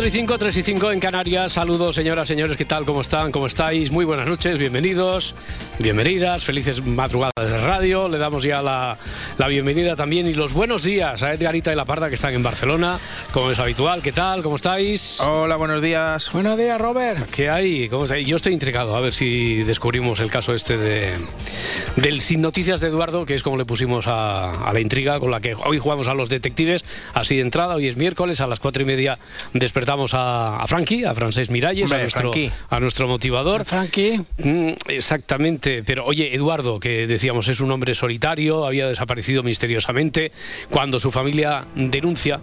4 0.00 0.08
y 0.08 0.18
5, 0.18 0.38
3 0.38 0.56
y 0.56 0.62
5 0.62 0.92
en 0.92 0.98
Canarias. 0.98 1.52
Saludos, 1.52 1.94
señoras, 1.94 2.26
señores, 2.26 2.56
¿qué 2.56 2.64
tal? 2.64 2.86
¿Cómo 2.86 3.02
están? 3.02 3.30
¿Cómo 3.30 3.44
estáis? 3.46 3.90
Muy 3.92 4.06
buenas 4.06 4.26
noches, 4.26 4.56
bienvenidos, 4.56 5.34
bienvenidas, 5.78 6.42
felices 6.42 6.82
madrugadas 6.82 7.34
de 7.36 7.59
radio. 7.80 8.08
Le 8.08 8.18
damos 8.18 8.42
ya 8.42 8.60
la, 8.60 8.98
la 9.38 9.48
bienvenida 9.48 9.96
también 9.96 10.26
y 10.26 10.34
los 10.34 10.52
buenos 10.52 10.82
días 10.82 11.22
a 11.22 11.32
Edgarita 11.32 11.72
y 11.72 11.76
La 11.76 11.86
Parda 11.86 12.10
que 12.10 12.14
están 12.14 12.34
en 12.34 12.42
Barcelona, 12.42 13.00
como 13.32 13.50
es 13.50 13.58
habitual. 13.58 14.02
¿Qué 14.02 14.12
tal? 14.12 14.42
¿Cómo 14.42 14.56
estáis? 14.56 15.18
Hola, 15.20 15.56
buenos 15.56 15.80
días. 15.80 16.30
Buenos 16.30 16.58
días, 16.58 16.78
Robert. 16.78 17.30
¿Qué 17.30 17.48
hay? 17.48 17.88
¿Cómo 17.88 18.04
estáis? 18.04 18.26
Yo 18.28 18.36
estoy 18.36 18.52
intrigado 18.52 18.94
a 18.96 19.00
ver 19.00 19.14
si 19.14 19.62
descubrimos 19.62 20.20
el 20.20 20.30
caso 20.30 20.54
este 20.54 20.76
de, 20.76 21.14
del 21.96 22.20
Sin 22.20 22.42
Noticias 22.42 22.80
de 22.80 22.88
Eduardo, 22.88 23.24
que 23.24 23.34
es 23.34 23.42
como 23.42 23.56
le 23.56 23.64
pusimos 23.64 24.06
a, 24.06 24.68
a 24.68 24.72
la 24.74 24.80
intriga 24.80 25.18
con 25.18 25.30
la 25.30 25.40
que 25.40 25.54
hoy 25.54 25.78
jugamos 25.78 26.06
a 26.06 26.12
los 26.12 26.28
detectives, 26.28 26.84
así 27.14 27.36
de 27.36 27.42
entrada. 27.42 27.76
Hoy 27.76 27.88
es 27.88 27.96
miércoles, 27.96 28.42
a 28.42 28.46
las 28.46 28.60
cuatro 28.60 28.82
y 28.82 28.84
media 28.84 29.18
despertamos 29.54 30.12
a, 30.12 30.58
a 30.60 30.66
Frankie, 30.66 31.06
a 31.06 31.14
Francés 31.14 31.48
Miralles, 31.48 31.84
a 31.84 31.94
Hombre, 31.94 32.00
nuestro, 32.02 32.32
Frankie. 32.32 32.50
a 32.68 32.78
nuestro 32.80 33.08
motivador. 33.08 33.64
Frankie. 33.64 34.20
Mm, 34.36 34.72
Exactamente, 34.88 35.82
pero 35.82 36.04
oye, 36.04 36.34
Eduardo, 36.34 36.78
que 36.78 37.06
decíamos 37.06 37.48
es 37.48 37.60
un 37.60 37.69
hombre 37.70 37.94
solitario, 37.94 38.66
había 38.66 38.88
desaparecido 38.88 39.42
misteriosamente. 39.42 40.32
Cuando 40.68 40.98
su 40.98 41.10
familia 41.10 41.64
denuncia, 41.74 42.40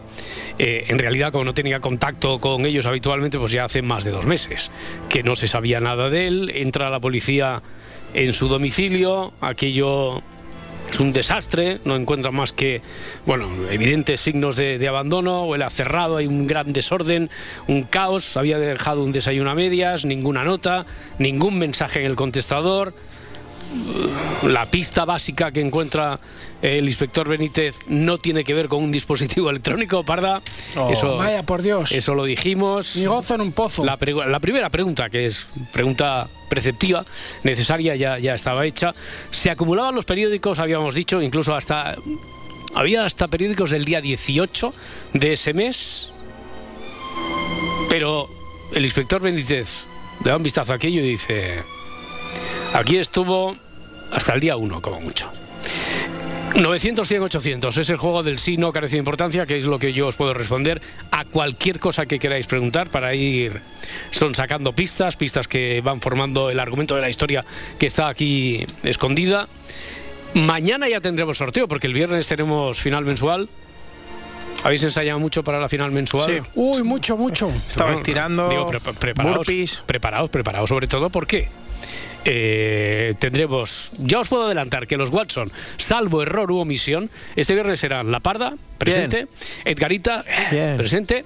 eh, 0.57 0.85
en 0.87 0.99
realidad, 0.99 1.31
como 1.31 1.45
no 1.45 1.53
tenía 1.53 1.79
contacto 1.79 2.39
con 2.39 2.65
ellos 2.65 2.85
habitualmente, 2.85 3.37
pues 3.37 3.51
ya 3.51 3.65
hace 3.65 3.81
más 3.81 4.03
de 4.03 4.11
dos 4.11 4.25
meses 4.25 4.71
que 5.09 5.23
no 5.23 5.35
se 5.35 5.47
sabía 5.47 5.79
nada 5.79 6.09
de 6.09 6.27
él. 6.27 6.51
Entra 6.55 6.89
la 6.89 6.99
policía 6.99 7.61
en 8.13 8.33
su 8.33 8.47
domicilio, 8.47 9.33
aquello 9.41 10.21
es 10.91 10.99
un 10.99 11.11
desastre, 11.11 11.79
no 11.83 11.95
encuentran 11.95 12.33
más 12.33 12.53
que, 12.53 12.81
bueno, 13.25 13.49
evidentes 13.69 14.21
signos 14.21 14.55
de, 14.55 14.87
abandono, 14.87 15.43
huele 15.45 15.65
a 15.65 15.69
cerrado, 15.69 16.17
hay 16.17 16.27
un 16.27 16.47
gran 16.47 16.73
desorden, 16.73 17.29
un 17.67 17.83
caos, 17.83 18.37
había 18.37 18.57
dejado 18.57 19.03
un 19.03 19.11
desayuno 19.11 19.51
a 19.51 19.55
medias, 19.55 20.05
ninguna 20.05 20.43
nota, 20.43 20.85
ningún 21.19 21.59
mensaje 21.59 21.99
en 21.99 22.05
el 22.05 22.15
contestador, 22.15 22.93
la 24.43 24.65
pista 24.69 25.03
básica 25.05 25.51
que 25.51 25.61
encuentra 25.61 26.19
el 26.61 26.85
inspector 26.85 27.27
Benítez 27.27 27.75
no 27.87 28.17
tiene 28.17 28.43
que 28.43 28.53
ver 28.53 28.67
con 28.67 28.83
un 28.83 28.91
dispositivo 28.91 29.49
electrónico, 29.51 30.03
Parda, 30.03 30.41
Oh. 30.75 30.89
eso, 30.91 31.17
Vaya, 31.17 31.43
por 31.43 31.61
Dios. 31.61 31.91
eso 31.91 32.13
lo 32.15 32.23
dijimos. 32.25 32.95
Ni 32.95 33.05
gozo 33.05 33.35
en 33.35 33.41
un 33.41 33.51
pozo. 33.51 33.83
La 33.83 33.97
primera 33.97 34.69
pregunta, 34.69 35.09
que 35.09 35.25
es 35.25 35.47
pregunta 35.73 36.27
preceptiva, 36.49 37.05
necesaria, 37.43 37.95
ya, 37.95 38.19
ya 38.19 38.33
estaba 38.35 38.65
hecha. 38.65 38.93
Se 39.31 39.49
acumulaban 39.49 39.95
los 39.95 40.05
periódicos, 40.05 40.59
habíamos 40.59 40.95
dicho, 40.95 41.21
incluso 41.21 41.55
hasta. 41.55 41.95
Había 42.75 43.05
hasta 43.05 43.27
periódicos 43.27 43.71
del 43.71 43.85
día 43.85 44.01
18 44.01 44.73
de 45.13 45.33
ese 45.33 45.53
mes. 45.53 46.11
Pero 47.89 48.29
el 48.73 48.83
inspector 48.83 49.21
Benítez 49.21 49.83
le 50.23 50.29
da 50.31 50.37
un 50.37 50.43
vistazo 50.43 50.73
a 50.73 50.75
aquello 50.75 51.01
y 51.01 51.09
dice: 51.09 51.63
Aquí 52.73 52.97
estuvo 52.97 53.55
hasta 54.11 54.33
el 54.33 54.39
día 54.39 54.55
1, 54.57 54.81
como 54.81 55.01
mucho. 55.01 55.29
900, 56.55 57.07
100, 57.07 57.21
800 57.23 57.77
es 57.77 57.89
el 57.89 57.97
juego 57.97 58.23
del 58.23 58.39
sí, 58.39 58.57
no 58.57 58.71
carece 58.71 58.95
de 58.95 58.99
importancia, 58.99 59.45
que 59.45 59.57
es 59.57 59.65
lo 59.65 59.77
que 59.77 59.93
yo 59.93 60.07
os 60.07 60.15
puedo 60.15 60.33
responder 60.33 60.81
a 61.11 61.23
cualquier 61.25 61.79
cosa 61.79 62.05
que 62.05 62.17
queráis 62.19 62.47
preguntar 62.47 62.89
para 62.89 63.13
ir 63.13 63.61
son 64.11 64.33
sacando 64.33 64.73
pistas, 64.73 65.17
pistas 65.17 65.47
que 65.47 65.81
van 65.81 66.01
formando 66.01 66.49
el 66.49 66.59
argumento 66.59 66.95
de 66.95 67.01
la 67.01 67.09
historia 67.09 67.45
que 67.77 67.85
está 67.87 68.07
aquí 68.07 68.65
escondida. 68.83 69.47
Mañana 70.33 70.89
ya 70.89 70.99
tendremos 70.99 71.37
sorteo, 71.37 71.67
porque 71.67 71.87
el 71.87 71.93
viernes 71.93 72.27
tenemos 72.27 72.79
final 72.79 73.05
mensual. 73.05 73.49
¿Habéis 74.63 74.81
ensayado 74.83 75.19
mucho 75.19 75.43
para 75.43 75.59
la 75.59 75.69
final 75.69 75.91
mensual? 75.91 76.37
Sí. 76.43 76.49
Uy, 76.55 76.81
mucho, 76.81 77.17
mucho. 77.17 77.51
Estaba 77.69 77.93
estirando. 77.93 78.49
Digo, 78.49 78.65
pre- 78.67 78.79
preparaos, 78.79 79.37
burpees. 79.37 79.83
preparaos, 79.85 80.29
preparaos, 80.31 80.69
sobre 80.69 80.87
todo 80.87 81.09
porque 81.09 81.47
eh, 82.25 83.13
tendremos, 83.19 83.91
ya 83.97 84.19
os 84.19 84.27
puedo 84.29 84.45
adelantar 84.45 84.87
que 84.87 84.97
los 84.97 85.09
Watson, 85.09 85.51
salvo 85.77 86.21
error 86.21 86.51
u 86.51 86.57
omisión, 86.59 87.09
este 87.35 87.53
viernes 87.53 87.79
serán 87.79 88.11
La 88.11 88.19
Parda, 88.19 88.53
presente, 88.77 89.27
Edgarita, 89.65 90.23
Bien. 90.51 90.77
presente, 90.77 91.25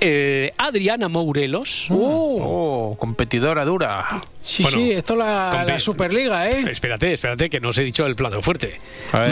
eh, 0.00 0.52
Adriana 0.56 1.08
Mourelos, 1.08 1.88
Uh, 1.90 2.38
Oh, 2.42 2.96
competidora 2.98 3.64
dura. 3.64 4.04
Sí, 4.50 4.62
bueno, 4.62 4.78
sí, 4.78 4.90
esto 4.92 5.12
es 5.14 5.18
la, 5.18 5.78
Superliga, 5.80 6.50
¿eh? 6.50 6.64
Espérate, 6.70 7.12
espérate, 7.12 7.48
que 7.48 7.60
no 7.60 7.68
os 7.70 7.78
he 7.78 7.82
dicho 7.82 8.06
el 8.06 8.16
plato 8.16 8.42
fuerte. 8.42 8.80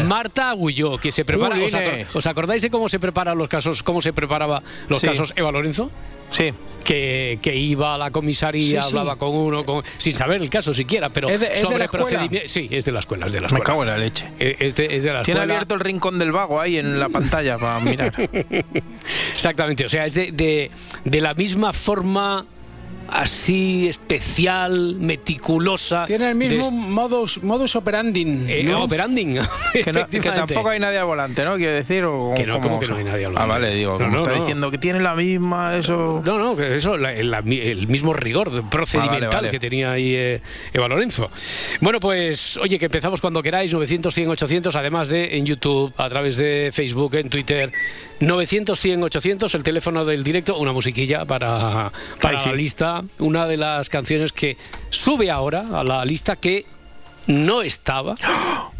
Marta 0.05 0.51
Agulló, 0.51 0.99
que 0.99 1.13
se 1.13 1.25
prepara. 1.25 1.57
¿os, 1.57 1.73
Jolines. 1.73 2.07
acor- 2.09 2.17
os 2.17 2.27
acordáis 2.27 2.63
de 2.63 2.71
cómo 2.71 2.89
se 2.89 2.99
preparan 2.99 3.37
los 3.37 3.49
casos, 3.49 3.83
cómo 3.83 4.01
se 4.01 4.13
preparaba 4.13 4.63
los 4.89 5.01
Sí. 5.01 5.07
casos 5.07 5.33
Eva 5.37 5.51
Lorenzo? 5.53 5.91
Sí. 6.31 6.53
que, 6.85 7.39
que 7.43 7.55
iba 7.55 7.95
a 7.95 7.99
la 7.99 8.11
comisaría, 8.11 8.81
Sí, 8.81 8.89
sí. 8.91 8.97
hablaba 8.97 9.17
con 9.17 9.35
uno, 9.35 9.65
con- 9.65 9.83
sin 9.99 10.15
saber 10.15 10.41
el 10.41 10.49
caso 10.49 10.73
siquiera, 10.73 11.11
pero 11.11 11.29
¿Es 11.29 11.39
de- 11.41 11.47
es 11.49 11.61
sobre 11.61 11.79
la 11.79 11.85
escuela? 11.85 12.07
procedimientos. 12.07 12.51
Sí, 12.51 12.67
es 12.71 12.85
de 12.87 12.93
la 12.93 13.01
escuela, 13.01 13.27
es 13.27 13.33
de 13.33 13.41
la 13.41 13.43
Me 13.43 13.47
escuela. 13.59 13.65
cago 13.65 13.83
en 13.83 13.89
la 13.91 13.99
leche. 13.99 14.25
Eh, 14.39 14.57
Es 14.59 14.75
de, 14.77 14.97
es 14.97 15.03
de 15.05 15.13
la 15.13 15.23
Tiene 15.23 15.41
abierto 15.41 15.75
el 15.75 15.81
rincón 15.81 16.19
del 16.19 16.33
vago 16.33 16.59
ahí 16.59 16.79
en 16.79 16.99
la 16.99 17.11
pantalla 17.11 17.59
para 17.59 17.81
mirar. 17.81 18.15
Exactamente, 19.35 19.85
o 19.85 19.89
sea, 19.89 20.07
es 20.07 20.15
de, 20.15 20.33
de- 20.33 20.71
de 21.05 21.21
la 21.21 21.35
misma 21.35 21.73
forma 21.75 22.47
así 23.09 23.89
especial, 23.89 24.97
meticulosa. 24.99 26.05
Tiene 26.05 26.31
el 26.31 26.35
mismo 26.35 26.71
modus, 26.71 27.43
modus 27.43 27.77
operandi. 27.77 28.23
eh, 28.49 28.63
¿no? 28.65 28.85
operanding. 28.85 29.39
Que, 29.73 29.93
no- 29.93 30.07
que 30.09 30.21
tampoco 30.21 30.71
hay 30.71 30.81
nadie 30.81 30.99
al 30.99 31.05
volante, 31.05 31.45
¿no? 31.45 31.57
Quiero 31.57 31.73
decir. 31.73 32.03
O, 32.05 32.33
Que 32.35 32.47
no. 32.47 32.59
¿cómo 32.61 32.81
que 32.81 32.87
no 32.87 32.97
hay 32.97 33.05
nadie 33.05 33.27
al 33.27 33.33
Ah, 33.37 33.45
volante? 33.45 33.53
vale, 33.67 33.75
digo, 33.75 33.93
No, 33.93 33.99
como 33.99 34.11
no, 34.11 34.17
está 34.19 34.33
no. 34.33 34.39
diciendo 34.41 34.71
que 34.71 34.79
tiene 34.79 35.01
la 35.01 35.15
misma, 35.15 35.77
eso. 35.77 36.23
No, 36.25 36.39
no, 36.39 36.57
que 36.57 36.77
eso, 36.77 36.97
la- 36.97 37.13
la- 37.13 37.39
el 37.41 37.87
mismo 37.87 38.13
rigor 38.15 38.51
procedimental 38.71 39.25
Ah, 39.25 39.27
vale, 39.27 39.37
vale. 39.37 39.51
que 39.51 39.59
tenía 39.61 39.93
ahí 39.93 40.15
eh, 40.17 40.41
Eva 40.73 40.89
Lorenzo. 40.89 41.31
Bueno, 41.81 41.99
pues, 42.01 42.57
oye, 42.57 42.79
que 42.79 42.87
empezamos 42.87 43.21
cuando 43.21 43.43
queráis, 43.43 43.73
900, 43.73 44.15
100, 44.15 44.29
800, 44.31 44.75
además 44.77 45.09
de 45.09 45.37
en 45.37 45.45
YouTube, 45.47 45.93
a 45.97 46.09
través 46.09 46.37
de 46.37 46.71
Facebook, 46.73 47.15
en 47.15 47.29
Twitter. 47.29 47.71
900, 48.21 48.79
100, 48.81 49.03
800, 49.05 49.55
el 49.55 49.63
teléfono 49.63 50.05
del 50.05 50.25
directo, 50.25 50.59
una 50.59 50.73
musiquilla 50.73 51.25
para, 51.25 51.93
para 52.21 52.39
Sí, 52.39 52.45
sí. 52.45 52.49
la 52.51 52.55
lista, 52.57 52.98
una 53.19 53.47
de 53.47 53.57
las 53.57 53.89
canciones 53.89 54.33
que 54.33 54.57
sube 54.91 55.31
ahora 55.31 55.67
a 55.73 55.85
la 55.85 56.05
lista 56.05 56.37
que 56.37 56.65
no 57.29 57.63
estaba. 57.63 58.15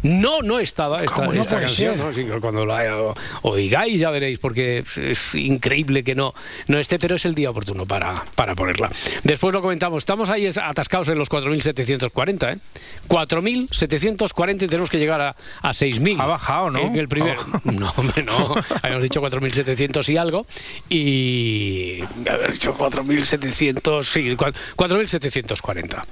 No, 0.01 0.41
no 0.41 0.59
estaba 0.59 1.03
esta, 1.03 1.15
¿Cómo 1.15 1.33
no 1.33 1.41
esta 1.41 1.59
canción. 1.59 1.97
¿no? 1.97 2.11
Sí, 2.13 2.25
cuando 2.41 2.65
la 2.65 3.13
oigáis 3.43 3.99
ya 3.99 4.09
veréis, 4.09 4.39
porque 4.39 4.79
es, 4.79 5.35
increíble 5.35 6.03
que 6.03 6.15
no, 6.15 6.33
no 6.67 6.79
esté, 6.79 6.97
pero 6.99 7.15
es 7.15 7.25
el 7.25 7.35
día 7.35 7.51
oportuno 7.51 7.85
para, 7.85 8.15
para 8.35 8.55
ponerla. 8.55 8.89
Después 9.23 9.53
lo 9.53 9.61
comentamos, 9.61 9.99
estamos 9.99 10.29
ahí 10.29 10.47
atascados 10.47 11.09
en 11.09 11.19
los 11.19 11.29
4.740, 11.29 12.53
¿eh? 12.53 12.59
4.740 13.07 14.63
y 14.63 14.67
tenemos 14.67 14.89
que 14.89 14.97
llegar 14.97 15.21
a, 15.21 15.35
a 15.61 15.69
6.000. 15.69 16.19
Ha 16.19 16.25
bajado, 16.25 16.71
¿no? 16.71 16.79
En 16.79 16.95
el 16.95 17.07
primer... 17.07 17.37
Ha 17.37 17.61
No, 17.71 17.93
hombre, 17.97 18.23
no. 18.23 18.55
Habíamos 18.81 19.03
dicho 19.03 19.21
4.700 19.21 20.09
y 20.09 20.17
algo. 20.17 20.45
Y... 20.89 21.99
Haber 22.27 22.53
dicho 22.53 22.75
4.700... 22.75 24.03
Sí, 24.03 24.35
cua- 24.35 24.53
4.740. 24.75 26.03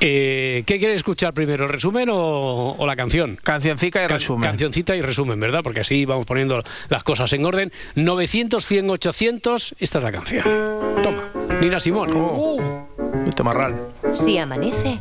Eh, 0.00 0.62
¿Qué 0.64 0.78
quieres 0.78 0.98
escuchar 0.98 1.34
primero, 1.34 1.64
el 1.64 1.70
resumen 1.70 2.08
o, 2.10 2.76
o 2.78 2.86
la 2.86 2.94
canción? 2.94 3.38
Cancioncica 3.42 4.04
y 4.04 4.06
Can- 4.06 4.18
resumen. 4.18 4.42
Cancioncita 4.50 4.94
y 4.94 5.00
resumen, 5.02 5.40
¿verdad? 5.40 5.60
Porque 5.64 5.80
así 5.80 6.04
vamos 6.04 6.24
poniendo 6.24 6.62
las 6.88 7.02
cosas 7.02 7.32
en 7.32 7.44
orden. 7.44 7.72
900, 7.96 8.64
100, 8.64 8.90
800. 8.90 9.74
Esta 9.80 9.98
es 9.98 10.04
la 10.04 10.12
canción. 10.12 10.44
Toma, 11.02 11.30
Nina 11.60 11.80
Simón. 11.80 12.10
Oh. 12.14 12.56
Uh, 12.56 13.32
Tomarral. 13.32 13.74
Si 14.12 14.38
amanece, 14.38 15.00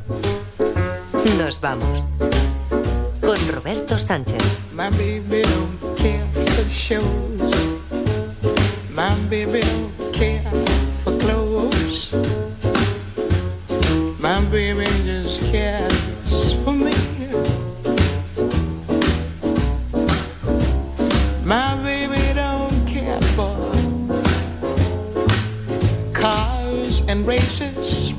nos 1.38 1.61
vamos 1.61 2.05
con 3.21 3.38
Roberto 3.50 3.97
Sánchez. 4.00 4.41
My 4.73 4.89
baby 4.97 5.41
don't 5.43 5.95
care 5.97 6.25
for 6.55 6.69
shows. 6.69 7.55
My 8.93 9.13
baby 9.29 9.59
don't 9.61 10.11
care 10.13 10.41
for 11.03 11.17
clothes. 11.19 12.13
baby 14.49 14.85
just 15.03 15.41
cares 15.51 16.53
for 16.63 16.71
me. 16.73 16.94
My 21.44 21.75
baby 21.83 22.33
don't 22.33 22.85
care 22.88 23.21
for 23.35 23.57
cars 26.13 27.01
and 27.07 27.27
races. 27.27 28.13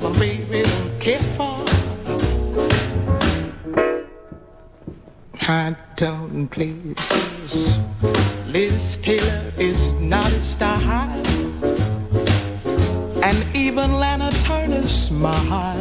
My 0.00 0.12
baby 0.18 0.62
don't 0.62 1.00
care 1.00 1.26
for. 1.36 1.64
I 5.48 5.76
don't. 5.96 6.50
Liz 8.48 8.96
Taylor 9.02 9.52
is 9.58 9.92
not 9.92 10.30
a 10.32 10.42
star 10.42 10.78
high. 10.78 11.25
Turner 15.16 15.32
smile. 15.32 15.75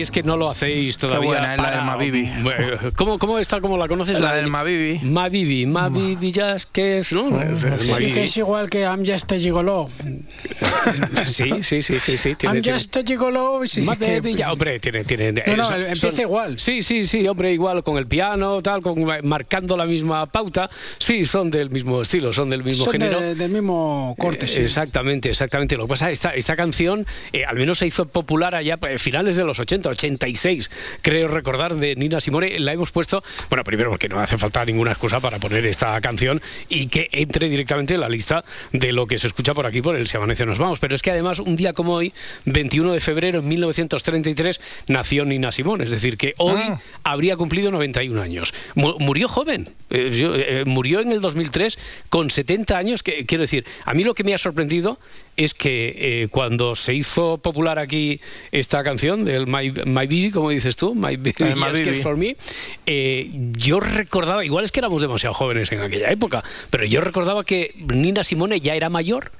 Si 0.00 0.02
es 0.04 0.10
que 0.10 0.22
no 0.22 0.36
lo 0.38 0.48
hacéis 0.48 0.96
todavía? 0.96 1.26
buena 1.28 1.52
es 1.54 1.58
la 1.58 1.64
para- 1.64 1.76
del 1.76 1.84
Mabibi. 1.86 2.30
Bueno, 2.42 2.76
¿Cómo, 2.96 3.18
¿Cómo 3.18 3.38
está? 3.38 3.60
¿Cómo 3.60 3.76
la 3.76 3.86
conoces? 3.86 4.18
La 4.18 4.34
del 4.34 4.46
Mabibi. 4.46 5.00
Mabibi. 5.06 5.66
Mabibi 5.66 6.32
Jazz, 6.32 6.64
¿qué 6.66 7.00
es? 7.00 7.12
¿no? 7.12 7.40
Es 7.40 7.62
el 7.64 7.78
Sí, 7.80 8.12
que 8.12 8.24
es 8.24 8.36
igual 8.38 8.70
que 8.70 8.80
I'm 8.82 9.04
just 9.04 9.30
a 9.32 9.36
gigolo. 9.36 9.88
Sí, 11.24 11.50
sí, 11.62 11.82
sí, 11.82 11.98
sí, 12.00 12.16
sí. 12.18 12.34
tiene- 12.34 12.54
I'm 12.56 12.62
tiene- 12.62 12.78
just 12.78 12.96
a 12.96 13.02
gigolo. 13.02 13.60
sí, 13.66 13.82
Más 13.82 13.98
que- 13.98 14.20
baby, 14.20 14.34
ya, 14.34 14.52
hombre, 14.52 14.80
tiene, 14.80 15.04
tiene. 15.04 15.32
No, 15.32 15.56
no, 15.56 15.64
son- 15.64 15.80
empieza 15.82 16.10
son- 16.12 16.20
igual. 16.20 16.58
Sí, 16.58 16.82
sí, 16.82 17.06
sí, 17.06 17.26
hombre, 17.28 17.52
igual 17.52 17.82
con 17.82 17.98
el 17.98 18.06
piano, 18.06 18.60
tal, 18.62 18.82
con, 18.82 19.04
marcando 19.24 19.76
la 19.76 19.86
misma 19.86 20.26
pauta. 20.26 20.68
Sí, 20.98 21.24
son 21.24 21.50
del 21.50 21.70
mismo 21.70 22.02
estilo, 22.02 22.32
son 22.32 22.50
del 22.50 22.64
mismo 22.64 22.84
Son 22.84 22.92
género. 22.92 23.20
de- 23.20 23.34
del 23.34 23.50
mismo 23.50 24.14
corte, 24.18 24.46
Eh, 24.46 24.48
sí. 24.48 24.60
Exactamente, 24.60 25.28
exactamente. 25.30 25.76
Lo 25.76 25.84
que 25.84 25.90
pasa, 25.90 26.10
esta, 26.10 26.30
esta 26.34 26.56
canción 26.56 27.06
eh, 27.32 27.44
al 27.44 27.56
menos 27.56 27.78
se 27.78 27.86
hizo 27.86 28.06
popular 28.06 28.54
allá 28.54 28.78
a 28.80 28.98
finales 28.98 29.36
de 29.36 29.44
los 29.44 29.58
80, 29.60 29.88
86, 29.90 30.70
creo 31.02 31.28
recordar, 31.28 31.74
de 31.76 31.94
Nina 31.96 32.20
Simone. 32.20 32.58
La 32.58 32.72
hemos 32.72 32.90
puesto, 32.90 33.22
bueno, 33.48 33.62
primero 33.64 33.90
porque 33.90 34.08
no 34.08 34.18
hace 34.20 34.38
falta 34.38 34.64
ninguna 34.64 34.92
excusa 34.92 35.20
para 35.20 35.38
poner 35.38 35.66
esta 35.66 36.00
canción 36.00 36.40
y 36.68 36.86
que 36.88 37.08
entre 37.12 37.48
directamente 37.48 37.94
en 37.94 38.00
la 38.00 38.08
lista 38.08 38.44
de 38.72 38.92
lo 38.92 39.06
que 39.06 39.18
se 39.18 39.26
escucha 39.26 39.54
por 39.54 39.66
aquí 39.66 39.82
por 39.82 39.96
el 39.96 40.06
Se 40.08 40.16
Amanece 40.16 40.44
Nos 40.46 40.58
Vamos. 40.58 40.79
Pero 40.80 40.94
es 40.94 41.02
que 41.02 41.10
además, 41.10 41.38
un 41.40 41.56
día 41.56 41.72
como 41.72 41.94
hoy, 41.94 42.12
21 42.46 42.92
de 42.92 43.00
febrero 43.00 43.40
de 43.42 43.46
1933, 43.48 44.60
nació 44.88 45.24
Nina 45.24 45.52
Simone. 45.52 45.84
Es 45.84 45.90
decir, 45.90 46.16
que 46.16 46.34
hoy 46.38 46.60
Ah. 46.60 46.80
habría 47.04 47.36
cumplido 47.36 47.70
91 47.70 48.20
años. 48.20 48.52
Mu- 48.74 48.98
murió 48.98 49.28
joven. 49.28 49.68
Eh, 49.90 50.10
eh, 50.12 50.64
murió 50.66 51.00
en 51.00 51.12
el 51.12 51.20
2003 51.20 51.78
con 52.08 52.30
70 52.30 52.78
años. 52.78 53.02
Que, 53.02 53.26
quiero 53.26 53.42
decir, 53.42 53.64
a 53.84 53.94
mí 53.94 54.04
lo 54.04 54.14
que 54.14 54.24
me 54.24 54.34
ha 54.34 54.38
sorprendido 54.38 54.98
es 55.36 55.54
que 55.54 55.94
eh, 55.96 56.28
cuando 56.30 56.74
se 56.74 56.94
hizo 56.94 57.38
popular 57.38 57.78
aquí 57.78 58.20
esta 58.52 58.82
canción 58.84 59.24
del 59.24 59.46
My, 59.46 59.70
My 59.86 60.06
Baby, 60.06 60.30
como 60.32 60.50
dices 60.50 60.76
tú, 60.76 60.94
My 60.94 61.16
Baby 61.16 61.34
My 61.54 61.54
Baby. 61.72 61.94
for 62.02 62.16
Me, 62.16 62.36
eh, 62.86 63.30
yo 63.56 63.80
recordaba, 63.80 64.44
igual 64.44 64.64
es 64.64 64.72
que 64.72 64.80
éramos 64.80 65.00
demasiado 65.02 65.34
jóvenes 65.34 65.70
en 65.72 65.80
aquella 65.80 66.10
época, 66.10 66.44
pero 66.70 66.84
yo 66.84 67.00
recordaba 67.00 67.44
que 67.44 67.74
Nina 67.94 68.22
Simone 68.24 68.60
ya 68.60 68.74
era 68.74 68.90
mayor. 68.90 69.32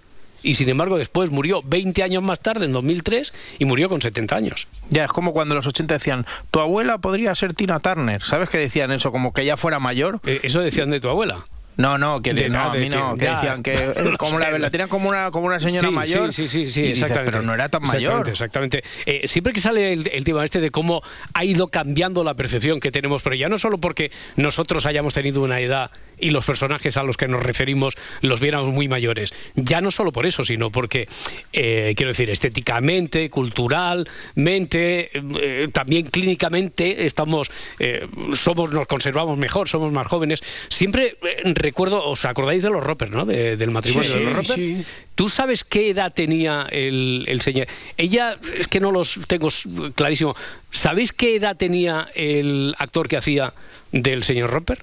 Y 0.42 0.54
sin 0.54 0.68
embargo, 0.68 0.96
después 0.98 1.30
murió 1.30 1.62
20 1.64 2.02
años 2.02 2.22
más 2.22 2.40
tarde, 2.40 2.64
en 2.64 2.72
2003, 2.72 3.32
y 3.58 3.64
murió 3.64 3.88
con 3.88 4.00
70 4.00 4.36
años. 4.36 4.66
Ya, 4.88 5.04
es 5.04 5.10
como 5.12 5.32
cuando 5.32 5.54
en 5.54 5.56
los 5.56 5.66
80 5.66 5.94
decían, 5.94 6.26
tu 6.50 6.60
abuela 6.60 6.98
podría 6.98 7.34
ser 7.34 7.52
Tina 7.54 7.80
Turner. 7.80 8.22
¿Sabes 8.22 8.48
que 8.48 8.58
decían 8.58 8.90
eso? 8.92 9.12
Como 9.12 9.32
que 9.32 9.44
ya 9.44 9.56
fuera 9.56 9.78
mayor. 9.78 10.20
Eh, 10.26 10.40
eso 10.42 10.60
decían 10.60 10.90
de 10.90 11.00
tu 11.00 11.08
abuela. 11.08 11.46
No, 11.76 11.96
no, 11.96 12.20
que 12.20 12.34
De 12.34 12.50
no, 12.50 12.60
a 12.60 12.74
mí 12.74 12.90
no, 12.90 13.14
que- 13.14 13.24
ya. 13.24 13.36
decían 13.36 13.62
que 13.62 13.72
No 14.04 14.18
como 14.18 14.38
la, 14.38 14.50
sé. 14.50 14.58
la 14.58 14.70
tenían 14.70 14.88
como 14.90 15.08
una, 15.08 15.30
como 15.30 15.46
una 15.46 15.58
señora 15.60 15.88
Sí, 15.88 15.94
mayor. 15.94 16.32
Sí, 16.32 16.46
sí, 16.48 16.66
sí, 16.66 16.70
sí, 16.70 16.80
y 16.80 16.82
dices, 16.88 17.02
exactamente. 17.04 17.32
pero 17.32 17.42
no 17.42 17.54
era 17.54 17.68
tan 17.70 17.82
Exactamente, 17.82 18.12
mayor. 18.16 18.28
Exactamente. 18.28 18.84
Eh, 19.06 19.28
siempre 19.28 19.52
que 19.54 19.60
sale 19.60 19.92
el, 19.94 20.06
el 20.12 20.24
tema 20.24 20.44
este 20.44 20.60
de 20.60 20.70
cómo 20.70 21.02
ha 21.32 21.44
ido 21.44 21.68
cambiando 21.68 22.22
la 22.22 22.34
percepción 22.34 22.80
que 22.80 22.90
tenemos, 22.90 23.22
pero 23.22 23.34
ya 23.34 23.48
no 23.48 23.56
solo 23.56 23.78
porque 23.78 24.10
nosotros 24.36 24.84
hayamos 24.84 25.14
tenido 25.14 25.40
una 25.42 25.60
edad 25.60 25.90
y 26.20 26.30
los 26.30 26.44
personajes 26.44 26.96
a 26.96 27.02
los 27.02 27.16
que 27.16 27.28
nos 27.28 27.42
referimos 27.42 27.94
los 28.20 28.40
viéramos 28.40 28.68
muy 28.68 28.88
mayores, 28.88 29.32
ya 29.54 29.80
no 29.80 29.90
solo 29.90 30.12
por 30.12 30.26
eso, 30.26 30.44
sino 30.44 30.70
porque, 30.70 31.08
eh, 31.52 31.94
quiero 31.96 32.10
decir, 32.10 32.30
estéticamente, 32.30 33.30
culturalmente, 33.30 35.10
eh, 35.14 35.68
también 35.72 36.06
clínicamente 36.06 37.06
estamos, 37.06 37.50
eh, 37.78 38.06
somos, 38.34 38.70
nos 38.72 38.86
conservamos 38.86 39.38
mejor, 39.38 39.68
somos 39.68 39.92
más 39.92 40.06
jóvenes. 40.06 40.42
Siempre 40.68 41.16
recuerdo, 41.54 42.04
¿os 42.04 42.24
acordáis 42.24 42.62
de 42.62 42.70
los 42.70 42.82
Roper, 42.84 43.10
no? 43.10 43.24
De- 43.24 43.56
del 43.56 43.70
matrimonio 43.70 44.10
Sí, 44.10 44.18
de 44.18 44.24
los 44.24 44.34
Roper. 44.34 44.56
sí. 44.56 44.84
¿Tú 45.14 45.28
sabes 45.28 45.64
qué 45.64 45.90
edad 45.90 46.14
tenía 46.14 46.66
el, 46.70 47.24
el 47.28 47.42
señor? 47.42 47.66
Ella, 47.98 48.38
es 48.56 48.68
que 48.68 48.80
no 48.80 48.90
los 48.90 49.20
tengo 49.26 49.48
clarísimo. 49.94 50.34
¿Sabéis 50.70 51.12
qué 51.12 51.36
edad 51.36 51.56
tenía 51.58 52.08
el 52.14 52.74
actor 52.78 53.06
que 53.06 53.18
hacía 53.18 53.52
del 53.92 54.22
señor 54.24 54.48
Roper? 54.50 54.82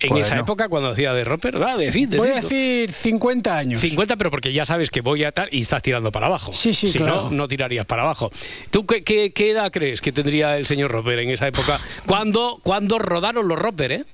En 0.00 0.16
esa 0.16 0.38
época, 0.38 0.68
cuando 0.68 0.90
hacía 0.90 1.12
de 1.12 1.24
Roper, 1.24 1.56
ah, 1.62 1.76
decid, 1.76 2.14
Voy 2.16 2.28
a 2.28 2.36
decir 2.36 2.92
50 2.92 3.56
años. 3.58 3.80
50, 3.80 4.16
pero 4.16 4.30
porque 4.30 4.52
ya 4.52 4.64
sabes 4.64 4.90
que 4.90 5.00
voy 5.00 5.24
a 5.24 5.32
tal 5.32 5.48
y 5.50 5.60
estás 5.62 5.82
tirando 5.82 6.12
para 6.12 6.26
abajo. 6.26 6.52
Sí, 6.52 6.72
sí, 6.72 6.86
si 6.88 6.98
claro. 6.98 7.24
no, 7.24 7.30
no 7.30 7.48
tirarías 7.48 7.86
para 7.86 8.02
abajo. 8.02 8.30
¿Tú 8.70 8.86
qué, 8.86 9.02
qué- 9.02 9.32
qué 9.32 9.50
edad 9.50 9.70
crees 9.72 10.00
que 10.00 10.12
tendría 10.12 10.56
el 10.56 10.66
señor 10.66 10.90
Roper 10.92 11.18
en 11.20 11.30
esa 11.30 11.46
época? 11.48 11.80
Cuando, 12.06 12.60
cuando 12.62 12.98
rodaron 12.98 13.48
los 13.48 13.58
Roper, 13.58 13.92
¿eh? 13.92 14.04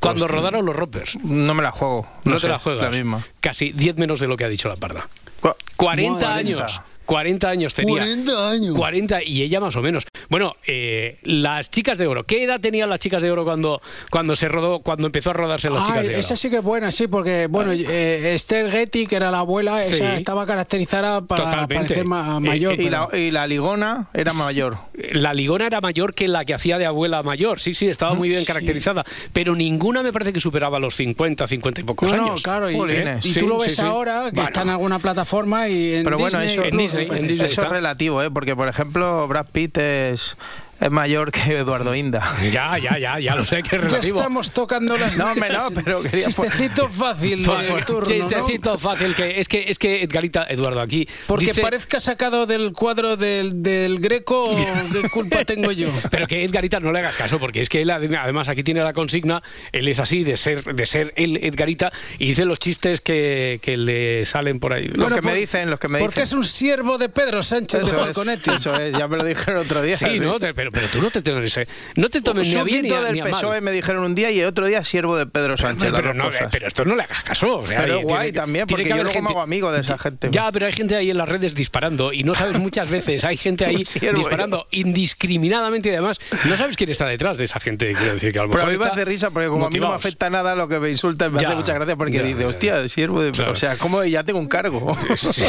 Cuando 0.00 0.28
rodaron 0.28 0.66
los 0.66 0.76
Ropers. 0.76 1.16
No 1.24 1.54
me 1.54 1.62
la 1.62 1.70
juego. 1.70 2.06
No, 2.24 2.34
te 2.34 2.40
sé, 2.40 2.48
la 2.48 2.58
juegas. 2.58 2.84
La 2.84 2.90
misma. 2.90 3.24
Casi 3.40 3.72
10 3.72 3.96
menos 3.96 4.20
de 4.20 4.28
lo 4.28 4.36
que 4.36 4.44
ha 4.44 4.48
dicho 4.48 4.68
la 4.68 4.76
parda. 4.76 5.08
Cu- 5.40 5.54
40 5.76 6.26
Madre 6.28 6.40
años. 6.40 6.80
40 7.06 7.48
años 7.48 7.74
tenía. 7.74 7.96
40 7.98 8.50
años. 8.50 8.76
40 8.76 9.22
y 9.24 9.42
ella 9.42 9.60
más 9.60 9.76
o 9.76 9.82
menos. 9.82 10.04
Bueno, 10.28 10.56
eh, 10.66 11.18
las 11.22 11.70
chicas 11.70 11.98
de 11.98 12.06
oro. 12.06 12.24
¿Qué 12.24 12.44
edad 12.44 12.60
tenían 12.60 12.88
las 12.88 12.98
chicas 12.98 13.20
de 13.22 13.30
oro 13.30 13.44
cuando, 13.44 13.80
cuando 14.10 14.34
se 14.36 14.48
rodó, 14.48 14.80
cuando 14.80 15.06
empezó 15.06 15.30
a 15.30 15.32
rodarse 15.34 15.68
las 15.70 15.84
chicas 15.86 16.02
de 16.02 16.08
oro? 16.10 16.18
esa 16.18 16.36
sí 16.36 16.48
que 16.50 16.56
es 16.56 16.62
buena, 16.62 16.90
sí, 16.92 17.06
porque 17.06 17.46
bueno, 17.48 17.72
eh, 17.72 18.34
Esther 18.34 18.70
Getty, 18.70 19.06
que 19.06 19.16
era 19.16 19.30
la 19.30 19.40
abuela, 19.40 19.82
Sí. 19.82 19.94
esa 19.96 20.16
estaba 20.16 20.46
caracterizada 20.46 21.20
para 21.22 21.44
Totalmente. 21.44 21.74
parecer 21.74 22.04
ma- 22.04 22.36
Eh, 22.36 22.40
mayor. 22.40 22.72
eh, 22.72 22.76
Y 22.82 22.84
pero- 22.84 23.08
la, 23.12 23.18
y 23.18 23.30
la 23.30 23.46
ligona 23.46 24.08
era 24.14 24.32
mayor. 24.32 24.78
La 25.12 25.34
ligona 25.34 25.66
era 25.66 25.80
mayor 25.80 26.14
que 26.14 26.26
la 26.28 26.44
que 26.44 26.54
hacía 26.54 26.78
de 26.78 26.86
abuela 26.86 27.22
mayor. 27.22 27.60
Sí, 27.60 27.74
sí, 27.74 27.86
estaba 27.88 28.14
muy 28.14 28.28
bien 28.28 28.40
Sí. 28.40 28.46
caracterizada. 28.46 29.04
Pero 29.32 29.54
ninguna 29.54 30.02
me 30.02 30.12
parece 30.12 30.32
que 30.32 30.40
superaba 30.40 30.78
los 30.78 30.94
50, 30.94 31.46
50 31.46 31.80
y 31.80 31.84
pocos 31.84 32.10
no, 32.10 32.16
no, 32.16 32.24
años. 32.26 32.42
claro, 32.42 32.70
y, 32.70 32.74
Sí, 33.20 33.38
tú 33.38 33.46
lo 33.46 33.58
ves 33.58 33.74
sí. 33.76 33.82
ahora, 33.82 34.24
que 34.26 34.36
Bueno. 34.36 34.44
está 34.44 34.62
en 34.62 34.70
alguna 34.70 34.98
plataforma 34.98 35.68
y 35.68 35.94
en 35.96 36.04
Pero 36.04 36.18
bueno, 36.18 36.40
eso- 36.40 36.64
En 36.64 36.76
Disney, 36.96 37.18
en 37.18 37.26
Disney 37.28 37.48
Eso 37.50 37.60
está. 37.60 37.66
es 37.66 37.72
relativo, 37.72 38.22
¿eh? 38.22 38.30
Porque, 38.30 38.54
por 38.56 38.68
ejemplo, 38.68 39.26
Brad 39.28 39.46
Pitt 39.52 39.78
es, 39.78 40.36
es 40.84 40.90
mayor 40.90 41.32
que 41.32 41.56
Eduardo 41.58 41.94
Inda. 41.94 42.36
Ya, 42.52 42.78
ya, 42.78 42.98
ya, 42.98 43.18
ya 43.18 43.34
lo 43.34 43.44
sé 43.44 43.62
que 43.62 43.76
es 43.76 43.82
Ya 43.82 43.88
relativo. 43.88 44.18
estamos 44.18 44.50
tocando 44.50 44.96
las 44.96 45.16
No, 45.18 45.32
hombre, 45.32 45.52
no, 45.52 45.70
pero 45.84 46.02
quería 46.02 46.26
Chistecito 46.26 46.88
fácil 46.90 47.42
de 47.42 47.48
por- 47.48 47.84
turno, 47.84 48.00
¿no? 48.00 48.28
chistecito 48.28 48.78
fácil 48.78 49.14
que 49.14 49.40
es 49.40 49.48
que 49.48 49.64
es 49.70 49.78
que 49.78 50.02
Edgarita 50.02 50.46
Eduardo 50.48 50.80
aquí 50.80 51.08
Porque 51.26 51.46
dice- 51.46 51.62
parezca 51.62 52.00
sacado 52.00 52.46
del 52.46 52.72
cuadro 52.72 53.16
del, 53.16 53.62
del 53.62 53.98
Greco, 54.00 54.56
¿qué 54.92 55.08
culpa 55.08 55.44
tengo 55.44 55.72
yo? 55.72 55.88
pero 56.10 56.26
que 56.26 56.44
Edgarita 56.44 56.80
no 56.80 56.92
le 56.92 56.98
hagas 56.98 57.16
caso 57.16 57.38
porque 57.38 57.60
es 57.60 57.68
que 57.68 57.82
él 57.82 57.90
ade- 57.90 58.16
además 58.18 58.48
aquí 58.48 58.62
tiene 58.62 58.82
la 58.82 58.92
consigna 58.92 59.42
él 59.72 59.88
es 59.88 59.98
así 60.00 60.22
de 60.24 60.36
ser 60.36 60.62
de 60.64 60.86
ser 60.86 61.12
él 61.16 61.38
Edgarita 61.42 61.92
y 62.18 62.26
dice 62.28 62.44
los 62.44 62.58
chistes 62.58 63.00
que, 63.00 63.58
que 63.62 63.76
le 63.76 64.26
salen 64.26 64.60
por 64.60 64.72
ahí 64.72 64.84
Los 64.88 64.96
Bueno, 64.98 65.16
que 65.16 65.22
me 65.22 65.34
dicen, 65.34 65.70
los 65.70 65.80
que 65.80 65.88
me 65.88 65.98
Porque 66.00 66.20
dicen. 66.20 66.22
es 66.24 66.32
un 66.32 66.44
siervo 66.44 66.98
de 66.98 67.08
Pedro 67.08 67.42
Sánchez 67.42 67.80
de 67.82 67.86
es, 67.86 67.92
Falconetti. 67.92 68.50
eso 68.50 68.74
es, 68.78 68.96
ya 68.96 69.08
me 69.08 69.16
lo 69.16 69.24
dijeron 69.24 69.60
otro 69.60 69.80
día. 69.82 69.96
sí, 69.96 70.20
¿no? 70.20 70.38
Te- 70.38 70.52
Pero, 70.54 70.70
pero 70.74 70.88
tú 70.88 71.00
no 71.00 71.10
te 71.10 71.22
tomes 71.22 71.58
no 71.96 72.08
te 72.08 72.20
tomes 72.20 72.48
ni 72.48 72.56
a 72.56 72.64
bien 72.64 72.82
ni 72.82 72.88
Súbdito 72.88 73.00
a, 73.00 73.04
del 73.04 73.14
ni 73.14 73.20
a 73.20 73.24
mal. 73.24 73.32
PSOE 73.32 73.60
me 73.60 73.70
dijeron 73.72 74.02
un 74.04 74.14
día 74.14 74.30
y 74.30 74.40
el 74.40 74.46
otro 74.46 74.66
día 74.66 74.84
siervo 74.84 75.16
de 75.16 75.26
Pedro 75.26 75.56
Sánchez. 75.56 75.92
Pero, 75.94 76.12
no, 76.14 76.28
pero 76.50 76.66
esto 76.66 76.84
no 76.84 76.96
le 76.96 77.04
hagas 77.04 77.22
caso. 77.22 77.58
o 77.58 77.66
sea, 77.66 77.82
Pero 77.82 78.00
guay 78.02 78.32
tiene 78.32 78.38
también, 78.38 78.66
porque 78.66 78.84
que 78.84 78.90
yo 78.90 79.02
luego 79.02 79.22
me 79.22 79.30
hago 79.30 79.40
amigo 79.40 79.72
de 79.72 79.80
esa 79.80 79.96
gente. 79.98 80.28
Ya, 80.30 80.50
pero 80.52 80.66
hay 80.66 80.72
gente 80.72 80.96
ahí 80.96 81.10
en 81.10 81.18
las 81.18 81.28
redes 81.28 81.54
disparando 81.54 82.12
y 82.12 82.24
no 82.24 82.34
sabes 82.34 82.58
muchas 82.58 82.90
veces, 82.90 83.24
hay 83.24 83.36
gente 83.36 83.64
ahí 83.64 83.84
siervo, 83.84 84.18
disparando 84.18 84.66
indiscriminadamente 84.70 85.88
y 85.90 85.92
además 85.92 86.18
no 86.48 86.56
sabes 86.56 86.76
quién 86.76 86.90
está 86.90 87.06
detrás 87.06 87.38
de 87.38 87.44
esa 87.44 87.60
gente. 87.60 87.92
Quiero 87.94 88.14
decir 88.14 88.32
que 88.32 88.38
a 88.38 88.42
lo 88.42 88.50
Pero 88.50 88.62
a 88.62 88.66
mejor 88.66 88.78
mí 88.78 88.84
me 88.84 88.90
hace 88.90 89.04
risa 89.04 89.30
porque 89.30 89.48
como 89.48 89.66
a 89.66 89.70
mí 89.70 89.78
no 89.78 89.90
me 89.90 89.94
afecta 89.94 90.28
nada 90.30 90.54
lo 90.54 90.68
que 90.68 90.78
me 90.78 90.90
insulta, 90.90 91.28
me 91.28 91.40
Ya, 91.40 91.48
hace 91.48 91.56
mucha 91.56 91.74
gracia 91.74 91.96
porque 91.96 92.16
ya, 92.18 92.22
dice, 92.22 92.44
hostia, 92.44 92.88
siervo 92.88 93.22
de... 93.22 93.30
Claro. 93.32 93.52
O 93.52 93.56
sea, 93.56 93.76
como 93.76 94.04
ya 94.04 94.24
tengo 94.24 94.38
un 94.38 94.48
cargo. 94.48 94.96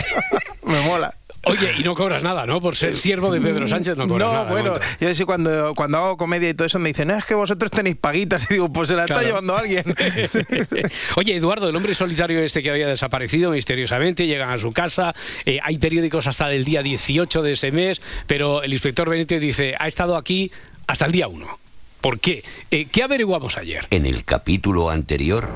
me 0.63 0.81
mola. 0.81 1.15
Oye, 1.45 1.73
y 1.77 1.83
no 1.83 1.93
cobras 1.95 2.23
nada, 2.23 2.45
¿no? 2.45 2.59
Por 2.59 2.75
ser 2.75 2.97
siervo 2.97 3.31
de 3.31 3.39
Pedro 3.39 3.67
Sánchez 3.67 3.95
no 3.97 4.07
cobras 4.07 4.27
No, 4.27 4.33
nada. 4.33 4.45
de 4.45 4.51
bueno, 4.51 4.73
yo 4.99 5.13
sí 5.15 5.23
cuando, 5.25 5.73
cuando 5.75 5.97
hago 5.99 6.17
comedia 6.17 6.49
y 6.49 6.53
todo 6.53 6.65
eso 6.65 6.79
me 6.79 6.89
dicen, 6.89 7.07
no, 7.09 7.15
es 7.17 7.25
que 7.25 7.35
vosotros 7.35 7.71
tenéis 7.71 7.95
paguitas. 7.97 8.45
Y 8.49 8.55
digo, 8.55 8.71
pues 8.71 8.89
se 8.89 8.95
la 8.95 9.05
Claro. 9.05 9.21
está 9.21 9.27
llevando 9.29 9.55
alguien. 9.55 9.83
Oye, 11.15 11.35
Eduardo, 11.35 11.69
el 11.69 11.75
hombre 11.75 11.93
solitario 11.93 12.39
este 12.39 12.61
que 12.63 12.71
había 12.71 12.87
desaparecido 12.87 13.51
misteriosamente, 13.51 14.27
llegan 14.27 14.49
a 14.49 14.57
su 14.57 14.71
casa, 14.71 15.13
eh, 15.45 15.59
hay 15.63 15.77
periódicos 15.77 16.27
hasta 16.27 16.51
el 16.51 16.65
día 16.65 16.81
18 16.83 17.41
de 17.41 17.51
ese 17.53 17.71
mes, 17.71 18.01
pero 18.27 18.63
el 18.63 18.73
inspector 18.73 19.09
Benítez 19.09 19.41
dice, 19.41 19.75
ha 19.79 19.87
estado 19.87 20.17
aquí 20.17 20.51
hasta 20.87 21.05
el 21.05 21.11
día 21.11 21.27
1. 21.27 21.59
¿Por 22.01 22.19
qué? 22.19 22.43
Eh, 22.71 22.87
¿Qué 22.91 23.01
averiguamos 23.03 23.57
ayer? 23.57 23.85
En 23.89 24.05
el 24.05 24.23
capítulo 24.25 24.89
anterior, 24.91 25.47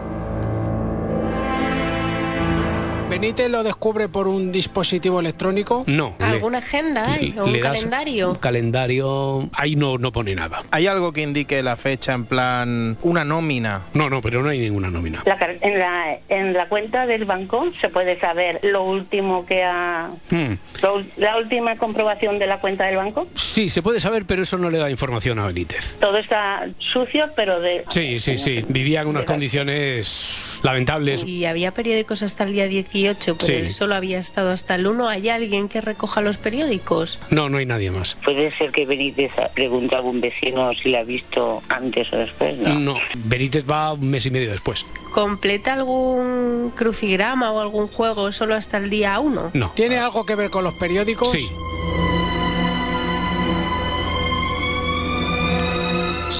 Benítez 3.09 3.49
lo 3.49 3.63
descubre 3.63 4.07
por 4.07 4.27
un 4.27 4.51
dispositivo 4.51 5.19
electrónico. 5.19 5.83
No. 5.87 6.15
le- 6.19 6.25
¿Alguna 6.25 6.59
agenda 6.59 7.11
hay? 7.11 7.35
¿O 7.39 7.45
un 7.45 7.59
calendario? 7.59 8.29
Un 8.29 8.35
calendario. 8.35 9.49
Ahí 9.53 9.75
no, 9.75 9.97
no 9.97 10.11
pone 10.11 10.35
nada. 10.35 10.61
¿Hay 10.69 10.85
algo 10.85 11.11
que 11.11 11.21
indique 11.21 11.63
la 11.63 11.75
fecha 11.75 12.13
en 12.13 12.25
plan 12.25 12.97
una 13.01 13.25
nómina? 13.25 13.81
No, 13.93 14.09
no, 14.11 14.21
pero 14.21 14.43
no 14.43 14.49
hay 14.49 14.59
ninguna 14.59 14.91
nómina. 14.91 15.23
La 15.25 15.37
en, 15.61 15.79
la, 15.79 16.19
en 16.29 16.53
la 16.53 16.67
cuenta 16.69 17.07
del 17.07 17.25
banco 17.25 17.67
se 17.81 17.89
puede 17.89 18.19
saber 18.19 18.59
lo 18.61 18.83
último 18.83 19.43
que 19.45 19.63
ha... 19.63 20.11
Hmm. 20.29 20.53
lo 20.83 21.03
la 21.17 21.37
última 21.37 21.77
comprobación 21.77 22.37
de 22.37 22.45
la 22.45 22.59
cuenta 22.61 22.85
del 22.85 22.97
banco. 22.97 23.27
Sí, 23.33 23.69
se 23.69 23.81
puede 23.81 23.99
saber, 23.99 24.25
pero 24.25 24.43
eso 24.43 24.57
no 24.59 24.69
le 24.69 24.77
da 24.77 24.89
información 24.91 25.39
a 25.39 25.47
Benítez. 25.47 25.97
Todo 25.99 26.17
está 26.19 26.67
sucio, 26.93 27.25
pero 27.35 27.59
de... 27.59 27.83
Sí, 27.89 28.19
sí, 28.19 28.37
sí. 28.37 28.63
Vivía 28.67 29.01
en 29.01 29.07
unas 29.07 29.25
condiciones 29.25 30.59
lamentables. 30.63 31.23
Y 31.25 31.45
había 31.45 31.73
periódicos 31.73 32.21
hasta 32.21 32.43
el 32.43 32.53
día 32.53 32.67
18, 33.03 33.35
pero 33.37 33.47
Sí. 33.47 33.53
él 33.53 33.71
solo 33.73 33.95
había 33.95 34.19
estado 34.19 34.51
hasta 34.51 34.75
el 34.75 34.87
1. 34.87 35.07
¿Hay 35.09 35.29
alguien 35.29 35.69
que 35.69 35.81
recoja 35.81 36.21
los 36.21 36.37
periódicos? 36.37 37.19
No, 37.29 37.49
no 37.49 37.57
hay 37.57 37.65
nadie 37.65 37.91
más. 37.91 38.15
Puede 38.23 38.55
ser 38.57 38.71
que 38.71 38.85
Benítez 38.85 39.31
pregunte 39.53 39.95
a 39.95 39.99
algún 39.99 40.19
vecino 40.21 40.71
si 40.81 40.89
la 40.89 40.99
ha 40.99 41.03
visto 41.03 41.61
antes 41.69 42.11
o 42.13 42.17
después, 42.17 42.57
¿no? 42.57 42.79
No, 42.79 42.97
Benítez 43.25 43.65
va 43.69 43.93
un 43.93 44.09
mes 44.09 44.25
y 44.25 44.31
medio 44.31 44.51
después. 44.51 44.85
¿Completa 45.13 45.73
algún 45.73 46.71
crucigrama 46.75 47.51
o 47.51 47.59
algún 47.61 47.87
juego 47.87 48.31
solo 48.31 48.55
hasta 48.55 48.77
el 48.77 48.89
día 48.89 49.19
1? 49.19 49.51
No. 49.53 49.71
¿Tiene 49.75 49.97
algo 49.97 50.25
que 50.25 50.35
ver 50.35 50.49
con 50.49 50.63
los 50.63 50.73
periódicos? 50.75 51.31
Sí. 51.31 51.47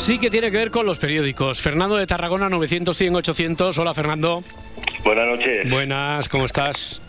Sí 0.09 0.17
que 0.17 0.31
tiene 0.31 0.49
que 0.49 0.57
ver 0.57 0.71
con 0.71 0.87
los 0.87 0.97
periódicos. 0.97 1.61
Fernando 1.61 1.95
de 1.95 2.07
Tarragona, 2.07 2.49
900, 2.49 2.97
100, 2.97 3.15
800. 3.17 3.77
Hola, 3.77 3.93
Fernando. 3.93 4.41
Buenas 5.03 5.27
noches. 5.27 5.69
Buenas, 5.69 6.27
¿cómo 6.27 6.45
estás? 6.45 6.99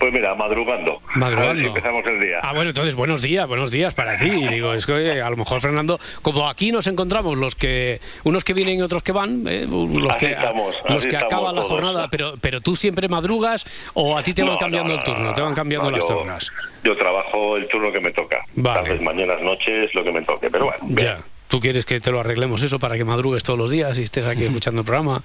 Pues 0.00 0.12
mira, 0.12 0.34
madrugando. 0.34 1.00
Madrugando. 1.14 1.50
A 1.50 1.54
ver 1.54 1.62
si 1.62 1.66
empezamos 1.68 2.04
el 2.08 2.20
día. 2.20 2.40
Ah, 2.42 2.52
bueno, 2.52 2.70
entonces 2.70 2.96
buenos 2.96 3.22
días, 3.22 3.46
buenos 3.46 3.70
días 3.70 3.94
para 3.94 4.16
ti. 4.18 4.28
Digo, 4.48 4.74
es 4.74 4.84
que 4.84 5.22
a 5.22 5.30
lo 5.30 5.36
mejor 5.36 5.60
Fernando, 5.60 6.00
como 6.22 6.48
aquí 6.48 6.72
nos 6.72 6.88
encontramos 6.88 7.38
los 7.38 7.54
que 7.54 8.00
unos 8.24 8.42
que 8.42 8.52
vienen 8.52 8.80
y 8.80 8.82
otros 8.82 9.04
que 9.04 9.12
van, 9.12 9.44
eh, 9.46 9.64
los 9.70 9.88
Así 10.16 10.26
que 10.26 10.32
estamos, 10.32 10.74
los 10.88 11.06
que 11.06 11.16
acaban 11.16 11.54
la 11.54 11.62
todos. 11.62 11.68
jornada, 11.68 12.08
pero 12.10 12.34
pero 12.40 12.60
tú 12.60 12.74
siempre 12.74 13.06
madrugas 13.08 13.64
o 13.94 14.18
a 14.18 14.24
ti 14.24 14.34
te 14.34 14.42
van 14.42 14.54
No, 14.54 14.58
cambiando 14.58 14.88
no, 14.88 14.94
el 14.94 14.98
no, 14.98 15.04
turno, 15.04 15.24
no, 15.28 15.34
te 15.34 15.40
van 15.40 15.54
cambiando 15.54 15.88
las 15.92 16.00
yo- 16.08 16.16
turnas. 16.16 16.50
Yo 16.82 16.96
trabajo 16.96 17.56
el 17.56 17.68
turno 17.68 17.92
que 17.92 18.00
me 18.00 18.10
toca. 18.10 18.44
Vale. 18.56 18.82
Tardes, 18.82 19.02
mañanas, 19.02 19.40
noches, 19.40 19.94
lo 19.94 20.02
que 20.02 20.10
me 20.10 20.22
toque. 20.22 20.50
Pero 20.50 20.64
bueno, 20.64 20.78
bien. 20.88 21.33
¿Tú 21.54 21.60
quieres 21.60 21.84
que 21.86 22.00
te 22.00 22.10
lo 22.10 22.18
arreglemos 22.18 22.60
eso 22.64 22.80
para 22.80 22.96
que 22.96 23.04
madrugues 23.04 23.44
todos 23.44 23.56
los 23.56 23.70
días 23.70 23.96
y 23.96 24.02
estés 24.02 24.26
aquí 24.26 24.42
escuchando 24.46 24.80
el 24.80 24.84
programa? 24.84 25.22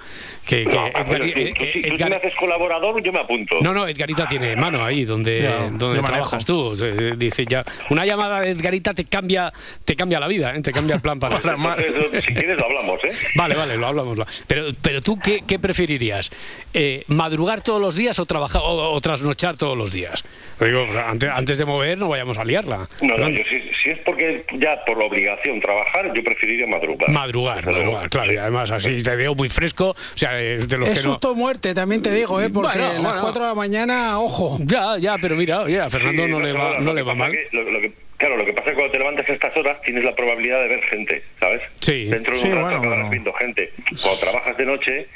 Que, 0.48 0.64
que 0.64 0.76
No, 0.76 0.86
Edgar- 0.86 1.06
bueno, 1.08 1.26
tú, 1.26 1.40
eh, 1.40 1.54
tú- 1.58 1.64
eh, 1.64 1.70
si 1.74 1.82
tú 1.82 1.88
Edgar- 1.96 2.10
me 2.12 2.16
haces 2.18 2.34
colaborador, 2.36 3.02
yo 3.02 3.12
me 3.12 3.20
apunto. 3.22 3.56
No, 3.62 3.74
no, 3.74 3.88
Edgarita 3.88 4.28
tiene 4.28 4.56
mano 4.56 4.86
ahí 4.86 5.06
donde, 5.06 5.42
Ya, 5.42 5.68
donde 5.72 6.04
trabajas 6.04 6.46
tú. 6.46 6.78
Eh, 6.80 7.14
Dice 7.18 7.46
ya, 7.50 7.66
una 7.90 8.06
llamada 8.06 8.42
de 8.42 8.52
Edgarita 8.52 8.94
te 8.94 9.06
cambia, 9.06 9.52
te 9.84 9.96
cambia 9.96 10.20
la 10.20 10.28
vida, 10.28 10.54
¿eh? 10.56 10.62
te 10.62 10.72
cambia 10.72 10.98
el 10.98 11.02
plan 11.02 11.20
para. 11.20 11.38
Eso, 11.38 12.22
si 12.22 12.32
quieres 12.36 12.60
lo 12.60 12.66
hablamos, 12.66 13.04
¿eh? 13.06 13.10
Vale, 13.34 13.56
vale, 13.56 13.76
lo 13.78 13.88
hablamos. 13.88 14.20
Pero, 14.46 14.66
pero 14.84 15.02
tú, 15.02 15.18
¿qué, 15.18 15.42
qué 15.48 15.58
preferirías? 15.58 16.30
Eh, 16.76 17.06
¿Madrugar 17.08 17.64
todos 17.64 17.82
los 17.82 17.96
días 17.96 18.20
o 18.20 18.26
trabajar 18.28 18.62
o, 18.64 18.92
o 18.94 19.02
trasnochar 19.02 19.58
todos 19.58 19.76
los 19.76 19.92
días? 19.92 20.24
Digo, 20.60 20.86
antes, 21.08 21.28
antes 21.34 21.58
de 21.58 21.66
mover 21.66 21.98
no 21.98 22.10
vayamos 22.10 22.38
a 22.38 22.44
liarla. 22.46 22.88
No, 23.02 23.18
no, 23.18 23.30
yo, 23.30 23.42
si, 23.50 23.62
si 23.82 23.90
es 23.90 24.00
porque 24.06 24.46
ya 24.60 24.84
por 24.86 24.98
la 25.00 25.06
obligación 25.06 25.60
trabajar, 25.62 26.14
yo 26.14 26.19
preferiría 26.24 26.68
madrugar. 26.68 27.10
Madrugar, 27.10 27.66
madrugar, 27.66 28.10
claro. 28.10 28.34
Y 28.34 28.38
además 28.38 28.72
así 28.72 29.02
te 29.04 29.16
veo 29.16 29.36
muy 29.36 29.50
fresco. 29.50 29.90
O 29.90 29.96
sea, 30.18 30.34
de 30.34 30.58
los 30.78 30.90
Es 30.90 31.00
que 31.00 31.08
no. 31.08 31.14
susto 31.14 31.32
o 31.32 31.36
muerte, 31.36 31.74
también 31.74 32.02
te 32.02 32.12
digo, 32.14 32.40
¿eh? 32.42 32.50
porque 32.50 32.78
Bueno, 32.78 32.90
a 32.90 32.94
las 32.94 33.02
bueno. 33.04 33.22
4 33.22 33.44
de 33.44 33.50
la 33.50 33.56
mañana, 33.56 34.20
ojo. 34.20 34.58
Ya, 34.62 34.98
ya, 34.98 35.18
pero 35.20 35.36
mira, 35.36 35.62
oye, 35.62 35.80
a 35.80 35.90
Fernando 35.90 36.26
Sí, 36.26 36.32
no, 36.32 36.40
le 36.40 36.54
no, 36.54 36.60
va, 36.60 36.74
no, 36.76 36.80
no 36.82 36.94
le 36.94 37.02
va 37.04 37.16
mal. 37.16 37.32
que- 37.32 37.48
lo, 37.52 37.64
lo 37.72 37.80
que, 37.82 37.94
Claro, 38.20 38.36
lo 38.38 38.46
que 38.46 38.52
pasa 38.54 38.66
es 38.70 38.72
que 38.72 38.76
cuando 38.76 38.92
te 38.92 38.98
levantas 39.00 39.30
a 39.30 39.34
estas 39.34 39.56
horas 39.58 39.82
tienes 39.82 40.04
la 40.04 40.14
probabilidad 40.14 40.60
de 40.60 40.68
ver 40.68 40.84
gente, 40.84 41.24
¿sabes? 41.40 41.62
Sí. 41.80 42.06
Dentro 42.06 42.34
de 42.36 42.40
un 42.42 42.46
Sí, 42.46 42.52
rato 42.52 42.62
bueno, 42.66 42.78
acabarás 42.80 43.10
viendo 43.10 43.34
gente. 43.34 43.72
Cuando 44.02 44.20
trabajas 44.20 44.58
de 44.58 44.66
noche, 44.66 45.08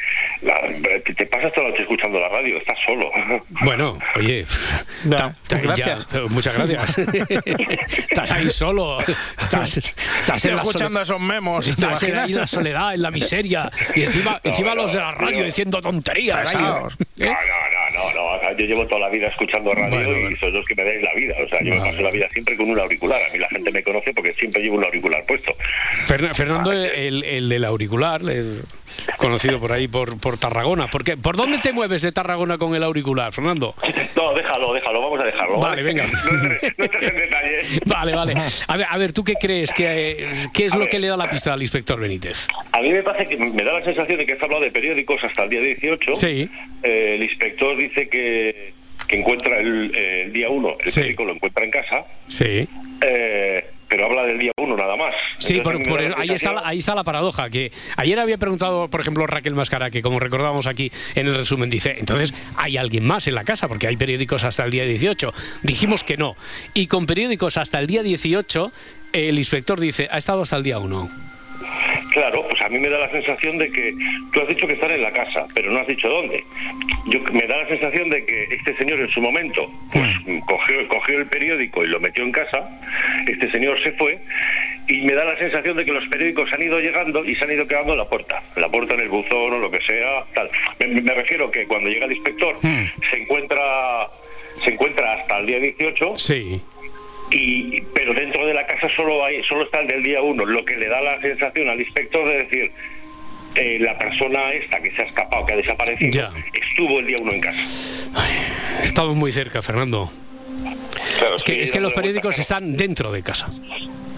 la- 0.42 0.62
te, 1.16 1.26
pasas 1.26 1.52
toda 1.54 1.64
la 1.68 1.70
noche 1.72 1.82
escuchando 1.84 2.20
la 2.20 2.30
radio, 2.30 2.58
estás 2.58 2.78
solo. 2.86 3.12
Bueno, 3.66 4.00
oye, 4.16 4.46
Ya, 5.06 5.18
ta- 5.18 5.36
ta- 5.50 5.58
gracias. 5.58 6.08
ya, 6.10 6.22
muchas 6.30 6.56
gracias. 6.58 6.98
estás 7.98 8.32
ahí 8.32 8.50
solo, 8.50 9.00
estás, 9.38 9.78
estás 9.78 10.46
en 10.46 10.56
la 10.56 10.62
escuchando 10.62 11.00
sole- 11.00 11.04
esos 11.04 11.20
memos. 11.20 11.66
¿te 11.66 11.72
Estás 11.72 12.04
en, 12.04 12.18
ahí 12.18 12.34
la 12.34 12.48
soledad, 12.48 12.94
en 12.94 13.02
la 13.02 13.12
miseria, 13.12 13.70
y 13.96 14.04
encima, 14.04 14.40
encima 14.44 14.76
los 14.76 14.94
de 14.94 15.00
la 15.00 15.12
radio 15.12 15.44
diciendo 15.44 15.82
tonterías. 15.82 16.54
¿Eh? 16.54 16.58
No, 16.58 16.80
no, 16.80 16.88
no, 16.88 17.83
no, 17.94 18.12
no. 18.14 18.58
Yo 18.58 18.66
llevo 18.66 18.86
toda 18.88 19.02
la 19.02 19.10
vida 19.10 19.28
escuchando 19.28 19.74
radio 19.74 19.90
Bueno, 19.90 20.10
bueno. 20.10 20.32
y 20.32 20.36
sois 20.38 20.54
los 20.54 20.66
que 20.66 20.76
me 20.76 20.84
dais 20.84 21.02
la 21.02 21.14
vida. 21.14 21.36
O 21.44 21.50
sea, 21.50 21.60
yo 21.64 21.74
me 21.74 21.80
paso 21.82 22.02
la 22.02 22.12
vida 22.12 22.28
siempre 22.34 22.56
con 22.58 22.70
un 22.70 22.80
auricular. 22.80 23.20
A 23.30 23.34
mí 23.34 23.40
la 23.40 23.50
gente 23.50 23.72
me 23.72 23.84
conoce 23.84 24.14
porque 24.14 24.34
siempre 24.34 24.62
llevo 24.62 24.76
un 24.78 24.84
auricular 24.84 25.24
puesto. 25.26 25.54
Ferna- 26.08 26.34
Fernando, 26.34 26.72
el, 26.72 27.24
el 27.24 27.50
del 27.50 27.64
auricular, 27.66 28.22
el- 28.22 28.62
conocido 29.18 29.60
por 29.60 29.72
ahí 29.72 29.88
por, 29.88 30.20
por 30.20 30.38
Tarragona. 30.38 30.88
¿Por, 30.88 31.04
qué? 31.04 31.18
¿Por 31.18 31.36
dónde 31.36 31.58
te 31.60 31.74
mueves 31.74 32.02
de 32.02 32.12
Tarragona 32.12 32.58
con 32.58 32.76
el 32.76 32.84
auricular, 32.84 33.34
Fernando? 33.34 33.74
No, 34.16 34.34
déjalo, 34.34 34.74
déjalo, 34.74 35.02
vamos 35.02 35.20
a 35.22 35.24
dejarlo. 35.24 35.60
Vale, 35.60 35.82
venga. 35.84 36.06
No 36.06 36.12
entres, 36.32 36.74
no 36.78 36.84
entres 36.86 37.10
en 37.12 37.18
detalle. 37.18 37.58
Vale, 37.86 38.14
vale. 38.16 38.34
A 38.68 38.78
ver, 38.78 38.88
a 38.90 38.98
ver 38.98 39.14
¿tú 39.14 39.24
qué 39.24 39.34
crees? 39.36 39.72
que 39.74 40.32
¿Qué 40.54 40.66
es 40.66 40.74
A 40.74 40.76
lo 40.76 40.82
ver. 40.82 40.90
que 40.90 41.00
le 41.00 41.08
da 41.08 41.18
la 41.18 41.30
pista 41.30 41.54
al 41.54 41.62
inspector 41.62 42.00
Benítez? 42.00 42.48
A 42.72 42.82
mí 42.82 42.90
me 42.92 43.02
parece 43.04 43.28
que 43.30 43.38
me 43.38 43.64
da 43.64 43.74
la 43.80 43.84
sensación 43.84 44.18
de 44.18 44.26
que 44.26 44.34
has 44.34 44.42
hablado 44.44 44.62
de 44.64 44.72
periódicos 44.72 45.24
hasta 45.24 45.44
el 45.44 45.50
día 45.50 45.62
18. 45.62 46.14
Sí. 46.16 46.50
Eh, 46.84 47.16
el 47.16 47.24
inspector 47.24 47.76
dice 47.84 48.08
que, 48.08 48.74
que 49.08 49.18
encuentra 49.20 49.60
el, 49.60 49.92
eh, 49.96 50.24
el 50.26 50.34
día 50.34 50.50
1, 50.50 50.70
el 50.80 50.88
Sí. 50.88 50.96
periódico 51.02 51.26
lo 51.26 51.34
encuentra 51.34 51.64
en 51.66 51.72
casa, 51.72 52.06
Sí. 52.28 52.68
eh, 53.02 53.66
pero 53.90 54.06
habla 54.06 54.24
del 54.24 54.40
día 54.40 54.52
1 54.58 54.76
nada 54.76 54.96
más. 54.96 55.14
Sí, 55.38 55.56
Entonces, 55.58 55.88
por- 55.88 56.02
eso- 56.02 56.16
ahí, 56.18 56.30
está 56.32 56.68
ahí 56.68 56.80
está 56.80 56.96
la 56.96 57.04
paradoja, 57.04 57.50
que 57.50 57.72
ayer 57.98 58.18
había 58.20 58.38
preguntado, 58.40 58.88
por 58.90 59.02
ejemplo, 59.02 59.28
Raquel 59.28 59.54
Mascara, 59.54 59.92
que 59.92 60.02
como 60.02 60.20
recordábamos 60.20 60.66
aquí 60.66 60.92
en 61.16 61.28
el 61.28 61.36
resumen, 61.36 61.70
dice, 61.70 61.96
entonces, 62.00 62.34
¿hay 62.58 62.78
alguien 62.78 63.06
más 63.06 63.28
en 63.28 63.36
la 63.36 63.44
casa? 63.44 63.68
Porque 63.68 63.88
hay 63.88 63.98
periódicos 63.98 64.44
hasta 64.46 64.64
el 64.66 64.72
día 64.72 64.86
18. 64.86 65.32
Dijimos 65.62 66.04
que 66.04 66.18
no. 66.18 66.36
Y 66.74 66.88
con 66.88 67.06
periódicos 67.06 67.58
hasta 67.58 67.80
el 67.80 67.86
día 67.88 68.02
18, 68.02 68.72
el 69.12 69.38
inspector 69.38 69.80
dice, 69.80 70.08
ha 70.10 70.18
estado 70.18 70.42
hasta 70.42 70.56
el 70.58 70.64
día 70.64 70.80
1. 70.80 71.10
Claro, 72.12 72.46
pues 72.48 72.62
a 72.62 72.70
mí 72.70 72.78
me 72.80 72.90
da 72.90 73.00
la 73.00 73.10
sensación 73.10 73.58
de 73.58 73.72
que 73.72 73.94
tú 74.32 74.42
has 74.42 74.48
dicho 74.48 74.68
que 74.68 74.74
están 74.74 74.92
en 74.92 75.02
la 75.02 75.12
casa, 75.12 75.48
pero 75.56 75.72
no 75.72 75.80
has 75.80 75.88
dicho 75.88 76.08
dónde. 76.08 76.44
Yo 77.08 77.20
me 77.32 77.48
da 77.48 77.58
la 77.58 77.68
sensación 77.68 78.10
de 78.10 78.24
que 78.26 78.44
este 78.52 78.76
señor 78.78 79.00
en 79.00 79.10
su 79.10 79.20
momento 79.22 79.70
pues 79.92 80.10
Hmm. 80.26 80.40
cogió, 80.42 80.88
cogió 80.88 81.18
el 81.20 81.26
periódico 81.28 81.84
y 81.84 81.88
lo 81.88 82.00
metió 82.00 82.24
en 82.24 82.32
casa. 82.32 82.70
Este 83.28 83.50
señor 83.52 83.82
se 83.82 83.92
fue 83.94 84.20
y 84.88 85.02
me 85.02 85.14
da 85.14 85.24
la 85.26 85.38
sensación 85.38 85.76
de 85.78 85.86
que 85.86 85.92
los 85.92 86.08
periódicos 86.08 86.52
han 86.54 86.62
ido 86.62 86.80
llegando 86.80 87.26
y 87.26 87.36
se 87.36 87.44
han 87.46 87.52
ido 87.52 87.68
quedando 87.68 87.94
en 87.94 88.00
la 88.00 88.06
puerta, 88.10 88.44
la 88.58 88.70
puerta 88.70 88.94
en 88.94 89.00
el 89.02 89.10
buzón 89.10 89.54
o 89.54 89.58
lo 89.60 89.72
que 89.72 89.82
sea, 89.82 90.24
tal. 90.36 90.50
Me, 90.80 91.02
me 91.02 91.14
refiero 91.14 91.50
que 91.50 91.66
cuando 91.66 91.90
llega 91.90 92.06
el 92.06 92.12
inspector 92.14 92.56
Hmm. 92.62 92.86
se 93.10 93.18
encuentra 93.22 94.08
se 94.64 94.70
encuentra 94.72 95.14
hasta 95.14 95.40
el 95.40 95.48
día 95.48 95.60
18 95.60 96.14
Sí. 96.18 96.62
Y 97.32 97.82
pero 97.94 98.14
dentro 98.14 98.46
de 98.46 98.54
la 98.54 98.66
casa 98.68 98.88
solo 98.96 99.24
hay 99.26 99.44
solo 99.44 99.64
está 99.64 99.80
el 99.82 99.88
del 99.88 100.04
día 100.04 100.22
uno 100.22 100.46
lo 100.46 100.64
que 100.66 100.76
le 100.76 100.88
da 100.88 101.02
la 101.02 101.20
sensación 101.22 101.70
al 101.70 101.80
inspector 101.80 102.28
de 102.28 102.38
decir 102.44 102.72
eh, 103.56 103.78
la 103.80 103.98
persona 103.98 104.52
esta 104.54 104.80
que 104.82 104.92
se 104.92 105.02
ha 105.02 105.06
escapado 105.06 105.46
que 105.46 105.54
ha 105.54 105.58
desaparecido 105.58 106.12
Ya. 106.12 106.32
estuvo 106.54 107.00
el 107.00 107.08
día 107.08 107.16
uno 107.22 107.32
en 107.34 107.42
casa 107.42 108.12
Estamos 108.84 109.16
muy 109.16 109.32
cerca, 109.32 109.62
Fernando. 109.62 110.12
Claro, 111.20 111.36
Es 111.36 111.44
que, 111.44 111.62
es 111.62 111.72
que 111.72 111.80
los 111.80 111.94
periódicos 111.94 112.38
están 112.38 112.76
dentro 112.76 113.12
de 113.12 113.22
casa. 113.24 113.48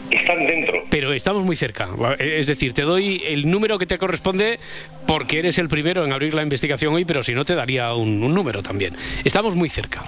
están 0.10 0.48
dentro 0.48 0.84
Pero 0.90 1.14
estamos 1.14 1.44
muy 1.44 1.56
cerca. 1.56 1.90
Es 2.20 2.48
decir, 2.48 2.74
te 2.74 2.82
doy 2.84 3.22
el 3.26 3.50
número 3.50 3.78
que 3.78 3.86
te 3.86 3.98
corresponde 3.98 4.60
porque 5.08 5.40
eres 5.40 5.58
el 5.60 5.68
primero 5.70 6.04
en 6.06 6.12
abrir 6.14 6.34
la 6.34 6.42
investigación 6.42 6.94
hoy, 6.94 7.06
pero 7.06 7.22
si 7.24 7.34
no 7.34 7.46
te 7.46 7.56
daría 7.56 7.94
un, 7.94 8.24
un 8.24 8.34
número 8.34 8.64
también. 8.64 8.96
Estamos 9.24 9.56
muy 9.56 9.70
cerca. 9.70 10.04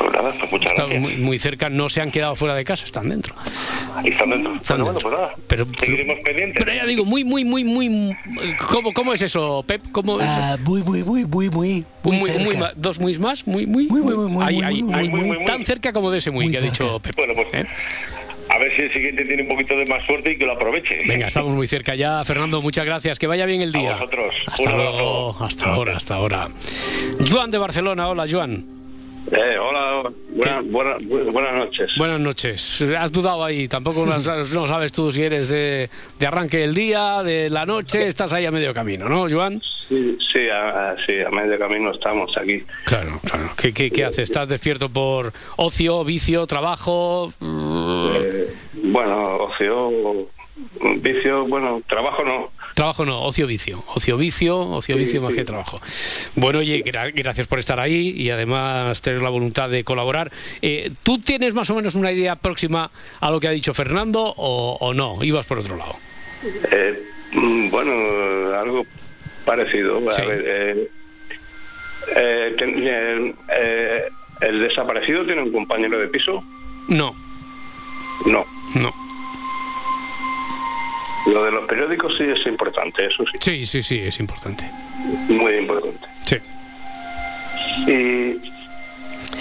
Pues 0.00 0.12
nada 0.12 0.32
pues 0.38 0.50
muchas 0.52 0.72
Estamos 0.72 0.92
gracias 0.94 1.12
muy, 1.16 1.24
muy 1.24 1.38
cerca, 1.38 1.68
no 1.68 1.88
se 1.88 2.00
han 2.00 2.10
quedado 2.10 2.34
fuera 2.36 2.54
de 2.54 2.64
casa, 2.64 2.84
están 2.84 3.08
dentro. 3.08 3.34
están 4.04 4.30
dentro 4.30 4.54
Están 4.56 4.78
bueno, 4.78 4.92
dentro. 4.92 4.92
bueno, 4.92 4.98
pues 5.02 5.14
nada 5.14 5.34
Pero- 5.46 5.66
seguiremos 5.78 6.16
pendientes 6.24 6.56
Pero 6.64 6.74
ya 6.76 6.86
digo, 6.86 7.04
muy, 7.04 7.24
muy, 7.24 7.44
muy, 7.44 7.64
muy... 7.64 8.16
¿Cómo, 8.70 8.92
cómo 8.92 9.12
es 9.12 9.22
eso, 9.22 9.62
Pep? 9.66 9.82
¿Cómo 9.92 10.20
es? 10.20 10.26
Ah, 10.28 10.56
muy, 10.64 10.82
muy, 10.82 11.02
muy, 11.04 11.24
muy, 11.24 11.48
muy, 11.50 11.84
muy, 12.02 12.30
muy- 12.40 12.56
dos 12.76 12.98
muy 12.98 13.18
más, 13.18 13.46
muy, 13.46 13.66
muy, 13.66 13.86
Muy, 13.86 14.00
muy, 14.00 14.14
muy, 14.14 14.28
muy, 14.30 14.44
Ahí, 14.44 14.54
muy, 14.56 14.64
ahí, 14.64 14.82
muy, 14.82 14.94
ahí, 14.94 15.08
muy, 15.08 15.20
muy, 15.20 15.36
muy. 15.38 15.44
tan 15.44 15.64
cerca 15.64 15.92
como 15.92 16.10
de 16.10 16.18
ese 16.18 16.30
muy, 16.30 16.44
Muy 16.46 16.52
que 16.52 16.58
ha 16.58 16.62
dicho. 16.62 16.98
Pep. 17.00 17.14
bueno 17.16 17.34
pues 17.34 17.48
¿Eh? 17.52 17.66
a 18.48 18.58
ver 18.58 18.74
si 18.74 18.82
el 18.82 18.92
siguiente 18.92 19.24
tiene 19.24 19.42
un 19.42 19.48
poquito 19.48 19.76
de 19.76 19.86
más 19.86 20.04
suerte 20.04 20.32
y 20.32 20.36
que 20.36 20.44
lo 20.44 20.54
aproveche 20.54 21.02
Venga, 21.06 21.28
estamos 21.28 21.54
muy 21.54 21.68
cerca 21.68 21.94
ya. 21.94 22.24
Fernando, 22.24 22.60
muchas 22.60 22.84
gracias. 22.84 23.16
Que 23.18 23.28
vaya 23.28 23.46
bien 23.46 23.60
el 23.60 23.70
día. 23.70 23.92
vosotros. 23.92 24.34
Hasta 24.48 24.72
luego. 24.72 25.36
Hasta 25.38 25.72
ahora, 25.72 25.96
hasta 25.96 26.14
ahora. 26.16 26.48
Joan 27.30 27.52
de 27.52 27.58
Barcelona. 27.58 28.08
Hola, 28.08 28.24
Joan. 28.28 28.79
Eh, 29.32 29.56
hola, 29.60 30.10
buena- 30.30 30.60
buena- 30.62 30.96
bu- 30.98 31.30
buenas 31.32 31.54
noches. 31.54 31.92
Buenas 31.96 32.18
noches. 32.20 32.82
Has 32.98 33.12
dudado 33.12 33.44
ahí. 33.44 33.68
Tampoco 33.68 34.04
no 34.06 34.18
sabes 34.66 34.92
tú 34.92 35.12
si 35.12 35.22
eres 35.22 35.48
de, 35.48 35.88
de 36.18 36.26
arranque 36.26 36.58
del 36.58 36.74
día, 36.74 37.22
de 37.22 37.48
la 37.50 37.64
noche. 37.66 38.06
Estás 38.06 38.32
ahí 38.32 38.46
a 38.46 38.50
medio 38.50 38.72
camino, 38.74 39.08
¿no, 39.08 39.26
Joan? 39.30 39.60
Sí, 39.88 40.16
sí, 40.32 40.48
a, 40.48 40.94
sí, 41.06 41.14
a 41.20 41.30
medio 41.30 41.58
camino 41.58 41.92
estamos 41.92 42.36
aquí. 42.36 42.62
Claro, 42.84 43.20
claro. 43.24 43.50
¿Qué, 43.56 43.72
qué, 43.72 43.90
qué 43.90 44.04
haces? 44.04 44.24
¿Estás 44.30 44.48
despierto 44.48 44.88
por 44.88 45.32
ocio, 45.56 46.04
vicio, 46.04 46.46
trabajo? 46.46 47.32
Eh, 47.40 48.54
bueno, 48.84 49.36
ocio, 49.36 50.28
vicio, 50.96 51.46
bueno, 51.46 51.82
trabajo 51.88 52.24
no. 52.24 52.50
Trabajo 52.80 53.04
no, 53.04 53.20
ocio 53.24 53.46
vicio. 53.46 53.84
Ocio 53.94 54.16
vicio, 54.16 54.58
ocio 54.58 54.96
vicio 54.96 55.20
más 55.20 55.34
que 55.34 55.44
trabajo. 55.44 55.82
Bueno, 56.34 56.60
oye, 56.60 56.82
gra- 56.82 57.12
gracias 57.14 57.46
por 57.46 57.58
estar 57.58 57.78
ahí 57.78 58.14
y 58.16 58.30
además 58.30 59.02
tener 59.02 59.20
la 59.20 59.28
voluntad 59.28 59.68
de 59.68 59.84
colaborar. 59.84 60.32
Eh, 60.62 60.90
¿Tú 61.02 61.18
tienes 61.18 61.52
más 61.52 61.68
o 61.68 61.74
menos 61.74 61.94
una 61.94 62.10
idea 62.10 62.36
próxima 62.36 62.90
a 63.20 63.30
lo 63.30 63.38
que 63.38 63.48
ha 63.48 63.50
dicho 63.50 63.74
Fernando 63.74 64.32
o, 64.34 64.78
o 64.80 64.94
no? 64.94 65.22
Ibas 65.22 65.44
por 65.44 65.58
otro 65.58 65.76
lado. 65.76 65.94
Eh, 66.72 67.02
mm, 67.32 67.68
bueno, 67.68 67.92
algo 68.58 68.86
parecido. 69.44 69.98
A 70.08 70.12
Sí. 70.14 70.22
ver, 70.22 70.42
eh, 70.46 70.90
eh, 72.16 72.54
ten- 72.58 72.74
eh, 72.78 73.34
eh, 73.58 74.02
¿El 74.40 74.58
desaparecido 74.58 75.26
tiene 75.26 75.42
un 75.42 75.52
compañero 75.52 75.98
de 75.98 76.08
piso? 76.08 76.42
No, 76.88 77.14
No. 78.24 78.46
no. 78.74 79.09
Lo 81.26 81.44
de 81.44 81.50
los 81.52 81.66
periódicos 81.66 82.14
sí 82.16 82.24
es 82.24 82.46
importante, 82.46 83.06
eso 83.06 83.24
sí, 83.30 83.38
Sí, 83.40 83.66
sí, 83.66 83.82
sí, 83.82 83.98
es 83.98 84.18
importante. 84.20 84.64
muy 85.28 85.54
importante. 85.54 86.06
Sí. 86.22 86.36
Y 87.90 88.50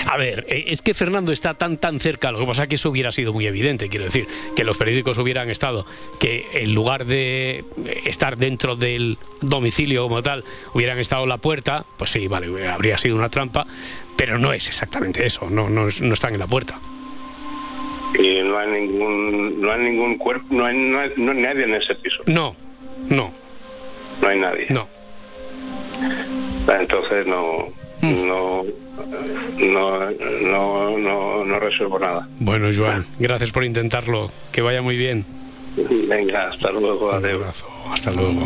A 0.05 0.17
ver, 0.17 0.45
eh, 0.49 0.65
es 0.67 0.81
que 0.81 0.93
Fernando 0.93 1.31
está 1.31 1.53
tan 1.53 1.77
tan 1.77 1.99
cerca, 1.99 2.31
lo 2.31 2.39
que 2.39 2.45
pasa 2.45 2.63
es 2.63 2.69
que 2.69 2.75
eso 2.75 2.89
hubiera 2.89 3.11
sido 3.11 3.31
muy 3.33 3.47
evidente, 3.47 3.89
quiero 3.89 4.05
decir, 4.05 4.27
que 4.55 4.63
los 4.63 4.77
periódicos 4.77 5.17
hubieran 5.17 5.49
estado, 5.49 5.85
que 6.19 6.47
en 6.53 6.73
lugar 6.73 7.05
de 7.05 7.63
estar 8.05 8.37
dentro 8.37 8.75
del 8.75 9.17
domicilio 9.41 10.03
como 10.03 10.21
tal, 10.21 10.43
hubieran 10.73 10.99
estado 10.99 11.23
en 11.23 11.29
la 11.29 11.37
puerta, 11.37 11.85
pues 11.97 12.11
sí, 12.11 12.27
vale, 12.27 12.49
hubiera- 12.49 12.73
habría 12.75 12.97
sido 12.97 13.15
una 13.15 13.29
trampa, 13.29 13.65
pero 14.15 14.37
no 14.37 14.51
es 14.53 14.67
exactamente 14.67 15.25
eso, 15.25 15.49
no, 15.49 15.69
no 15.69 15.87
están 15.89 16.33
en 16.33 16.39
la 16.39 16.47
puerta. 16.47 16.79
Y 18.17 18.41
no 18.41 18.57
hay 18.57 18.69
ningún 18.81 19.61
no 19.61 19.71
hay 19.71 19.79
ningún 19.83 20.17
cuerpo 20.17 20.45
no 20.51 20.65
hay, 20.65 20.75
no 20.77 20.99
hay, 20.99 21.11
no 21.17 21.31
hay 21.31 21.37
nadie 21.41 21.63
en 21.63 21.75
ese 21.75 21.93
piso 21.95 22.23
No, 22.25 22.55
no, 23.09 23.31
no 24.21 24.27
hay 24.27 24.39
nadie 24.39 24.65
no. 24.69 24.87
entonces 26.79 27.25
no 27.27 27.67
Mm. 28.01 28.27
no 28.27 28.63
no 29.57 30.09
no 30.41 30.97
no 30.97 31.43
no 31.43 31.59
resuelvo 31.59 31.99
nada 31.99 32.25
Bueno, 32.39 32.69
Joan, 32.73 33.05
gracias 33.19 33.51
por 33.51 33.65
intentarlo, 33.65 34.31
que 34.53 34.61
vaya 34.61 34.81
muy 34.81 34.95
bien. 34.95 35.25
venga 36.07 36.47
hasta 36.47 36.71
luego 36.71 37.09
Un 37.09 37.15
adiós 37.15 37.33
abrazo, 37.41 37.65
hasta 37.91 38.11
luego. 38.13 38.39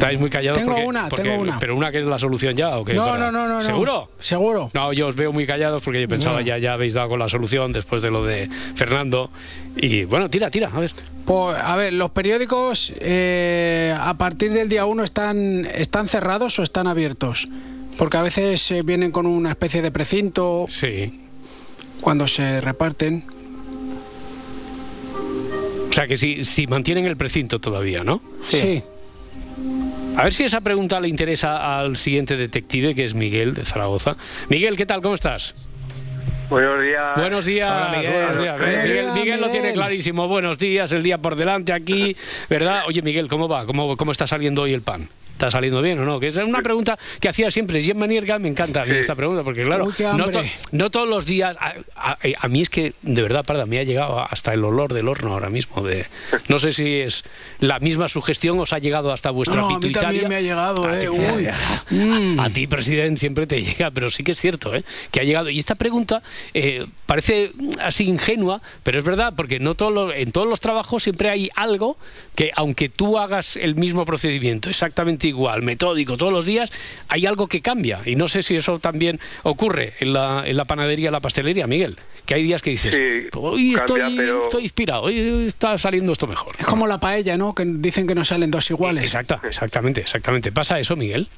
Estáis 0.00 0.20
muy 0.20 0.30
callados 0.30 0.58
Tengo 0.60 0.72
porque- 0.72 0.86
una, 0.86 1.08
porque- 1.08 1.22
tengo 1.24 1.42
una. 1.42 1.58
pero 1.58 1.74
una 1.76 1.90
que 1.90 1.98
es 1.98 2.04
la 2.04 2.18
solución 2.20 2.54
ya 2.56 2.78
o 2.78 2.84
qué? 2.84 2.94
No, 2.94 3.04
Para- 3.04 3.32
no, 3.32 3.32
no, 3.32 3.48
no. 3.48 3.54
no. 3.56 3.60
¿Seguro? 3.62 4.10
Seguro. 4.20 4.70
No, 4.72 4.92
yo 4.92 5.08
os 5.08 5.16
veo 5.16 5.32
muy 5.32 5.44
callados 5.44 5.82
porque 5.82 6.00
yo 6.00 6.08
pensaba 6.08 6.38
No. 6.40 6.46
ya, 6.46 6.56
ya 6.58 6.74
habéis 6.74 6.94
dado 6.94 7.08
con 7.08 7.18
la 7.18 7.28
solución 7.28 7.72
después 7.72 8.00
de 8.00 8.10
lo 8.12 8.24
de 8.24 8.48
Fernando. 8.76 9.30
Y 9.76 10.04
bueno, 10.04 10.28
tira, 10.28 10.50
tira, 10.50 10.70
a 10.72 10.78
ver. 10.78 10.92
Pues, 11.26 11.56
a 11.60 11.76
ver, 11.76 11.92
los 11.94 12.10
periódicos 12.12 12.92
eh, 13.00 13.92
a 13.98 14.14
partir 14.16 14.52
del 14.52 14.68
día 14.68 14.86
1 14.86 15.02
están, 15.04 15.66
están 15.74 16.06
cerrados 16.08 16.58
o 16.58 16.62
están 16.62 16.86
abiertos. 16.86 17.48
Porque 17.98 18.16
a 18.16 18.22
veces 18.22 18.70
eh, 18.70 18.82
vienen 18.84 19.10
con 19.10 19.26
una 19.26 19.50
especie 19.50 19.82
de 19.82 19.90
precinto 19.90 20.66
Sí. 20.68 21.20
cuando 22.00 22.28
se 22.28 22.60
reparten. 22.60 23.24
O 25.88 25.92
sea 25.92 26.06
que 26.06 26.16
si, 26.16 26.44
si 26.44 26.66
mantienen 26.66 27.06
el 27.06 27.16
precinto 27.16 27.58
todavía, 27.60 28.04
¿no? 28.04 28.20
Sí. 28.48 28.82
A 30.16 30.24
ver 30.24 30.32
si 30.32 30.44
esa 30.44 30.60
pregunta 30.60 30.98
le 31.00 31.08
interesa 31.08 31.78
al 31.78 31.96
siguiente 31.96 32.36
detective, 32.36 32.94
que 32.94 33.04
es 33.04 33.14
Miguel 33.14 33.54
de 33.54 33.64
Zaragoza. 33.64 34.16
Miguel, 34.48 34.76
¿qué 34.76 34.84
tal? 34.86 35.00
¿Cómo 35.00 35.14
estás? 35.14 35.54
Buenos 36.50 36.82
días. 36.82 37.04
Buenos 37.16 37.44
días, 37.44 37.70
Hola, 37.70 37.96
Miguel. 37.98 38.12
buenos 38.12 38.38
días. 38.38 38.58
Miguel, 38.58 38.84
días, 39.04 39.14
Miguel 39.14 39.40
lo 39.40 39.46
tiene 39.48 39.60
Miguel. 39.68 39.74
clarísimo. 39.74 40.26
Buenos 40.28 40.58
días, 40.58 40.90
el 40.92 41.02
día 41.02 41.18
por 41.18 41.36
delante 41.36 41.72
aquí, 41.72 42.16
¿verdad? 42.48 42.82
Oye, 42.86 43.02
Miguel, 43.02 43.28
¿cómo 43.28 43.48
va? 43.48 43.66
¿Cómo, 43.66 43.96
cómo 43.96 44.12
está 44.12 44.26
saliendo 44.26 44.62
hoy 44.62 44.72
el 44.72 44.80
pan? 44.80 45.08
¿Está 45.38 45.52
saliendo 45.52 45.80
bien 45.80 46.00
o 46.00 46.04
no? 46.04 46.18
Que 46.18 46.26
es 46.26 46.36
una 46.36 46.62
pregunta 46.62 46.98
que 47.20 47.28
hacía 47.28 47.48
siempre 47.52 47.80
Gemma 47.80 48.08
Nierga, 48.08 48.40
me 48.40 48.48
encanta 48.48 48.82
esta 48.84 49.14
pregunta, 49.14 49.44
porque 49.44 49.62
claro, 49.62 49.84
Uy, 49.84 49.94
no, 50.00 50.08
hambre. 50.10 50.32
to- 50.32 50.42
no 50.72 50.90
todos 50.90 51.08
los 51.08 51.26
días, 51.26 51.56
a, 51.60 51.74
a- 51.94 52.18
a 52.40 52.48
mí 52.48 52.60
es 52.62 52.68
que, 52.68 52.94
de 53.02 53.22
verdad, 53.22 53.44
Parda, 53.44 53.64
me 53.64 53.78
ha 53.78 53.84
llegado 53.84 54.18
hasta 54.18 54.52
el 54.52 54.64
olor 54.64 54.92
del 54.92 55.06
horno 55.06 55.32
ahora 55.34 55.48
mismo. 55.48 55.80
De, 55.86 56.06
no 56.48 56.58
sé 56.58 56.72
si 56.72 56.92
es 56.96 57.22
la 57.60 57.78
misma 57.78 58.08
sugestión 58.08 58.58
os 58.58 58.72
ha 58.72 58.80
llegado 58.80 59.12
hasta 59.12 59.30
vuestra 59.30 59.60
No, 59.60 59.76
a 59.76 59.78
mí 59.78 59.92
también 59.92 60.28
me 60.28 60.34
ha 60.34 60.40
llegado, 60.40 60.84
A 60.84 60.96
eh, 60.96 61.02
ti- 61.02 61.08
uy. 61.08 61.46
a, 61.46 62.42
a 62.44 62.50
ti, 62.50 62.66
presidente, 62.66 63.20
siempre 63.20 63.46
te 63.46 63.62
llega, 63.62 63.92
pero 63.92 64.10
sí 64.10 64.24
que 64.24 64.32
es 64.32 64.40
cierto, 64.40 64.74
¿eh? 64.74 64.82
que 65.12 65.20
ha 65.20 65.22
llegado. 65.22 65.50
Y 65.50 65.60
esta 65.60 65.76
pregunta 65.76 66.20
eh, 66.52 66.84
parece 67.06 67.52
así 67.80 68.08
ingenua, 68.08 68.60
pero 68.82 68.98
es 68.98 69.04
verdad, 69.04 69.34
porque 69.36 69.60
no 69.60 69.74
todos 69.74 69.92
los- 69.94 70.14
en 70.16 70.32
todos 70.32 70.48
los 70.48 70.58
trabajos 70.58 71.04
siempre 71.04 71.30
hay 71.30 71.48
algo 71.54 71.96
que, 72.34 72.50
aunque 72.56 72.88
tú 72.88 73.18
hagas 73.18 73.54
el 73.56 73.76
mismo 73.76 74.04
procedimiento, 74.04 74.68
exactamente 74.68 75.27
igual, 75.28 75.62
metódico, 75.62 76.16
todos 76.16 76.32
los 76.32 76.44
días, 76.46 76.72
hay 77.08 77.26
algo 77.26 77.46
que 77.46 77.60
cambia. 77.62 78.00
Y 78.04 78.16
no 78.16 78.28
sé 78.28 78.42
si 78.42 78.56
eso 78.56 78.78
también 78.78 79.20
ocurre 79.44 79.92
en 80.00 80.12
la, 80.12 80.42
en 80.46 80.56
la 80.56 80.64
panadería, 80.64 81.10
la 81.10 81.20
pastelería, 81.20 81.66
Miguel, 81.66 81.96
que 82.26 82.34
hay 82.34 82.42
días 82.42 82.60
que 82.62 82.70
dices, 82.70 82.94
Sí, 82.94 83.28
hoy 83.36 83.74
cambia, 83.74 84.06
estoy, 84.06 84.16
pero- 84.16 84.42
estoy 84.42 84.62
inspirado, 84.64 85.02
hoy 85.02 85.46
está 85.46 85.78
saliendo 85.78 86.12
esto 86.12 86.26
mejor. 86.26 86.54
Es 86.58 86.66
como 86.66 86.86
la 86.86 86.98
paella, 86.98 87.36
¿no? 87.38 87.54
Que 87.54 87.64
dicen 87.66 88.06
que 88.06 88.14
no 88.14 88.24
salen 88.24 88.50
dos 88.50 88.68
iguales. 88.70 89.04
Exacta, 89.04 89.40
exactamente, 89.44 90.00
exactamente. 90.00 90.50
¿Pasa 90.52 90.78
eso, 90.80 90.96
Miguel? 90.96 91.28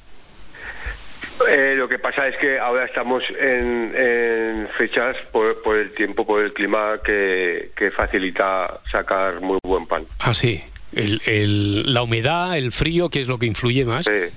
Eh, 1.49 1.75
lo 1.75 1.89
que 1.89 1.99
pasa 1.99 2.29
es 2.29 2.37
que 2.37 2.59
ahora 2.59 2.85
estamos 2.85 3.23
en, 3.41 3.95
en 3.97 4.69
fechas 4.77 5.17
por, 5.33 5.63
por 5.63 5.77
el 5.79 5.93
tiempo, 5.93 6.27
por 6.27 6.45
el 6.45 6.53
clima 6.53 7.01
que, 7.03 7.71
que 7.75 7.91
facilita 7.91 8.81
sacar 8.93 9.41
muy 9.41 9.59
buen 9.63 9.87
pan. 9.87 10.05
Ah, 10.19 10.35
sí. 10.35 10.63
El, 10.95 11.23
el- 11.27 11.93
la 11.95 12.03
humedad, 12.03 12.57
el 12.57 12.73
frío, 12.73 13.09
¿qué 13.11 13.21
es 13.21 13.29
lo 13.29 13.39
que 13.39 13.47
influye 13.47 13.85
más? 13.85 14.05
Sí, 14.07 14.35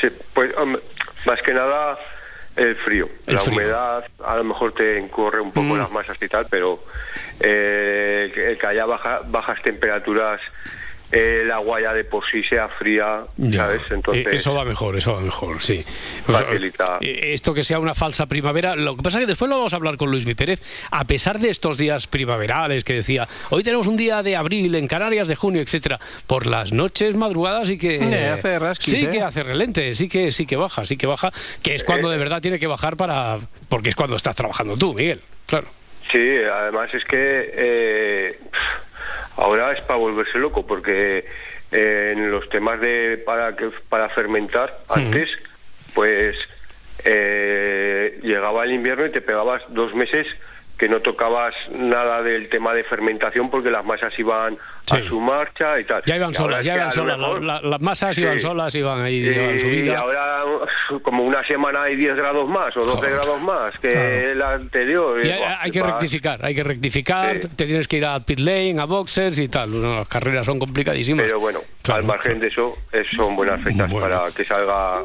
sí, 0.00 0.08
pues 0.34 0.52
más 1.26 1.42
que 1.42 1.52
nada 1.52 1.98
el 2.56 2.76
frío. 2.76 3.08
El 3.26 3.34
la 3.34 3.40
frío. 3.40 3.54
humedad 3.56 4.04
a 4.24 4.36
lo 4.36 4.44
mejor 4.44 4.72
te 4.74 4.98
encorre 4.98 5.40
un 5.40 5.52
poco 5.52 5.74
Mm. 5.74 5.78
las 5.78 5.90
masas 5.92 6.22
y 6.22 6.28
tal, 6.28 6.46
pero 6.50 6.82
eh, 7.40 8.32
el, 8.34 8.58
que- 8.58 8.66
haya 8.66 8.84
baja- 8.86 9.20
bajas 9.26 9.60
temperaturas, 9.62 10.40
el 11.12 11.50
agua 11.50 11.80
ya 11.80 11.92
de 11.92 12.04
por 12.04 12.24
sí 12.30 12.42
sea 12.42 12.68
fría, 12.68 13.20
Ya. 13.36 13.58
¿sabes? 13.66 13.82
Entonces, 13.90 14.26
Eh, 14.26 14.30
eso 14.36 14.54
va 14.54 14.64
mejor, 14.64 14.96
eso 14.96 15.12
va 15.14 15.20
mejor, 15.20 15.60
sí. 15.60 15.84
O 16.26 16.30
sea, 16.32 16.40
Facilita. 16.46 16.98
eh, 17.02 17.32
esto 17.34 17.52
que 17.52 17.62
sea 17.62 17.78
una 17.78 17.94
falsa 17.94 18.26
primavera, 18.26 18.74
lo 18.74 18.96
que 18.96 19.02
pasa 19.02 19.18
es 19.18 19.24
que 19.24 19.26
después 19.28 19.48
lo 19.50 19.56
vamos 19.58 19.72
a 19.74 19.76
hablar 19.76 19.96
con 19.98 20.10
Luis 20.10 20.24
Pérez, 20.34 20.62
a 20.90 21.04
pesar 21.04 21.38
de 21.38 21.50
estos 21.50 21.76
días 21.76 22.06
primaverales 22.06 22.82
que 22.84 22.94
decía, 22.94 23.28
hoy 23.50 23.62
tenemos 23.62 23.86
un 23.86 23.96
día 23.96 24.22
de 24.22 24.36
abril 24.36 24.74
en 24.74 24.88
Canarias, 24.88 25.28
de 25.28 25.36
junio, 25.36 25.60
etcétera, 25.60 26.00
por 26.26 26.46
las 26.46 26.72
noches, 26.72 27.14
madrugadas 27.14 27.68
sí 27.68 27.76
que 27.76 27.96
Eh, 27.96 28.28
hace 28.30 28.58
rasquis, 28.58 28.94
sí 28.98 29.04
¿eh? 29.04 29.08
que 29.10 29.20
hace 29.22 29.42
relente, 29.42 29.94
sí 29.94 30.08
que 30.08 30.30
sí 30.30 30.46
que 30.46 30.56
baja, 30.56 30.84
sí 30.86 30.96
que 30.96 31.06
baja, 31.06 31.30
que 31.62 31.74
es 31.74 31.84
cuando 31.84 32.08
de 32.08 32.16
verdad 32.18 32.40
tiene 32.40 32.58
que 32.58 32.66
bajar 32.66 32.96
para 32.96 33.38
porque 33.68 33.90
es 33.90 33.94
cuando 33.94 34.16
estás 34.16 34.34
trabajando 34.34 34.76
tú, 34.78 34.94
Miguel. 34.94 35.20
Claro. 35.46 35.66
Sí, 36.10 36.18
además 36.52 36.92
es 36.94 37.04
que 37.04 37.16
eh, 37.54 38.38
ahora 39.36 39.72
es 39.72 39.80
para 39.82 39.98
volverse 39.98 40.38
loco, 40.38 40.66
porque 40.66 41.24
eh, 41.70 42.12
en 42.14 42.30
los 42.30 42.48
temas 42.48 42.80
de 42.80 43.22
para 43.24 43.56
que 43.56 43.70
para 43.88 44.08
fermentar 44.10 44.78
antes, 44.88 45.28
pues 45.94 46.36
eh, 47.04 48.20
llegaba 48.22 48.64
el 48.64 48.72
invierno 48.72 49.06
y 49.06 49.10
te 49.10 49.20
pegabas 49.20 49.62
dos 49.68 49.94
meses 49.94 50.26
que 50.82 50.88
no 50.88 50.98
tocabas 50.98 51.54
nada 51.78 52.22
del 52.24 52.48
tema 52.48 52.74
de 52.74 52.82
fermentación 52.82 53.48
porque 53.48 53.70
las 53.70 53.84
masas 53.84 54.12
iban 54.18 54.58
Sí. 54.84 54.96
a 54.96 55.04
su 55.04 55.20
marcha 55.20 55.78
y 55.78 55.84
tal. 55.84 56.02
Ya 56.04 56.16
iban 56.16 56.32
Y 56.32 56.34
solas, 56.34 56.64
ya 56.66 56.74
iban 56.74 56.90
solas, 56.90 57.16
mejor- 57.16 57.44
la- 57.44 57.60
la- 57.62 57.68
las 57.70 57.80
masas 57.80 58.18
iban 58.18 58.34
Sí. 58.34 58.40
solas, 58.40 58.74
iban 58.74 59.00
ahí, 59.00 59.18
y, 59.18 59.22
llevaban 59.22 59.60
su 59.60 59.68
vida. 59.68 59.96
ahora 60.00 60.42
como 61.02 61.22
una 61.22 61.46
semana 61.46 61.84
hay 61.84 61.94
10 61.94 62.16
grados 62.16 62.48
más 62.48 62.76
o 62.76 62.80
12 62.80 62.96
Joder. 62.96 63.12
grados 63.12 63.40
más 63.42 63.78
que 63.78 63.92
Claro. 63.92 64.34
la 64.34 64.52
anterior. 64.54 65.24
Y 65.24 65.28
y, 65.28 65.30
hay, 65.30 65.70
que 65.70 65.80
vas- 65.82 65.90
rectificar, 65.92 66.44
hay 66.44 66.54
que 66.56 66.64
rectificar, 66.64 67.36
Sí. 67.36 67.48
te 67.54 67.66
tienes 67.66 67.86
que 67.86 67.98
ir 67.98 68.06
a 68.06 68.18
pit 68.18 68.40
lane, 68.40 68.74
a 68.80 68.84
boxers 68.86 69.38
y 69.38 69.46
tal. 69.46 69.70
Bueno, 69.70 69.94
las 70.00 70.08
carreras 70.08 70.44
son 70.44 70.58
complicadísimas. 70.58 71.24
Pero 71.26 71.38
bueno, 71.38 71.60
Claro, 71.82 72.00
al 72.00 72.06
margen 72.06 72.40
de 72.40 72.48
eso, 72.48 72.76
es- 72.90 73.06
son 73.14 73.36
buenas 73.36 73.62
fechas 73.62 73.88
Bueno. 73.88 74.00
para 74.00 74.32
que 74.32 74.44
salga 74.44 75.04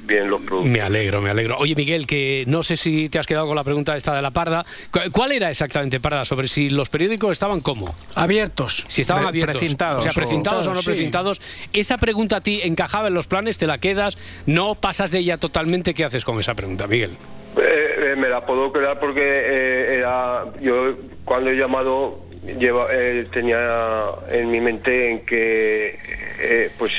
bien 0.00 0.28
los 0.28 0.40
productos. 0.40 0.70
Me 0.70 0.80
alegro, 0.80 1.20
me 1.20 1.30
alegro. 1.30 1.56
Oye, 1.58 1.74
Miguel, 1.76 2.06
que 2.08 2.44
no 2.48 2.62
sé 2.64 2.76
si 2.76 3.08
te 3.08 3.18
has 3.20 3.26
quedado 3.26 3.46
con 3.46 3.54
la 3.56 3.62
pregunta 3.64 3.96
esta 3.96 4.14
de 4.14 4.22
la 4.22 4.32
Parda. 4.32 4.64
¿Cu- 4.90 5.10
¿Cuál 5.12 5.32
era 5.32 5.50
exactamente, 5.50 6.00
Parda, 6.00 6.24
sobre 6.24 6.48
si 6.48 6.70
los 6.70 6.88
periódicos 6.88 7.30
estaban 7.32 7.60
cómo? 7.60 7.94
Abiertos. 8.14 8.84
Si 8.88 9.02
estaban 9.02 9.26
abiertos. 9.26 9.56
precintados 9.58 9.98
o 9.98 10.00
sea, 10.02 10.12
precintados 10.12 10.66
o 10.66 10.74
no 10.74 10.80
Sí. 10.80 10.86
precintados. 10.86 11.40
Esa 11.72 11.98
pregunta 11.98 12.36
a 12.36 12.40
ti 12.40 12.60
encajaba 12.62 13.08
en 13.08 13.14
los 13.14 13.26
planes, 13.26 13.58
te 13.58 13.66
la 13.66 13.78
quedas, 13.78 14.16
no 14.46 14.74
pasas 14.74 15.10
de 15.10 15.18
ella 15.20 15.38
totalmente. 15.38 15.94
¿Qué 15.94 16.04
haces 16.04 16.24
con 16.24 16.38
esa 16.40 16.54
pregunta, 16.54 16.86
Miguel? 16.86 17.12
Eh, 17.56 18.12
eh, 18.12 18.14
me 18.16 18.28
la 18.28 18.44
puedo 18.46 18.72
quedar 18.72 19.00
porque 19.00 19.20
eh, 19.22 19.94
era 19.98 20.44
yo 20.60 20.94
cuando 21.24 21.50
he 21.50 21.56
llamado 21.56 22.20
lleva, 22.58 22.86
eh, 22.92 23.26
tenía 23.32 23.58
en 24.30 24.50
mi 24.50 24.60
mente 24.60 25.10
en 25.10 25.26
que 25.26 25.98
eh, 26.40 26.70
pues 26.78 26.92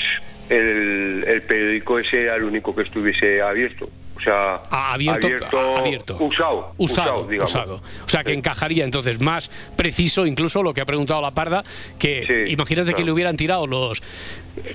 el, 0.49 1.23
el 1.27 1.41
periódico 1.43 1.99
ese 1.99 2.21
era 2.23 2.35
el 2.35 2.43
único 2.43 2.75
que 2.75 2.83
estuviese 2.83 3.41
abierto. 3.41 3.89
O 4.21 4.23
sea, 4.23 4.61
Ah, 4.69 4.93
abierto, 4.93 5.27
ah, 5.51 5.79
abierto. 5.79 6.15
usado, 6.19 6.73
Usado, 6.77 7.27
usado. 7.43 7.81
O 8.05 8.09
sea, 8.09 8.23
que 8.23 8.33
encajaría 8.33 8.83
entonces 8.85 9.19
más 9.19 9.49
preciso 9.75 10.27
incluso 10.27 10.61
lo 10.61 10.73
que 10.75 10.81
ha 10.81 10.85
preguntado 10.85 11.21
la 11.21 11.31
Parda, 11.31 11.63
que 11.97 12.23
Sí, 12.27 12.53
imagínate 12.53 12.93
que 12.93 13.03
le 13.03 13.11
hubieran 13.11 13.35
tirado 13.35 13.65
los 13.65 14.01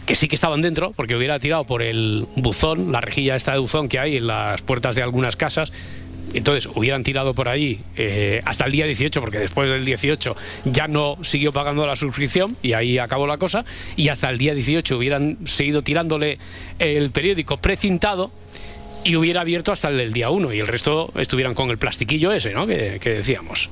que 0.05 0.15
sí 0.15 0.27
que 0.27 0.35
estaban 0.35 0.63
dentro, 0.63 0.93
porque 0.93 1.15
hubiera 1.15 1.39
tirado 1.39 1.65
por 1.65 1.83
el 1.83 2.27
buzón, 2.37 2.91
la 2.91 3.01
rejilla 3.01 3.37
esta 3.37 3.53
de 3.53 3.59
buzón 3.59 3.89
que 3.89 3.99
hay 4.01 4.17
en 4.17 4.27
las 4.27 4.63
puertas 4.63 4.95
de 4.97 5.03
algunas 5.03 5.37
casas. 5.37 5.73
Entonces 6.35 6.69
hubieran 6.75 7.05
tirado 7.05 7.35
por 7.35 7.49
ahí 7.49 7.81
eh, 7.97 8.41
hasta 8.45 8.65
el 8.67 8.73
día 8.73 8.85
18, 8.85 9.21
porque 9.21 9.39
después 9.39 9.71
del 9.71 9.85
18 9.85 10.35
ya 10.65 10.89
no 10.89 11.19
siguió 11.23 11.53
pagando 11.53 11.87
la 11.87 11.95
suscripción 11.95 12.57
y 12.63 12.73
ahí 12.73 12.99
acabó 12.99 13.27
la 13.29 13.39
cosa. 13.39 13.65
Y 13.95 14.09
hasta 14.09 14.29
el 14.29 14.37
día 14.37 14.53
18 14.53 14.99
hubieran 14.99 15.39
seguido 15.47 15.83
tirándole 15.83 16.39
el 16.81 17.11
periódico 17.11 17.59
precintado 17.59 18.33
y 19.07 19.17
hubiera 19.17 19.41
abierto 19.43 19.73
hasta 19.73 19.89
el 19.89 19.97
del 19.99 20.13
día 20.13 20.31
1 20.31 20.53
y 20.53 20.61
el 20.61 20.67
resto 20.67 21.11
estuvieran 21.17 21.55
con 21.55 21.71
el 21.71 21.79
plastiquillo 21.79 22.33
ese, 22.33 22.53
¿no? 22.53 22.67
Que, 22.67 22.99
que 23.01 23.11
decíamos. 23.15 23.71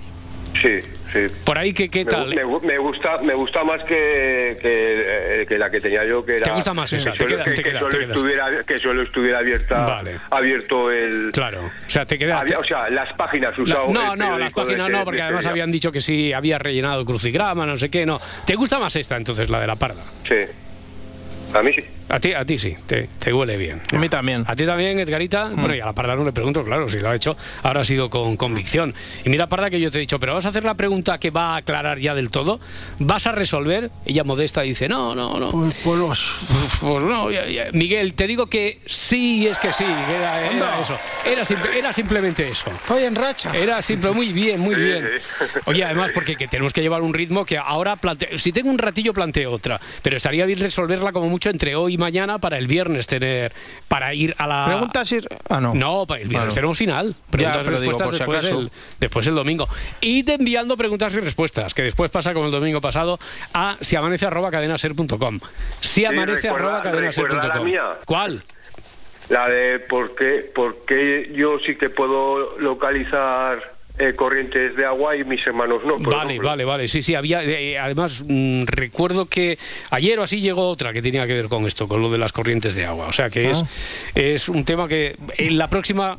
Sí, 0.62 0.79
sí. 1.12 1.18
Por 1.44 1.59
ahí, 1.59 1.73
¿qué, 1.73 1.88
qué 1.90 2.05
Me, 2.05 2.11
tal? 2.12 2.29
me 2.33 2.44
gu- 2.44 2.62
me 2.62 2.79
gusta 2.79 3.18
me 3.18 3.35
gusta 3.35 3.64
más 3.64 3.83
que, 3.83 4.57
que, 4.62 5.42
eh, 5.42 5.47
que 5.49 5.59
la 5.59 5.68
que 5.68 5.81
tenía 5.81 6.05
yo 6.07 6.25
que 6.25 6.37
era 6.37 6.44
¿Te 6.44 6.53
gusta 6.53 6.73
más 6.73 6.92
esa? 6.92 7.11
que 7.11 7.18
Te 7.18 7.25
solo, 7.25 7.35
queda- 7.37 7.44
que- 7.44 7.51
te 7.51 7.62
que 7.64 7.70
queda- 7.70 7.79
solo 7.81 7.90
te 7.90 7.99
quedas. 7.99 8.14
estuviera 8.14 8.64
que 8.64 8.79
solo 8.79 9.03
estuviera 9.03 9.38
abierta 9.40 9.85
Vale. 9.85 10.20
abierto 10.31 10.92
el 10.92 11.31
Claro, 11.33 11.64
o 11.64 11.90
sea, 11.90 12.07
te 12.07 12.16
quedaste... 12.16 12.55
o 12.55 12.62
sea 12.64 12.88
las 12.88 13.12
páginas 13.14 13.59
La- 13.59 13.75
no, 13.92 14.14
no, 14.14 14.38
las 14.38 14.53
páginas 14.53 14.88
ese- 14.88 14.97
no, 14.97 15.05
porque 15.05 15.23
además 15.23 15.42
día. 15.42 15.51
habían 15.51 15.73
dicho 15.73 15.90
que 15.90 16.01
sí, 16.01 16.33
había 16.33 16.59
rellenado 16.59 17.01
el 17.01 17.07
crucigrama, 17.07 17.66
no 17.66 17.77
sé 17.77 17.88
qué, 17.90 18.07
no. 18.07 18.20
¿Te 18.47 18.55
gusta 18.55 18.79
más 18.79 18.94
esta 18.94 19.16
entonces, 19.16 19.51
la 19.51 19.59
de 19.61 19.66
la 19.66 19.75
parda? 19.77 20.05
sí 20.29 20.37
a 21.54 21.62
mí 21.62 21.70
sí 21.72 21.82
A 22.08 22.20
ti, 22.20 22.32
a 22.34 22.44
ti 22.44 22.58
sí, 22.58 22.74
te, 22.86 23.08
te 23.18 23.32
huele 23.32 23.56
bien. 23.56 23.80
A 23.92 23.96
mí 23.98 24.08
también. 24.08 24.44
A 24.46 24.54
ti 24.56 24.66
también, 24.66 24.98
Edgarita. 24.98 25.46
Mm. 25.46 25.56
Bueno, 25.56 25.74
y 25.74 25.80
a 25.80 25.86
la 25.86 25.92
Parda 25.94 26.14
no 26.14 26.24
le 26.24 26.32
pregunto, 26.32 26.64
claro, 26.64 26.88
si 26.88 26.98
lo 26.98 27.08
ha 27.10 27.14
hecho, 27.14 27.36
ahora 27.62 27.80
ha 27.80 27.84
sido 27.84 28.10
con 28.10 28.36
convicción. 28.36 28.94
Y 29.24 29.28
mira, 29.30 29.46
Parda, 29.48 29.70
que 29.70 29.80
yo 29.80 29.90
te 29.90 29.98
he 29.98 30.00
dicho, 30.00 30.18
pero 30.18 30.34
vas 30.34 30.44
a 30.46 30.50
hacer 30.50 30.64
la 30.64 30.74
pregunta 30.74 31.18
que 31.18 31.30
va 31.30 31.54
a 31.54 31.56
aclarar 31.58 31.98
ya 31.98 32.14
del 32.14 32.30
todo. 32.30 32.60
¿Vas 32.98 33.26
a 33.26 33.32
resolver? 33.32 33.90
Ella 34.04 34.24
modesta 34.24 34.62
dice, 34.62 34.88
no, 34.88 35.14
no, 35.14 35.38
no. 35.40 35.50
Pues, 35.50 35.80
pues 35.84 35.98
los- 35.98 36.36
Pues 36.80 37.04
no, 37.04 37.30
ya- 37.30 37.46
ya. 37.46 37.66
Miguel, 37.72 38.14
te 38.14 38.26
digo 38.26 38.46
que 38.48 38.80
sí, 38.86 39.46
es 39.46 39.58
que 39.58 39.72
sí, 39.72 39.84
era, 39.84 40.40
era 40.42 40.50
Anda. 40.50 40.80
eso. 40.80 40.98
Era, 41.24 41.44
simple- 41.44 41.78
era 41.78 41.92
simplemente 41.92 42.48
eso. 42.48 42.70
Estoy 42.70 43.04
en 43.04 43.14
racha. 43.14 43.50
Era 43.56 43.80
simple, 43.80 44.10
muy 44.10 44.32
bien, 44.32 44.60
muy 44.60 44.74
Sí, 44.74 44.80
bien. 44.82 45.08
sí. 45.18 45.44
Oye, 45.66 45.84
además, 45.84 46.10
porque 46.12 46.36
que 46.36 46.48
tenemos 46.48 46.72
que 46.72 46.82
llevar 46.82 47.02
un 47.02 47.14
ritmo 47.14 47.44
que 47.44 47.56
ahora 47.58 47.96
planteo. 47.96 48.36
Si 48.38 48.52
tengo 48.52 48.68
un 48.70 48.78
ratillo, 48.78 49.12
planteo 49.14 49.52
otra. 49.52 49.80
Pero 50.02 50.16
estaría 50.16 50.44
bien 50.46 50.58
resolverla 50.58 51.12
como 51.12 51.28
mucho 51.28 51.43
entre 51.50 51.74
hoy 51.76 51.94
y 51.94 51.98
mañana 51.98 52.38
para 52.38 52.59
el 52.59 52.66
viernes 52.66 53.07
tener. 53.07 53.52
Para 53.88 54.14
ir 54.14 54.35
a 54.38 54.46
la. 54.46 54.64
Pregunta 54.66 55.04
si... 55.04 55.18
Ah, 55.48 55.61
no. 55.61 55.74
No, 55.74 56.07
para 56.07 56.20
el 56.22 56.28
viernes 56.28 56.46
Bueno. 56.48 56.54
tenemos 56.54 56.78
final. 56.78 57.14
Preguntas 57.30 57.66
y 57.66 57.70
digo, 57.70 57.80
respuestas 57.80 58.11
si 58.11 58.18
después, 58.18 58.44
el, 58.44 58.70
después 59.00 59.26
el 59.26 59.35
domingo. 59.35 59.68
Y 60.00 60.22
te 60.24 60.35
enviando 60.35 60.76
preguntas 60.76 61.14
y 61.14 61.20
respuestas, 61.20 61.74
que 61.74 61.83
después 61.83 62.11
pasa 62.11 62.33
como 62.35 62.46
el 62.46 62.52
domingo 62.52 62.80
pasado 62.80 63.18
a 63.52 63.76
siamanece.cadenaser.com. 63.80 65.40
recuerda- 65.96 66.83
recuerda 66.83 67.48
la 67.48 67.61
mía. 67.61 67.83
¿Cuál? 68.04 68.42
la 69.30 69.48
de 69.48 69.78
por 69.78 70.14
qué 70.14 70.50
por 70.54 70.85
qué 70.85 71.33
yo 71.35 71.59
sí 71.66 71.76
que 71.76 71.88
puedo 71.88 72.59
localizar 72.59 73.73
eh, 73.98 74.14
corrientes 74.16 74.74
de 74.76 74.85
agua 74.85 75.16
y 75.16 75.22
mis 75.24 75.46
hermanos 75.46 75.83
no 75.85 75.96
por 75.96 76.12
Vale, 76.12 76.30
ejemplo. 76.30 76.48
vale, 76.48 76.64
vale. 76.64 76.88
Sí, 76.88 77.00
sí, 77.02 77.14
había. 77.14 77.42
eh, 77.42 77.78
además, 77.78 78.24
mm, 78.26 78.64
recuerdo 78.66 79.26
que 79.26 79.57
ayer 79.90 80.18
o 80.18 80.22
así 80.24 80.40
llegó 80.40 80.68
otra 80.68 80.92
que 80.92 81.00
tenía 81.00 81.26
que 81.26 81.35
ver 81.35 81.48
con 81.48 81.64
esto, 81.66 81.87
con 81.87 82.02
lo 82.02 82.11
de 82.11 82.18
las 82.18 82.33
corrientes 82.33 82.74
de 82.74 82.85
agua. 82.87 83.07
O 83.07 83.12
sea 83.12 83.30
que 83.30 83.50
es, 83.50 83.62
Ah. 83.62 83.66
es 84.16 84.48
un 84.48 84.64
tema 84.64 84.88
que 84.88 85.16
en 85.38 85.59
la 85.59 85.68
próxima 85.70 86.18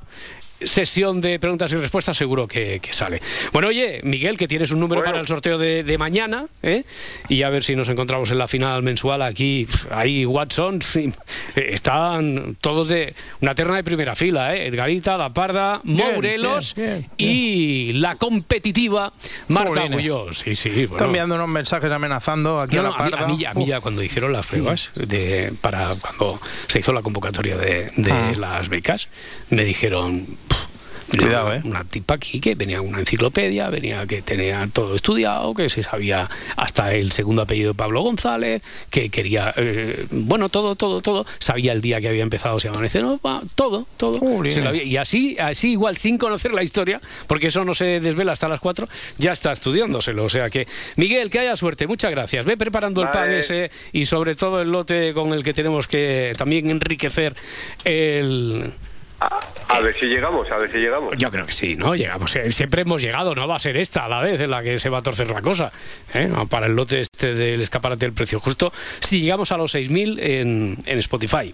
sesión 0.65 1.21
de 1.21 1.39
preguntas 1.39 1.71
y 1.71 1.75
respuestas 1.75 2.17
seguro 2.17 2.47
que, 2.47 2.79
que 2.81 2.93
sale. 2.93 3.21
Bueno, 3.53 3.69
oye, 3.69 4.01
Miguel, 4.03 4.37
que 4.37 4.47
tienes 4.47 4.71
un 4.71 4.79
número 4.79 5.01
Bueno. 5.01 5.11
para 5.11 5.21
el 5.21 5.27
sorteo 5.27 5.57
de, 5.57 5.83
de 5.83 5.97
mañana, 5.97 6.45
¿eh? 6.63 6.83
y 7.29 7.43
a 7.43 7.49
ver 7.49 7.63
si 7.63 7.75
nos 7.75 7.89
encontramos 7.89 8.29
en 8.31 8.37
la 8.37 8.47
final 8.47 8.83
mensual 8.83 9.21
aquí. 9.21 9.67
Ahí, 9.91 10.25
Watson, 10.25 10.79
eh, 10.95 11.11
están 11.55 12.57
todos 12.61 12.87
de 12.89 13.13
una 13.41 13.55
terna 13.55 13.75
de 13.75 13.83
primera 13.83 14.15
fila, 14.15 14.55
¿eh? 14.55 14.67
Edgarita, 14.67 15.17
La 15.17 15.33
Parda, 15.33 15.81
Bien, 15.83 15.97
Mourelos 16.13 16.75
bien, 16.75 16.99
bien, 16.99 17.11
y 17.17 17.93
la 17.93 18.15
competitiva 18.15 19.13
Marta. 19.47 19.83
Agulló. 19.83 20.33
Sí, 20.33 20.55
sí, 20.55 20.69
bueno. 20.69 20.91
Está 20.93 21.05
enviando 21.05 21.35
unos 21.35 21.47
mensajes 21.47 21.91
amenazando 21.91 22.59
aquí 22.59 22.75
No, 22.75 22.81
a 22.81 22.83
la 22.83 22.89
no, 22.89 22.95
a 22.95 23.03
mí, 23.03 23.07
a 23.07 23.17
parda. 23.17 23.27
mí 23.27 23.37
ya, 23.37 23.51
a 23.51 23.53
mí 23.53 23.65
ya 23.65 23.81
cuando 23.81 24.03
hicieron 24.03 24.31
las 24.33 24.45
pruebas 24.47 24.89
de, 24.95 25.53
para 25.61 25.91
cuando 25.95 26.39
se 26.67 26.79
hizo 26.79 26.91
la 26.93 27.01
convocatoria 27.01 27.57
de, 27.57 27.91
de 27.95 28.11
Ah. 28.11 28.33
las 28.37 28.69
becas, 28.69 29.09
me 29.49 29.63
dijeron. 29.65 30.25
"Pff, 31.09 31.19
Cuidado, 31.19 31.47
una, 31.47 31.55
¿eh? 31.57 31.61
una 31.63 31.83
tipa 31.83 32.15
aquí 32.15 32.39
que 32.39 32.55
venía 32.55 32.81
una 32.81 32.99
enciclopedia, 32.99 33.69
venía 33.69 34.05
que 34.07 34.21
tenía 34.21 34.67
todo 34.71 34.95
estudiado, 34.95 35.53
que 35.53 35.69
se 35.69 35.83
sabía 35.83 36.29
hasta 36.55 36.93
el 36.93 37.11
segundo 37.11 37.41
apellido 37.43 37.73
de 37.73 37.77
Pablo 37.77 38.01
González, 38.01 38.61
que 38.89 39.09
quería, 39.09 39.53
eh, 39.57 40.05
bueno, 40.11 40.49
todo, 40.49 40.75
todo, 40.75 41.01
todo, 41.01 41.25
sabía 41.39 41.73
el 41.73 41.81
día 41.81 42.01
que 42.01 42.07
había 42.09 42.23
empezado 42.23 42.59
Se 42.59 42.67
Amanece 42.69 43.01
Nova, 43.01 43.41
todo, 43.55 43.85
todo. 43.97 44.19
Jolines. 44.19 44.53
se 44.53 44.61
lo 44.61 44.69
había- 44.69 44.83
y 44.83 44.97
así, 44.97 45.37
así 45.39 45.71
igual 45.71 45.97
sin 45.97 46.17
conocer 46.17 46.53
la 46.53 46.63
historia, 46.63 46.99
porque 47.27 47.47
eso 47.47 47.63
no 47.63 47.73
se 47.73 47.99
desvela 47.99 48.31
hasta 48.33 48.47
las 48.49 48.59
4, 48.59 48.87
ya 49.17 49.31
está 49.31 49.51
estudiándoselo. 49.51 50.23
O 50.23 50.29
sea 50.29 50.49
que, 50.49 50.67
Miguel, 50.95 51.29
que 51.29 51.39
haya 51.39 51.55
suerte, 51.55 51.87
muchas 51.87 52.11
gracias. 52.11 52.45
Ve 52.45 52.57
preparando 52.57 53.01
el 53.01 53.09
pan 53.09 53.31
ese 53.31 53.71
y 53.93 54.05
sobre 54.05 54.35
todo 54.35 54.61
el 54.61 54.71
lote 54.71 55.13
con 55.13 55.33
el 55.33 55.43
que 55.43 55.53
tenemos 55.53 55.87
que 55.87 56.33
también 56.37 56.69
enriquecer 56.69 57.35
el... 57.83 58.71
A 59.67 59.79
ver 59.79 59.95
si 59.99 60.05
llegamos, 60.05 60.49
a 60.51 60.57
ver 60.57 60.71
si 60.71 60.77
llegamos. 60.77 61.15
Yo 61.17 61.29
creo 61.31 61.45
que 61.45 61.51
sí, 61.51 61.75
¿no? 61.75 61.95
Llegamos, 61.95 62.35
eh, 62.35 62.51
siempre 62.51 62.83
hemos 62.83 63.01
llegado, 63.01 63.33
no 63.35 63.47
va 63.47 63.55
a 63.55 63.59
ser 63.59 63.75
esta 63.77 64.05
a 64.05 64.09
la 64.09 64.21
vez 64.21 64.39
en 64.39 64.51
la 64.51 64.61
que 64.63 64.77
se 64.79 64.89
va 64.89 64.99
a 64.99 65.01
torcer 65.01 65.29
la 65.31 65.41
cosa. 65.41 65.71
¿eh? 66.13 66.31
Para 66.49 66.67
el 66.67 66.75
lote 66.75 67.01
este 67.01 67.33
del 67.33 67.61
escaparate 67.61 68.05
del 68.05 68.13
precio 68.13 68.39
justo, 68.39 68.71
si 69.01 69.21
llegamos 69.21 69.51
a 69.51 69.57
los 69.57 69.73
6.000 69.75 70.19
en, 70.21 70.77
en 70.85 70.99
Spotify. 70.99 71.53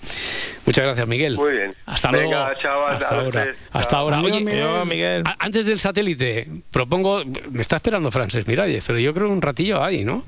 Muchas 0.65 0.84
gracias, 0.86 1.07
Miguel. 1.07 1.36
Muy 1.38 1.53
bien. 1.53 1.73
Hasta 1.86 2.12
Venga, 2.12 2.23
luego. 2.53 2.89
Hasta 2.95 3.15
ahora. 3.15 3.53
Hasta 3.71 3.97
ahora. 3.97 4.21
Oye, 4.21 4.41
Miguel. 4.86 5.23
A- 5.25 5.38
antes 5.39 5.65
del 5.65 5.79
satélite, 5.79 6.47
propongo, 6.69 7.23
me 7.51 7.62
está 7.62 7.77
esperando 7.77 8.12
Frances 8.12 8.45
Miralles, 8.47 8.84
pero 8.86 8.99
yo 8.99 9.13
creo 9.13 9.27
que 9.27 9.34
un 9.34 9.41
ratillo 9.41 9.81
hay, 9.84 10.03
¿no? 10.03 10.23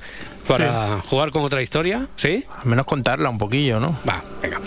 Para 0.48 1.00
jugar 1.02 1.32
con 1.32 1.44
otra 1.44 1.62
historia, 1.62 2.08
¿sí? 2.16 2.44
Al 2.62 2.66
menos 2.66 2.86
contarla 2.86 3.30
un 3.30 3.38
poquillo, 3.38 3.80
¿no? 3.80 4.00
Va, 4.08 4.24
venga. 4.42 4.60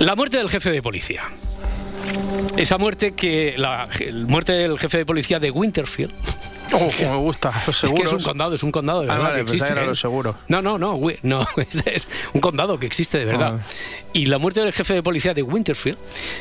La 0.00 0.14
muerte 0.14 0.38
del 0.38 0.50
jefe 0.50 0.70
de 0.70 0.82
policía. 0.82 1.24
Esa 2.56 2.78
muerte 2.78 3.12
que. 3.12 3.54
La 3.56 3.88
muerte 4.26 4.52
del 4.52 4.78
jefe 4.78 4.98
de 4.98 5.06
policía 5.06 5.38
de 5.38 5.50
Winterfield. 5.50 6.12
Oh, 6.72 6.90
me 7.00 7.16
gusta, 7.16 7.52
los 7.66 7.84
Es 7.84 7.92
que 7.92 8.02
es 8.02 8.12
un 8.12 8.22
condado, 8.22 8.54
es 8.54 8.62
un 8.62 8.70
condado 8.72 9.00
de 9.02 9.10
Ah, 9.10 9.14
verdad 9.14 9.24
vale, 9.30 9.36
que 9.36 9.42
existe. 9.42 9.72
era 9.72 9.84
¿eh? 9.84 10.32
No, 10.48 10.62
no, 10.62 10.78
no, 10.78 10.98
este 11.56 11.96
es 11.96 12.08
un 12.34 12.40
condado 12.40 12.78
que 12.78 12.86
existe 12.86 13.18
de 13.18 13.24
verdad. 13.24 13.58
Ah. 13.60 13.64
Y 14.12 14.26
la 14.26 14.38
muerte 14.38 14.60
del 14.60 14.72
jefe 14.72 14.94
de 14.94 15.02
policía 15.02 15.34
de 15.34 15.42
Winterfield 15.42 15.98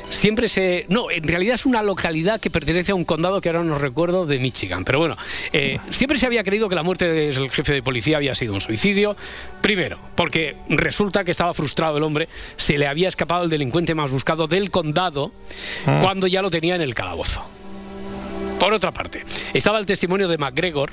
siempre 0.09 0.47
se. 0.47 0.85
No, 0.89 1.11
en 1.11 1.23
realidad 1.23 1.55
es 1.55 1.65
una 1.65 1.83
localidad 1.83 2.39
que 2.39 2.49
pertenece 2.49 2.91
a 2.91 2.95
un 2.95 3.03
condado 3.05 3.41
que 3.41 3.49
ahora 3.49 3.63
no 3.63 3.77
recuerdo 3.77 4.25
de 4.25 4.39
Michigan. 4.39 4.83
Pero 4.85 4.99
bueno, 4.99 5.15
eh, 5.53 5.79
siempre 5.89 6.17
se 6.17 6.25
había 6.25 6.43
creído 6.43 6.69
que 6.69 6.75
la 6.75 6.83
muerte 6.83 7.07
del 7.07 7.49
jefe 7.51 7.73
de 7.73 7.83
policía 7.83 8.17
había 8.17 8.35
sido 8.35 8.53
un 8.53 8.61
suicidio. 8.61 9.15
Primero, 9.61 9.99
porque 10.15 10.55
resulta 10.69 11.23
que 11.23 11.31
estaba 11.31 11.53
frustrado 11.53 11.97
el 11.97 12.03
hombre, 12.03 12.29
se 12.55 12.77
le 12.77 12.87
había 12.87 13.07
escapado 13.09 13.43
el 13.43 13.49
delincuente 13.49 13.95
más 13.95 14.11
buscado 14.11 14.47
del 14.47 14.71
condado 14.71 15.31
Ah. 15.85 15.99
cuando 16.01 16.27
ya 16.27 16.41
lo 16.41 16.49
tenía 16.49 16.75
en 16.75 16.81
el 16.81 16.93
calabozo. 16.93 17.43
Por 18.59 18.73
otra 18.73 18.91
parte, 18.91 19.23
estaba 19.53 19.79
el 19.79 19.85
testimonio 19.85 20.27
de 20.27 20.37
McGregor. 20.37 20.91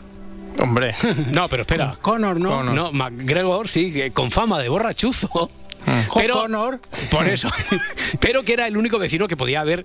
Hombre. 0.60 0.94
No, 1.32 1.48
pero 1.48 1.62
espera. 1.62 1.96
Connor, 2.00 2.38
¿no? 2.38 2.50
Connor. 2.50 2.74
No, 2.74 2.92
McGregor, 2.92 3.68
sí, 3.68 3.92
que 3.92 4.10
con 4.12 4.30
fama 4.30 4.60
de 4.60 4.68
borrachuzo. 4.68 5.28
Jo, 5.28 5.50
Pero, 6.16 6.34
Connor. 6.34 6.80
por 7.10 7.28
eso. 7.28 7.48
pero 8.20 8.42
que 8.42 8.52
era 8.54 8.66
el 8.66 8.76
único 8.76 8.98
vecino 8.98 9.28
que 9.28 9.36
podía 9.36 9.60
haber 9.60 9.84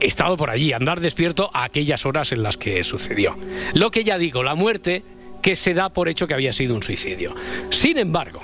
estado 0.00 0.36
por 0.36 0.50
allí, 0.50 0.72
andar 0.72 1.00
despierto 1.00 1.50
a 1.54 1.64
aquellas 1.64 2.04
horas 2.06 2.32
en 2.32 2.42
las 2.42 2.56
que 2.56 2.84
sucedió. 2.84 3.36
Lo 3.72 3.90
que 3.90 4.04
ya 4.04 4.18
digo, 4.18 4.42
la 4.42 4.54
muerte 4.54 5.02
que 5.42 5.56
se 5.56 5.74
da 5.74 5.88
por 5.88 6.08
hecho 6.08 6.26
que 6.26 6.34
había 6.34 6.52
sido 6.52 6.74
un 6.74 6.82
suicidio. 6.82 7.34
Sin 7.70 7.98
embargo, 7.98 8.40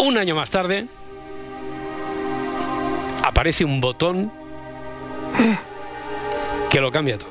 un 0.00 0.18
año 0.18 0.34
más 0.34 0.50
tarde, 0.50 0.86
aparece 3.22 3.64
un 3.64 3.80
botón 3.80 4.30
que 6.72 6.80
lo 6.80 6.90
cambia 6.90 7.18
todo. 7.18 7.30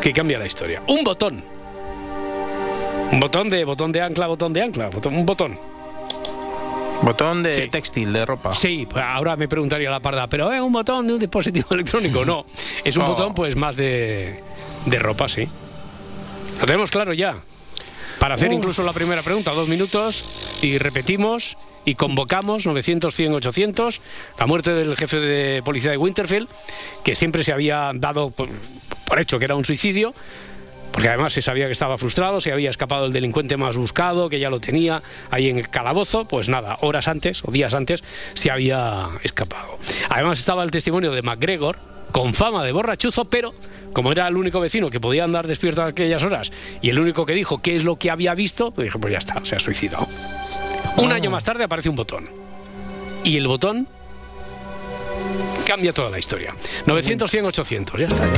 Que 0.00 0.12
cambia 0.12 0.38
la 0.38 0.46
historia. 0.46 0.82
Un 0.86 1.02
botón. 1.02 1.42
Un 3.10 3.18
botón 3.18 3.50
de 3.50 3.64
botón 3.64 3.90
de 3.90 4.02
ancla, 4.02 4.26
botón 4.28 4.52
de 4.52 4.62
ancla, 4.62 4.90
botón- 4.90 5.14
un 5.16 5.26
botón. 5.26 5.58
Botón 7.02 7.42
de 7.42 7.52
Sí. 7.54 7.68
textil, 7.70 8.12
de 8.12 8.26
ropa. 8.26 8.54
Sí, 8.54 8.86
pues 8.88 9.02
ahora 9.02 9.34
me 9.34 9.48
preguntaría 9.48 9.90
la 9.90 10.00
parda, 10.00 10.26
pero 10.28 10.52
es 10.52 10.60
un 10.60 10.70
botón 10.72 11.06
de 11.06 11.14
un 11.14 11.18
dispositivo 11.18 11.68
electrónico. 11.74 12.24
No, 12.24 12.44
es 12.84 12.96
un 12.96 13.02
Oh. 13.04 13.06
botón 13.08 13.34
pues 13.34 13.56
más 13.56 13.74
de, 13.76 14.42
de 14.84 14.98
ropa, 14.98 15.28
sí. 15.28 15.48
Lo 16.60 16.66
tenemos 16.66 16.90
claro 16.90 17.12
ya. 17.14 17.36
Para 18.18 18.34
hacer 18.34 18.52
incluso 18.52 18.82
la 18.82 18.92
primera 18.92 19.22
pregunta, 19.22 19.50
dos 19.52 19.66
minutos, 19.66 20.26
y 20.60 20.76
repetimos 20.76 21.56
y 21.84 21.94
convocamos 21.94 22.66
900, 22.66 23.14
100, 23.14 23.34
800, 23.34 24.00
la 24.38 24.46
muerte 24.46 24.72
del 24.72 24.96
jefe 24.96 25.18
de 25.18 25.62
policía 25.62 25.90
de 25.90 25.96
Winterfield, 25.96 26.48
que 27.04 27.14
siempre 27.14 27.44
se 27.44 27.52
había 27.52 27.92
dado 27.94 28.30
por, 28.30 28.48
por 29.06 29.20
hecho 29.20 29.38
que 29.38 29.46
era 29.46 29.54
un 29.54 29.64
suicidio, 29.64 30.14
porque 30.92 31.08
además 31.08 31.32
se 31.32 31.42
sabía 31.42 31.66
que 31.66 31.72
estaba 31.72 31.98
frustrado, 31.98 32.40
se 32.40 32.52
había 32.52 32.70
escapado 32.70 33.06
el 33.06 33.12
delincuente 33.12 33.56
más 33.56 33.76
buscado, 33.76 34.28
que 34.28 34.40
ya 34.40 34.50
lo 34.50 34.60
tenía 34.60 35.02
ahí 35.30 35.48
en 35.48 35.58
el 35.58 35.68
calabozo, 35.68 36.26
pues 36.26 36.48
nada, 36.48 36.78
horas 36.80 37.08
antes 37.08 37.42
o 37.44 37.50
días 37.50 37.74
antes 37.74 38.02
se 38.34 38.50
había 38.50 39.10
escapado. 39.22 39.78
Además 40.08 40.38
estaba 40.38 40.64
el 40.64 40.70
testimonio 40.70 41.12
de 41.12 41.22
MacGregor, 41.22 41.78
con 42.10 42.34
fama 42.34 42.64
de 42.64 42.72
borrachuzo, 42.72 43.26
pero 43.26 43.54
como 43.92 44.12
era 44.12 44.26
el 44.28 44.36
único 44.36 44.60
vecino 44.60 44.90
que 44.90 45.00
podía 45.00 45.24
andar 45.24 45.46
despierto 45.46 45.82
a 45.82 45.86
aquellas 45.86 46.22
horas 46.22 46.50
y 46.82 46.90
el 46.90 46.98
único 46.98 47.24
que 47.24 47.34
dijo 47.34 47.58
qué 47.58 47.76
es 47.76 47.84
lo 47.84 47.96
que 47.96 48.10
había 48.10 48.34
visto, 48.34 48.72
pues 48.72 48.86
dije, 48.86 48.98
pues 48.98 49.12
ya 49.12 49.18
está, 49.18 49.44
se 49.44 49.56
ha 49.56 49.60
suicidado. 49.60 50.08
Un 50.96 51.12
año 51.12 51.30
más 51.30 51.44
tarde 51.44 51.64
aparece 51.64 51.88
un 51.88 51.96
botón. 51.96 52.28
Y 53.24 53.36
el 53.36 53.46
botón 53.46 53.86
cambia 55.66 55.92
toda 55.92 56.10
la 56.10 56.18
historia. 56.18 56.54
900, 56.86 57.30
100, 57.30 57.46
800, 57.46 58.00
ya 58.00 58.06
está. 58.06 58.28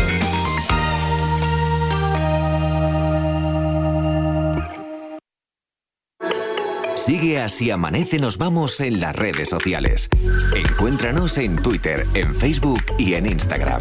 Sigue 6.94 7.40
así 7.40 7.70
amanece 7.70 8.18
nos 8.20 8.38
vamos 8.38 8.80
en 8.80 9.00
las 9.00 9.16
redes 9.16 9.48
sociales. 9.48 10.08
Encuéntranos 10.54 11.36
en 11.36 11.56
Twitter, 11.56 12.06
en 12.14 12.32
Facebook 12.32 12.80
y 12.96 13.14
en 13.14 13.26
Instagram. 13.26 13.80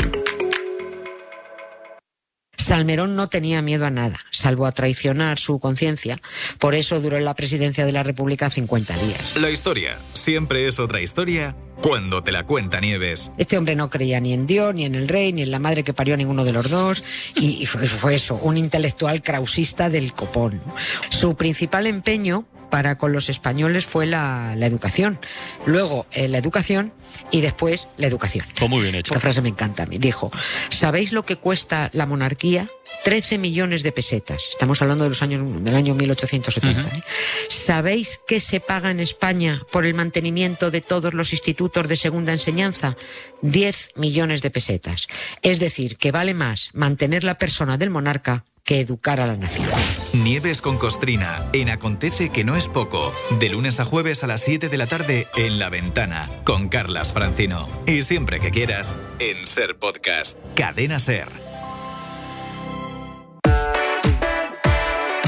Salmerón 2.62 3.16
no 3.16 3.28
tenía 3.28 3.62
miedo 3.62 3.86
a 3.86 3.90
nada, 3.90 4.20
salvo 4.32 4.66
a 4.66 4.72
traicionar 4.72 5.40
su 5.40 5.60
conciencia. 5.60 6.22
Por 6.60 6.76
eso 6.76 7.00
duró 7.02 7.18
en 7.18 7.26
la 7.26 7.36
presidencia 7.36 7.86
de 7.86 7.92
la 7.92 8.04
República 8.04 8.50
50 8.50 8.98
días. 8.98 9.38
La 9.38 9.50
historia 9.50 9.98
siempre 10.14 10.68
es 10.68 10.80
otra 10.80 11.02
historia 11.02 11.56
cuando 11.82 12.24
te 12.24 12.32
la 12.32 12.46
cuenta 12.46 12.80
Nieves. 12.80 13.32
Este 13.38 13.58
hombre 13.58 13.76
no 13.76 13.90
creía 13.90 14.20
ni 14.20 14.34
en 14.34 14.46
Dios, 14.46 14.74
ni 14.76 14.86
en 14.86 14.96
el 14.96 15.08
rey, 15.08 15.34
ni 15.34 15.42
en 15.42 15.52
la 15.52 15.60
madre 15.60 15.84
que 15.84 15.94
parió 15.94 16.14
a 16.14 16.18
ninguno 16.18 16.44
de 16.44 16.54
los 16.54 16.70
dos. 16.70 17.04
Y, 17.36 17.62
y 17.62 17.66
fue, 17.66 17.88
fue 17.88 18.16
eso, 18.16 18.36
un 18.36 18.58
intelectual 18.58 19.22
krausista 19.22 19.90
del 19.90 20.14
copón. 20.14 20.62
Su 21.10 21.36
principal 21.36 21.88
empeño 21.88 22.46
para 22.72 22.98
con 22.98 23.12
los 23.12 23.30
españoles 23.30 23.86
fue 23.86 24.08
la, 24.08 24.56
la 24.58 24.66
educación. 24.66 25.20
Luego 25.68 26.08
eh, 26.12 26.28
la 26.28 26.40
educación 26.40 26.92
y 27.30 27.42
después 27.42 27.88
la 27.98 28.08
educación. 28.08 28.46
Pues 28.58 28.70
muy 28.70 28.82
bien 28.82 28.96
hecho. 28.96 29.14
Esta 29.14 29.20
frase 29.20 29.42
me 29.42 29.50
encanta 29.50 29.84
a 29.84 29.86
mí. 29.86 30.00
Dijo, 30.00 30.32
¿sabéis 30.70 31.12
lo 31.12 31.24
que 31.24 31.36
cuesta 31.36 31.92
la 31.94 32.08
monarquía? 32.08 32.68
13 33.04 33.38
millones 33.38 33.84
de 33.84 33.92
pesetas. 33.92 34.44
Estamos 34.52 34.82
hablando 34.82 35.04
de 35.04 35.10
los 35.10 35.22
años, 35.22 35.64
del 35.64 35.76
año 35.76 35.96
1870. 35.96 36.82
¿eh? 36.82 37.04
¿Sabéis 37.50 38.20
qué 38.28 38.40
se 38.40 38.60
paga 38.60 38.92
en 38.92 39.00
España 39.00 39.62
por 39.72 39.86
el 39.86 39.94
mantenimiento 39.94 40.72
de 40.72 40.82
todos 40.82 41.14
los 41.14 41.34
institutos 41.34 41.88
de 41.88 41.98
segunda 41.98 42.32
enseñanza? 42.32 42.96
10 43.42 43.92
millones 43.96 44.42
de 44.42 44.52
pesetas. 44.52 45.08
Es 45.42 45.60
decir, 45.60 45.98
que 45.98 46.12
vale 46.12 46.34
más 46.34 46.70
mantener 46.74 47.24
la 47.24 47.38
persona 47.38 47.78
del 47.78 47.90
monarca 47.90 48.46
que 48.72 48.80
educar 48.80 49.20
a 49.20 49.28
la 49.28 49.36
nación. 49.36 49.68
Nieves 50.14 50.62
con 50.62 50.78
Costrina 50.78 51.46
en 51.52 51.70
Acontece 51.70 52.30
que 52.30 52.46
no 52.46 52.56
es 52.56 52.70
poco. 52.70 53.14
De 53.38 53.50
lunes 53.50 53.82
a 53.82 53.86
jueves 53.86 54.24
a 54.24 54.28
las 54.28 54.40
7 54.40 54.70
de 54.70 54.78
la 54.78 54.88
tarde 54.88 55.28
en 55.36 55.60
La 55.60 55.70
Ventana 55.70 56.30
con 56.46 56.70
Carlas 56.70 57.12
Francino. 57.12 57.68
Y 57.86 58.04
siempre 58.04 58.40
que 58.40 58.50
quieras 58.50 58.96
en 59.20 59.46
Ser 59.46 59.78
Podcast. 59.78 60.40
Cadena 60.56 61.00
Ser. 61.00 61.28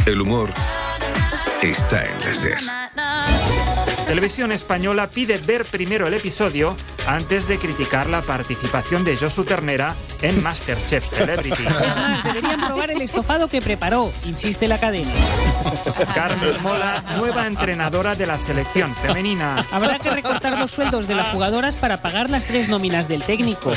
El 0.05 0.21
humor 0.21 0.49
está 1.61 2.05
en 2.05 2.19
la 2.21 2.33
SER. 2.33 2.59
televisión 4.07 4.53
española 4.53 5.07
pide 5.07 5.37
ver 5.37 5.65
primero 5.65 6.07
el 6.07 6.13
episodio 6.13 6.77
antes 7.07 7.47
de 7.47 7.59
criticar 7.59 8.09
la 8.09 8.21
participación 8.21 9.03
de 9.03 9.17
Josu 9.17 9.43
Ternera 9.43 9.95
en 10.21 10.41
Masterchef 10.41 11.09
Celebrity. 11.09 11.65
Además, 11.65 12.23
deberían 12.33 12.65
probar 12.65 12.91
el 12.91 13.01
estofado 13.01 13.47
que 13.47 13.61
preparó, 13.61 14.11
insiste 14.25 14.67
la 14.67 14.77
cadena. 14.77 15.11
Carmen 16.13 16.61
Mola, 16.61 17.03
nueva 17.17 17.47
entrenadora 17.47 18.15
de 18.15 18.25
la 18.25 18.39
selección 18.39 18.95
femenina. 18.95 19.65
Habrá 19.71 19.99
que 19.99 20.09
recortar 20.09 20.59
los 20.59 20.71
sueldos 20.71 21.07
de 21.07 21.15
las 21.15 21.29
jugadoras 21.29 21.75
para 21.75 22.01
pagar 22.01 22.29
las 22.29 22.45
tres 22.45 22.69
nóminas 22.69 23.07
del 23.07 23.23
técnico. 23.23 23.71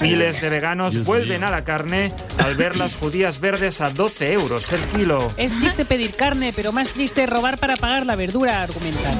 Miles 0.00 0.40
de 0.40 0.48
veganos 0.48 1.04
vuelven 1.04 1.44
a 1.44 1.50
la 1.50 1.64
carne 1.64 2.12
al 2.38 2.54
ver 2.54 2.76
las 2.76 2.96
judías 2.96 3.40
verdes 3.40 3.80
a 3.80 3.90
12 3.90 4.32
euros 4.32 4.72
el 4.72 4.80
kilo. 4.96 5.32
Es 5.36 5.54
triste 5.58 5.84
pedir 5.84 6.14
carne, 6.14 6.52
pero 6.54 6.72
más 6.72 6.90
triste 6.90 7.26
robar 7.26 7.58
para 7.58 7.76
pagar 7.76 8.06
la 8.06 8.16
verdura, 8.16 8.62
argumentan. 8.62 9.14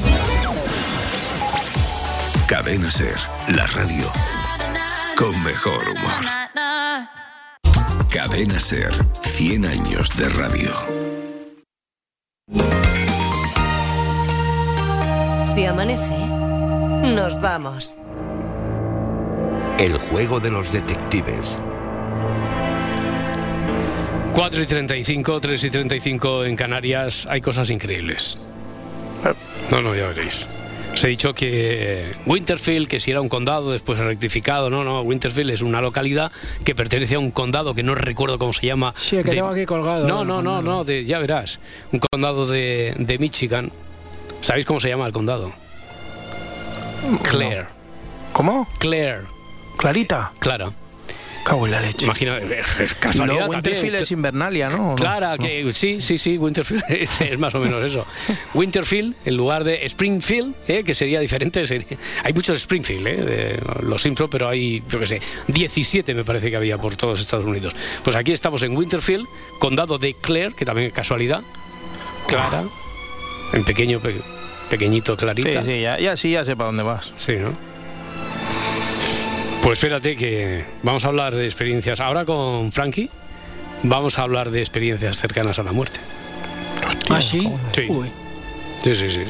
Cadena 2.50 2.90
Ser, 2.90 3.14
la 3.54 3.64
radio 3.68 4.10
con 5.16 5.40
mejor 5.44 5.88
humor. 5.88 6.24
Cadena 8.12 8.58
Ser, 8.58 8.92
100 9.22 9.66
años 9.66 10.16
de 10.16 10.28
radio. 10.30 10.72
Si 15.46 15.64
amanece, 15.64 16.18
nos 17.14 17.40
vamos. 17.40 17.94
El 19.78 19.96
juego 19.96 20.40
de 20.40 20.50
los 20.50 20.72
detectives. 20.72 21.56
4 24.34 24.60
y 24.60 24.66
35, 24.66 25.40
3 25.40 25.64
y 25.64 25.70
35 25.70 26.44
en 26.46 26.56
Canarias, 26.56 27.28
hay 27.30 27.40
cosas 27.40 27.70
increíbles. 27.70 28.36
No, 29.70 29.82
no, 29.82 29.94
ya 29.94 30.08
veréis. 30.08 30.48
Os 31.00 31.04
he 31.04 31.08
dicho 31.08 31.32
que 31.32 32.12
Winterfield, 32.26 32.86
que 32.86 33.00
si 33.00 33.10
era 33.10 33.22
un 33.22 33.30
condado, 33.30 33.72
después 33.72 33.98
ha 33.98 34.02
rectificado. 34.04 34.68
No, 34.68 34.84
no, 34.84 35.00
Winterfield 35.00 35.48
es 35.50 35.62
una 35.62 35.80
localidad 35.80 36.30
que 36.62 36.74
pertenece 36.74 37.14
a 37.14 37.18
un 37.18 37.30
condado 37.30 37.74
que 37.74 37.82
no 37.82 37.94
recuerdo 37.94 38.38
cómo 38.38 38.52
se 38.52 38.66
llama. 38.66 38.92
Sí, 38.98 39.16
que 39.16 39.22
de- 39.22 39.30
tengo 39.36 39.48
aquí 39.48 39.64
colgado. 39.64 40.06
No, 40.06 40.26
no, 40.26 40.42
no, 40.42 40.60
no, 40.60 40.84
de- 40.84 41.06
ya 41.06 41.18
verás. 41.18 41.58
Un 41.90 42.00
condado 42.00 42.46
de, 42.46 42.94
de 42.98 43.18
Michigan. 43.18 43.72
¿Sabéis 44.42 44.66
cómo 44.66 44.78
se 44.78 44.90
llama 44.90 45.06
el 45.06 45.12
condado? 45.14 45.54
Clare. 47.22 47.64
¿Cómo? 48.34 48.68
Clare. 48.78 49.22
Clarita. 49.78 50.32
Clara. 50.38 50.70
Cago 51.44 51.64
en 51.66 51.72
la 51.72 51.81
leche. 51.81 52.05
Imagina, 52.05 52.37
es 52.38 52.92
Y 52.92 52.94
casualidad 52.96 53.48
Winterfield 53.48 53.81
también. 53.83 54.03
es 54.03 54.11
Invernalia, 54.11 54.68
¿no? 54.68 54.76
¿O 54.76 54.90
no? 54.90 54.94
Clara, 54.96 55.38
que 55.38 55.72
sí, 55.72 56.00
sí, 56.03 56.18
sí, 56.18 56.37
Winterfield 56.37 56.85
es 57.20 57.38
más 57.38 57.55
o 57.55 57.61
menos 57.61 57.83
eso. 57.85 58.07
Winterfield, 58.55 59.14
en 59.24 59.37
lugar 59.37 59.64
de 59.64 59.85
Springfield, 59.87 60.55
¿eh? 60.68 60.85
que 60.85 60.94
sería 60.94 61.18
diferente. 61.20 61.64
sería- 61.66 61.87
Hay 62.24 62.33
muchos 62.35 62.57
Springfield, 62.59 63.07
¿eh? 63.07 63.16
de 63.16 63.62
los 63.83 64.03
Simpson, 64.03 64.29
pero 64.31 64.48
hay, 64.48 64.83
yo 64.88 64.98
qué 65.00 65.07
sé, 65.07 65.20
17 65.48 66.14
me 66.14 66.24
parece 66.24 66.50
que 66.50 66.57
había 66.57 66.76
por 66.79 66.96
todos 66.96 67.20
Estados 67.20 67.46
Unidos. 67.46 67.72
Pues 68.05 68.14
aquí 68.16 68.33
estamos 68.33 68.62
en 68.62 68.76
Winterfield, 68.76 69.26
condado 69.59 69.98
de 69.98 70.14
Clare, 70.14 70.53
que 70.55 70.64
también 70.66 70.88
es 70.88 70.92
casualidad. 70.92 71.40
Clara, 72.29 72.64
en 73.55 73.64
pequeño, 73.64 73.98
pe- 74.00 74.20
pequeñito, 74.68 75.16
clarita. 75.16 75.62
Sí, 75.62 75.72
sí, 75.72 75.81
ya, 75.81 75.98
ya 75.98 76.16
sí, 76.16 76.31
ya 76.33 76.44
sé 76.44 76.55
para 76.55 76.66
dónde 76.66 76.83
vas. 76.83 77.11
Sí, 77.16 77.33
¿no? 77.38 77.69
Pues 79.70 79.78
espérate 79.78 80.16
que 80.16 80.64
vamos 80.83 81.04
a 81.04 81.06
hablar 81.06 81.33
de 81.33 81.44
experiencias. 81.44 82.00
Ahora 82.00 82.24
con 82.24 82.72
Frankie 82.72 83.09
vamos 83.85 84.18
a 84.18 84.22
hablar 84.22 84.50
de 84.50 84.59
experiencias 84.59 85.16
cercanas 85.16 85.61
a 85.61 85.62
la 85.62 85.70
muerte. 85.70 86.00
¿Ah, 87.09 87.20
sí? 87.22 87.48
Sí. 87.72 87.87
Sí, 88.83 88.96
sí, 88.96 89.11
sí. 89.11 89.20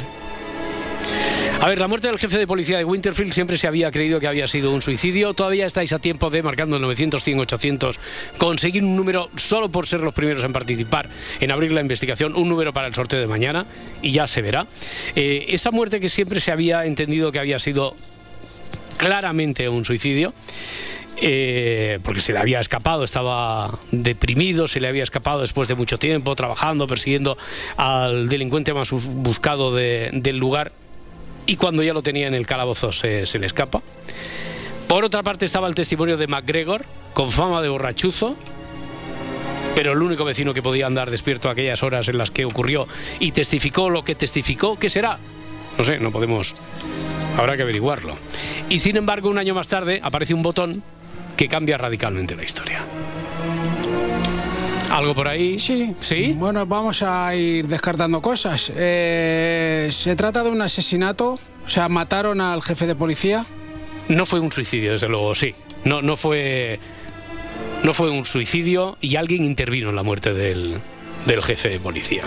A 1.60 1.68
ver, 1.68 1.78
la 1.78 1.88
muerte 1.88 2.08
del 2.08 2.18
jefe 2.18 2.38
de 2.38 2.46
policía 2.46 2.78
de 2.78 2.84
Winterfield 2.84 3.34
siempre 3.34 3.58
se 3.58 3.68
había 3.68 3.90
creído 3.90 4.18
que 4.18 4.28
había 4.28 4.48
sido 4.48 4.72
un 4.72 4.80
suicidio. 4.80 5.34
Todavía 5.34 5.66
estáis 5.66 5.92
a 5.92 5.98
tiempo 5.98 6.30
de, 6.30 6.42
marcando 6.42 6.76
el 6.76 6.82
900, 6.82 7.22
100, 7.22 7.40
800, 7.40 8.00
conseguir 8.38 8.82
un 8.82 8.96
número 8.96 9.28
solo 9.36 9.70
por 9.70 9.86
ser 9.86 10.00
los 10.00 10.14
primeros 10.14 10.42
en 10.42 10.54
participar, 10.54 11.10
en 11.38 11.50
abrir 11.50 11.72
la 11.72 11.82
investigación, 11.82 12.34
un 12.34 12.48
número 12.48 12.72
para 12.72 12.88
el 12.88 12.94
sorteo 12.94 13.20
de 13.20 13.26
mañana 13.26 13.66
y 14.00 14.12
ya 14.12 14.26
se 14.26 14.40
verá. 14.40 14.66
Eh, 15.14 15.48
esa 15.50 15.70
muerte 15.70 16.00
que 16.00 16.08
siempre 16.08 16.40
se 16.40 16.50
había 16.50 16.86
entendido 16.86 17.30
que 17.30 17.40
había 17.40 17.58
sido 17.58 17.94
claramente 19.00 19.68
un 19.68 19.84
suicidio. 19.84 20.32
eh, 21.22 21.98
porque 22.02 22.20
se 22.20 22.32
le 22.32 22.38
había 22.38 22.60
escapado, 22.60 23.04
estaba 23.04 23.78
deprimido, 23.90 24.66
se 24.66 24.80
le 24.80 24.88
había 24.88 25.02
escapado 25.02 25.42
después 25.42 25.68
de 25.68 25.74
mucho 25.74 25.98
tiempo, 25.98 26.34
trabajando, 26.34 26.86
persiguiendo 26.86 27.36
al 27.76 28.26
delincuente 28.30 28.72
más 28.72 28.90
bus- 28.90 29.04
buscado 29.06 29.74
de- 29.74 30.08
del 30.14 30.38
lugar 30.38 30.72
y 31.44 31.56
cuando 31.56 31.82
ya 31.82 31.92
lo 31.92 32.00
tenía 32.02 32.26
en 32.26 32.32
el 32.32 32.46
calabozo 32.46 32.90
se, 32.90 33.26
se 33.26 33.38
le 33.38 33.46
escapa. 33.46 33.82
Por 34.88 35.04
otra 35.04 35.22
parte 35.22 35.44
estaba 35.44 35.68
el 35.68 35.74
testimonio 35.74 36.16
de 36.16 36.26
MacGregor, 36.26 36.86
con 37.12 37.30
fama 37.30 37.60
de 37.60 37.68
borrachuzo, 37.68 38.34
pero 39.74 39.92
el 39.92 40.00
único 40.02 40.24
vecino 40.24 40.54
que 40.54 40.62
podía 40.62 40.86
andar 40.86 41.10
despierto 41.10 41.50
a 41.50 41.52
aquellas 41.52 41.82
horas 41.82 42.08
en 42.08 42.16
las 42.16 42.30
que 42.30 42.46
ocurrió 42.46 42.88
y 43.18 43.32
testificó 43.32 43.90
lo 43.90 44.04
que 44.06 44.14
testificó, 44.14 44.78
¿qué 44.78 44.88
será? 44.88 45.18
No 45.76 45.84
sé, 45.84 45.98
no 45.98 46.10
podemos 46.10 46.54
Habrá 47.36 47.56
que 47.56 47.62
averiguarlo. 47.62 48.16
Y 48.68 48.78
sin 48.78 48.96
embargo, 48.96 49.28
un 49.28 49.38
año 49.38 49.54
más 49.54 49.68
tarde 49.68 50.00
aparece 50.02 50.34
un 50.34 50.42
botón 50.42 50.82
que 51.36 51.48
cambia 51.48 51.78
radicalmente 51.78 52.36
la 52.36 52.44
historia. 52.44 52.82
¿Algo 54.90 55.14
por 55.14 55.28
ahí? 55.28 55.58
Sí. 55.58 55.94
¿Sí? 56.00 56.34
Bueno, 56.36 56.66
vamos 56.66 57.02
a 57.02 57.34
ir 57.34 57.68
descartando 57.68 58.20
cosas. 58.20 58.72
Eh, 58.74 59.88
se 59.92 60.16
trata 60.16 60.42
de 60.42 60.50
un 60.50 60.60
asesinato. 60.62 61.38
O 61.64 61.68
sea, 61.68 61.88
mataron 61.88 62.40
al 62.40 62.62
jefe 62.62 62.86
de 62.86 62.96
policía. 62.96 63.46
No 64.08 64.26
fue 64.26 64.40
un 64.40 64.50
suicidio, 64.50 64.92
desde 64.92 65.08
luego, 65.08 65.34
sí. 65.34 65.54
No, 65.84 66.02
no 66.02 66.16
fue. 66.16 66.80
No 67.84 67.94
fue 67.94 68.10
un 68.10 68.24
suicidio 68.24 68.98
y 69.00 69.16
alguien 69.16 69.44
intervino 69.44 69.90
en 69.90 69.96
la 69.96 70.02
muerte 70.02 70.34
del, 70.34 70.76
del 71.26 71.42
jefe 71.42 71.68
de 71.68 71.80
policía. 71.80 72.24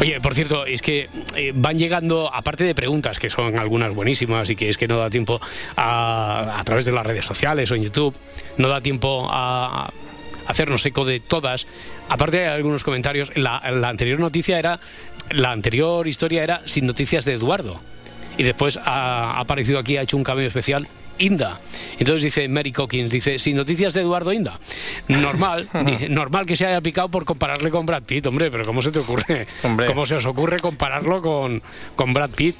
Oye, 0.00 0.20
por 0.20 0.34
cierto, 0.34 0.66
es 0.66 0.82
que 0.82 1.08
eh, 1.36 1.52
van 1.54 1.78
llegando, 1.78 2.32
aparte 2.32 2.64
de 2.64 2.74
preguntas, 2.74 3.18
que 3.18 3.30
son 3.30 3.58
algunas 3.58 3.94
buenísimas 3.94 4.50
y 4.50 4.56
que 4.56 4.68
es 4.68 4.76
que 4.76 4.88
no 4.88 4.98
da 4.98 5.10
tiempo 5.10 5.40
a, 5.76 6.58
a 6.58 6.64
través 6.64 6.84
de 6.84 6.92
las 6.92 7.06
redes 7.06 7.24
sociales 7.24 7.70
o 7.70 7.74
en 7.74 7.84
YouTube, 7.84 8.14
no 8.58 8.68
da 8.68 8.80
tiempo 8.80 9.28
a, 9.30 9.92
hacernos 10.46 10.84
eco 10.86 11.04
de 11.04 11.20
todas. 11.20 11.66
Aparte 12.08 12.38
de 12.38 12.46
algunos 12.46 12.84
comentarios, 12.84 13.32
la, 13.36 13.58
anterior 13.58 14.20
noticia 14.20 14.58
era, 14.58 14.80
la 15.30 15.50
anterior 15.50 16.06
historia 16.06 16.42
era 16.42 16.62
sin 16.66 16.86
noticias 16.86 17.24
de 17.24 17.34
Eduardo. 17.34 17.80
Y 18.38 18.44
después 18.44 18.78
ha 18.82 19.38
aparecido 19.38 19.78
aquí, 19.78 19.96
ha 19.96 20.02
hecho 20.02 20.16
un 20.16 20.24
cambio 20.24 20.46
especial 20.46 20.88
Inda. 21.22 21.60
Entonces 21.98 22.22
dice 22.22 22.48
Mary 22.48 22.72
Cockins, 22.72 23.10
dice, 23.10 23.38
sin 23.38 23.56
noticias 23.56 23.94
de 23.94 24.00
Eduardo 24.00 24.32
Inda. 24.32 24.58
Normal, 25.08 25.68
normal 26.10 26.46
que 26.46 26.56
se 26.56 26.66
haya 26.66 26.80
picado 26.80 27.08
por 27.08 27.24
compararle 27.24 27.70
con 27.70 27.86
Brad 27.86 28.02
Pitt, 28.02 28.26
hombre, 28.26 28.50
pero 28.50 28.64
¿cómo 28.64 28.82
se 28.82 28.90
te 28.90 28.98
ocurre? 28.98 29.46
¿Cómo 29.86 30.04
se 30.04 30.16
os 30.16 30.26
ocurre 30.26 30.58
compararlo 30.58 31.22
con, 31.22 31.62
con 31.94 32.12
Brad 32.12 32.30
Pitt? 32.30 32.56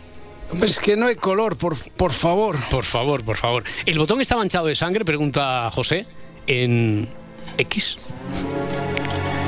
Es 0.62 0.78
que 0.78 0.96
no 0.96 1.06
hay 1.06 1.16
color, 1.16 1.56
por, 1.56 1.76
por 1.92 2.12
favor. 2.12 2.56
Por 2.70 2.84
favor, 2.84 3.24
por 3.24 3.36
favor. 3.36 3.64
¿El 3.84 3.98
botón 3.98 4.20
está 4.20 4.36
manchado 4.36 4.66
de 4.66 4.74
sangre? 4.74 5.04
Pregunta 5.04 5.70
José. 5.72 6.06
En 6.46 7.08
X. 7.58 7.98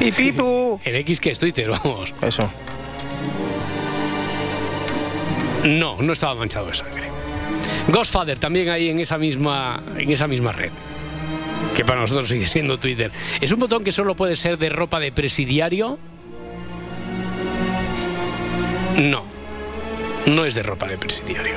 Y 0.01 0.11
Pipu. 0.11 0.81
En 0.85 0.97
X 0.97 1.21
que 1.21 1.31
es 1.31 1.39
Twitter, 1.39 1.71
vamos. 1.71 2.13
Eso. 2.21 2.51
No, 5.65 6.01
no 6.01 6.13
estaba 6.13 6.35
manchado 6.35 6.67
de 6.67 6.75
sangre. 6.75 7.14
Ghostfather 7.89 8.39
también 8.39 8.69
ahí 8.69 8.89
en 8.89 8.99
esa 8.99 9.19
misma, 9.19 9.83
en 9.97 10.11
esa 10.11 10.27
misma 10.27 10.53
red. 10.53 10.73
Que 11.77 11.85
para 11.85 12.01
nosotros 12.01 12.29
sigue 12.29 12.47
siendo 12.47 12.79
Twitter. 12.79 13.11
¿Es 13.41 13.53
un 13.53 13.61
botón 13.61 13.85
que 13.85 13.93
solo 13.93 14.15
puede 14.15 14.37
ser 14.37 14.59
de 14.59 14.69
ropa 14.69 15.01
de 15.01 15.13
presidiario? 15.13 15.99
No. 18.97 19.25
No 20.27 20.45
es 20.45 20.55
de 20.55 20.63
ropa 20.63 20.87
de 20.87 20.97
presidiario. 20.97 21.57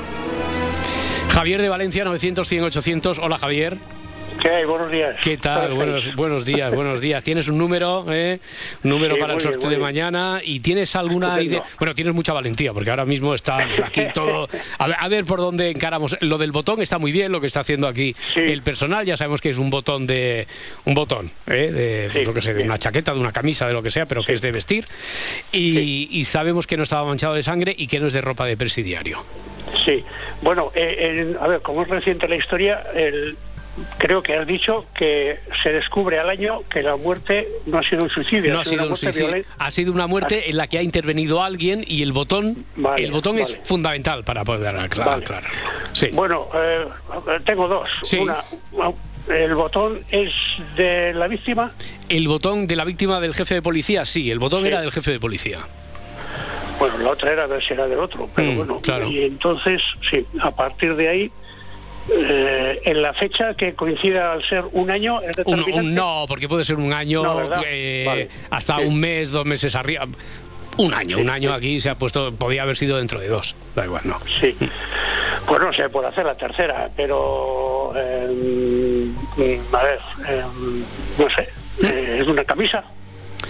Javier 1.30 1.62
de 1.62 1.70
Valencia, 1.70 2.04
900, 2.04 2.48
100, 2.48 2.64
800. 2.64 3.20
Hola, 3.20 3.38
Javier. 3.38 3.78
¿Qué 4.42 4.50
hay? 4.50 4.66
Buenos 4.66 4.92
días. 4.92 5.16
¿Qué 5.24 5.38
tal? 5.38 5.74
Buenos, 5.74 6.16
buenos 6.16 6.46
días, 6.46 6.72
buenos 6.74 7.02
días. 7.02 7.24
¿Tienes 7.24 7.48
un 7.48 7.58
número? 7.58 8.06
eh? 8.10 8.40
Un 8.84 8.92
número 8.92 9.16
Sí, 9.16 9.22
para 9.22 9.34
el 9.34 9.40
bien, 9.40 9.54
sorteo 9.54 9.70
de 9.72 9.78
mañana. 9.78 10.42
¿Y 10.44 10.60
tienes 10.60 10.96
alguna 10.96 11.42
idea? 11.42 11.64
Bueno, 11.80 11.96
tienes 11.96 12.14
mucha 12.14 12.34
valentía, 12.34 12.72
porque 12.72 12.90
ahora 12.90 13.06
mismo 13.06 13.34
estás 13.34 13.80
aquí 13.80 14.04
todo. 14.14 14.48
A 14.78 14.88
ver, 14.88 14.96
a 15.00 15.08
ver 15.08 15.26
por 15.26 15.40
dónde 15.40 15.70
encaramos. 15.72 16.18
Lo 16.22 16.38
del 16.38 16.52
botón 16.52 16.82
está 16.82 17.00
muy 17.00 17.12
bien, 17.12 17.32
lo 17.32 17.42
que 17.42 17.48
está 17.48 17.62
haciendo 17.62 17.88
aquí 17.88 18.16
el 18.36 18.62
personal. 18.62 19.06
Ya 19.06 19.18
sabemos 19.18 19.42
que 19.42 19.50
es 19.50 19.58
un 19.58 19.70
botón 19.70 20.06
de. 20.06 20.48
Un 20.86 20.94
botón, 20.94 21.32
¿eh? 21.48 22.10
de, 22.14 22.24
lo 22.26 22.34
que 22.34 22.42
sé, 22.42 22.54
de 22.54 22.64
una 22.64 22.78
chaqueta, 22.78 23.14
de 23.14 23.20
una 23.20 23.32
camisa, 23.32 23.68
de 23.68 23.74
lo 23.74 23.82
que 23.82 23.90
sea, 23.90 24.06
pero 24.06 24.24
que 24.24 24.34
es 24.34 24.42
de 24.42 24.52
vestir. 24.52 24.86
Y, 25.52 26.10
y 26.12 26.26
sabemos 26.26 26.68
que 26.68 26.78
no 26.78 26.84
estaba 26.84 27.06
manchado 27.06 27.34
de 27.34 27.44
sangre 27.44 27.74
y 27.78 27.88
que 27.88 28.00
no 28.00 28.08
es 28.08 28.14
de 28.14 28.22
ropa 28.22 28.46
de 28.46 28.56
presidiario. 28.56 29.24
Sí. 29.86 30.04
Bueno, 30.42 30.72
eh, 30.76 31.26
en- 31.32 31.38
a 31.42 31.48
ver, 31.48 31.62
como 31.62 31.82
es 31.82 31.90
reciente 31.90 32.28
la 32.28 32.36
historia, 32.36 32.84
el, 32.96 33.36
creo 33.98 34.22
que 34.24 34.36
has 34.36 34.48
dicho 34.48 34.86
que 34.96 35.40
se 35.64 35.70
descubre 35.72 36.20
al 36.20 36.30
año 36.30 36.62
que 36.70 36.82
la 36.82 36.96
muerte 36.96 37.48
no 37.66 37.78
ha 37.80 37.84
sido 37.84 38.04
un 38.04 38.10
suicidio, 38.10 38.54
No 38.54 38.60
ha 38.60 38.64
sido 38.64 38.76
una 38.76 38.84
un 38.84 38.90
muerte 38.90 39.06
suicidio, 39.08 39.28
violenta. 39.28 39.50
ha 39.60 39.72
sido 39.72 39.92
una 39.94 40.08
muerte 40.08 40.50
en 40.50 40.58
la 40.58 40.68
que 40.68 40.78
ha 40.78 40.82
intervenido 40.82 41.44
alguien 41.44 41.84
y 41.86 42.02
el 42.04 42.14
botón, 42.14 42.66
Vale, 42.76 43.04
el 43.04 43.12
botón 43.12 43.40
es 43.40 43.60
fundamental 43.66 44.24
para 44.24 44.44
poder 44.44 44.76
aclarar. 44.76 45.24
Vale. 45.28 45.48
Sí. 45.94 46.08
Bueno, 46.14 46.48
eh, 46.56 46.86
tengo 47.46 47.68
dos. 47.68 47.90
Sí. 48.04 48.18
Una, 48.18 48.38
el 49.30 49.56
botón 49.56 50.00
es 50.10 50.32
de 50.76 51.14
la 51.14 51.28
víctima. 51.28 51.72
El 52.10 52.28
botón 52.28 52.66
de 52.68 52.76
la 52.76 52.86
víctima 52.86 53.20
del 53.20 53.34
jefe 53.34 53.56
de 53.56 53.62
policía, 53.62 54.06
sí, 54.06 54.32
el 54.32 54.40
botón 54.40 54.62
Sí. 54.62 54.68
era 54.70 54.82
del 54.82 54.92
jefe 54.92 55.12
de 55.12 55.20
policía. 55.20 55.60
Bueno, 56.80 56.98
la 57.00 57.10
otra 57.12 57.32
era 57.34 57.44
a 57.44 57.48
ver 57.48 57.64
si 57.66 57.74
era 57.74 57.88
del 57.88 58.00
otro, 58.00 58.30
pero 58.36 58.52
Mm, 58.52 58.56
bueno. 58.58 58.80
claro. 58.82 59.08
Y 59.10 59.24
entonces, 59.24 59.82
sí, 60.12 60.26
a 60.40 60.52
partir 60.52 60.96
de 60.96 61.10
ahí, 61.10 61.32
eh, 62.10 62.82
en 62.86 63.02
la 63.02 63.14
fecha 63.14 63.54
que 63.56 63.74
coincida 63.74 64.34
al 64.34 64.44
ser 64.44 64.64
un 64.72 64.90
año, 64.92 65.20
es 65.22 65.36
Un, 65.46 65.60
un 65.74 65.94
no, 65.96 66.26
porque 66.28 66.48
puede 66.48 66.64
ser 66.66 66.78
un 66.78 66.94
año, 66.94 67.24
eh, 67.66 68.04
Vale. 68.06 68.30
hasta 68.50 68.78
Sí. 68.78 68.84
un 68.86 69.00
mes, 69.00 69.32
dos 69.32 69.46
meses 69.46 69.76
arriba. 69.76 70.08
Un 70.78 70.94
año, 70.94 71.18
un 71.18 71.30
año 71.30 71.54
aquí 71.54 71.80
se 71.80 71.90
ha 71.90 71.96
puesto, 71.96 72.34
podía 72.36 72.62
haber 72.62 72.78
sido 72.78 72.98
dentro 72.98 73.20
de 73.20 73.28
dos, 73.28 73.56
da 73.76 73.86
igual, 73.86 74.04
no. 74.06 74.20
Sí. 74.40 74.56
Pues 75.48 75.60
no 75.62 75.74
sé, 75.74 75.90
por 75.90 76.06
hacer 76.06 76.26
la 76.26 76.36
tercera, 76.36 76.90
pero. 76.96 77.94
eh, 77.96 79.08
mm, 79.38 79.76
a 79.76 79.84
ver, 79.84 80.00
eh, 80.28 80.44
no 81.18 81.30
sé. 81.30 81.50
eh, 81.84 82.20
¿Es 82.22 82.28
una 82.28 82.44
camisa? 82.44 82.84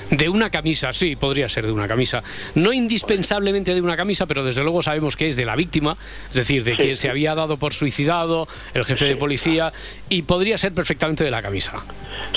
De 0.10 0.30
una 0.30 0.50
camisa, 0.50 0.94
sí, 0.94 1.16
podría 1.16 1.50
ser 1.50 1.66
de 1.66 1.72
una 1.72 1.88
camisa. 1.88 2.24
No 2.56 2.72
indispensablemente 2.72 3.74
de 3.76 3.82
una 3.82 3.98
camisa, 3.98 4.26
pero 4.26 4.44
desde 4.44 4.64
luego 4.64 4.82
sabemos 4.82 5.16
que 5.18 5.28
es 5.28 5.36
de 5.36 5.46
la 5.46 5.56
víctima, 5.56 5.98
es 6.30 6.36
decir, 6.36 6.64
de 6.64 6.76
quien 6.78 6.96
se 6.98 7.10
había 7.10 7.36
dado 7.36 7.58
por 7.58 7.74
suicidado, 7.74 8.48
el 8.74 8.86
jefe 8.86 9.06
de 9.06 9.16
policía, 9.18 9.74
y 10.10 10.22
podría 10.22 10.58
ser 10.58 10.74
perfectamente 10.74 11.24
de 11.24 11.32
la 11.32 11.42
camisa. 11.42 11.86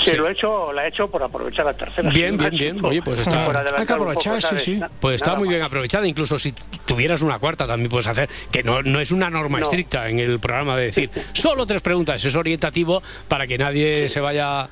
Sí, 0.03 0.11
lo 0.15 0.27
he 0.27 0.33
hecho, 0.33 0.73
la 0.73 0.85
he 0.85 0.89
hecho 0.89 1.07
por 1.09 1.23
aprovechar 1.23 1.65
la 1.65 1.73
tercera. 1.73 2.09
Bien, 2.09 2.31
Sí, 2.37 2.49
bien, 2.49 2.75
bien. 2.75 2.85
Oye, 2.85 3.01
pues 3.01 3.19
está. 3.21 3.45
por 3.45 3.55
adelantar 3.57 3.99
un 3.99 4.13
poco, 4.13 4.21
¿sabes? 4.41 4.67
Na- 4.69 4.89
Pues 4.99 5.15
está 5.15 5.27
nada 5.31 5.39
muy 5.39 5.47
más. 5.47 5.55
bien 5.55 5.63
aprovechada. 5.65 6.07
Incluso 6.07 6.37
si 6.39 6.53
tuvieras 6.85 7.21
una 7.21 7.39
cuarta 7.39 7.65
también 7.65 7.89
puedes 7.89 8.07
hacer, 8.07 8.29
que 8.51 8.63
no, 8.63 8.81
no 8.83 8.99
es 8.99 9.11
una 9.11 9.29
norma 9.29 9.59
No. 9.59 9.63
estricta 9.63 10.09
en 10.09 10.19
el 10.19 10.39
programa 10.39 10.75
de 10.77 10.85
decir 10.85 11.09
solo 11.33 11.65
tres 11.65 11.81
preguntas. 11.81 12.23
Es 12.25 12.35
orientativo 12.35 13.01
para 13.27 13.47
que 13.47 13.57
nadie 13.57 14.07
se 14.07 14.19
vaya. 14.19 14.67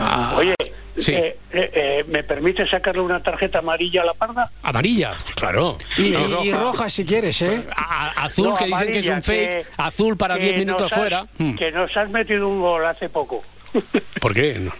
a- 0.00 0.34
Oye, 0.36 0.54
Sí. 0.96 1.12
eh, 1.14 1.38
eh, 1.52 1.70
eh, 1.74 2.04
¿me 2.08 2.22
permite 2.24 2.68
sacarle 2.68 3.00
una 3.00 3.22
tarjeta 3.22 3.58
amarilla 3.60 4.02
a 4.02 4.06
la 4.06 4.14
parda? 4.14 4.50
Amarilla, 4.62 5.14
claro. 5.36 5.78
Y, 5.96 6.10
No, 6.10 6.44
y 6.44 6.52
roja 6.52 6.90
si 6.90 7.04
quieres, 7.04 7.40
¿eh? 7.42 7.62
azul, 8.16 8.48
No, 8.50 8.56
que 8.56 8.66
dicen 8.66 8.92
que 8.92 8.98
es 8.98 9.08
un 9.08 9.22
fake, 9.22 9.66
azul 9.76 10.16
para 10.16 10.36
que 10.38 10.44
10 10.46 10.58
minutos 10.58 10.82
nos 10.82 10.92
has- 10.92 10.98
fuera. 10.98 11.26
Hmm. 11.38 11.54
Que 11.56 11.70
nos 11.72 11.96
has 11.96 12.10
metido 12.10 12.48
un 12.48 12.60
gol 12.60 12.84
hace 12.84 13.08
poco. 13.08 13.42
¿Por 14.20 14.34
qué? 14.34 14.54
No. 14.58 14.72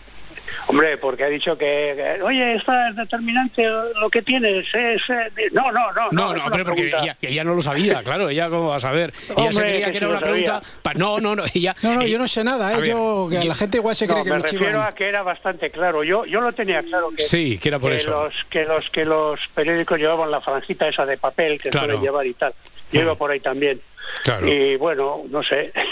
Hombre, 0.70 0.96
porque 0.98 1.24
ha 1.24 1.28
dicho 1.28 1.58
que, 1.58 1.94
que, 2.16 2.22
oye, 2.22 2.54
esta 2.54 2.88
es 2.90 2.96
determinante, 2.96 3.64
lo 4.00 4.08
que 4.08 4.22
tienes 4.22 4.66
es... 4.72 5.02
eh, 5.10 5.48
No, 5.52 5.70
no, 5.72 5.92
no. 5.92 6.08
No, 6.12 6.34
no, 6.34 6.44
hombre, 6.44 6.64
porque 6.64 6.86
ella, 6.86 7.16
ella 7.20 7.44
no 7.44 7.54
lo 7.54 7.60
sabía, 7.60 8.02
claro, 8.04 8.28
ella 8.28 8.48
cómo 8.48 8.68
va 8.68 8.76
a 8.76 8.80
saber. 8.80 9.12
Ella 9.36 9.52
se 9.52 9.60
creía 9.62 9.86
que 9.86 9.90
que 9.92 9.96
era 9.98 10.08
una 10.08 10.20
pregunta. 10.20 10.62
pa- 10.82 10.94
No, 10.94 11.18
no, 11.20 11.34
no, 11.34 11.42
ella. 11.52 11.74
No, 11.82 11.94
no, 11.94 12.00
ella- 12.02 12.10
yo 12.12 12.18
no 12.18 12.28
sé 12.28 12.44
nada, 12.44 12.72
¿eh? 12.74 12.88
yo, 12.88 13.26
que 13.28 13.36
yo- 13.42 13.44
la 13.48 13.54
gente 13.54 13.78
igual 13.78 13.96
se 13.96 14.06
cree 14.06 14.18
No, 14.18 14.24
que 14.24 14.30
me 14.30 14.36
me 14.36 14.42
refiero 14.42 14.64
chivan. 14.66 14.86
a 14.86 14.94
que 14.94 15.08
era 15.08 15.22
bastante 15.22 15.70
claro. 15.70 16.04
Yo 16.04 16.24
yo 16.24 16.40
lo 16.40 16.52
tenía 16.52 16.82
claro 16.82 17.10
que 17.16 17.22
Sí, 17.24 17.58
que 17.58 17.68
era 17.68 17.78
por 17.78 17.90
que 17.90 17.96
eso. 17.96 18.10
los 18.10 18.34
que 18.48 18.64
los 18.64 18.88
que 18.90 19.04
los 19.04 19.40
periódicos 19.54 19.98
llevaban 19.98 20.30
la 20.30 20.40
franjita 20.40 20.86
esa 20.88 21.04
de 21.04 21.16
papel 21.16 21.60
que 21.60 21.70
Claro. 21.70 21.86
suelen 21.86 22.02
llevar 22.02 22.26
y 22.26 22.34
tal. 22.34 22.54
Yo 22.92 23.00
iba 23.02 23.14
por 23.16 23.30
ahí 23.30 23.40
también. 23.40 23.80
Claro. 24.24 24.46
Y 24.48 24.76
bueno, 24.76 25.22
no 25.28 25.42
sé. 25.42 25.72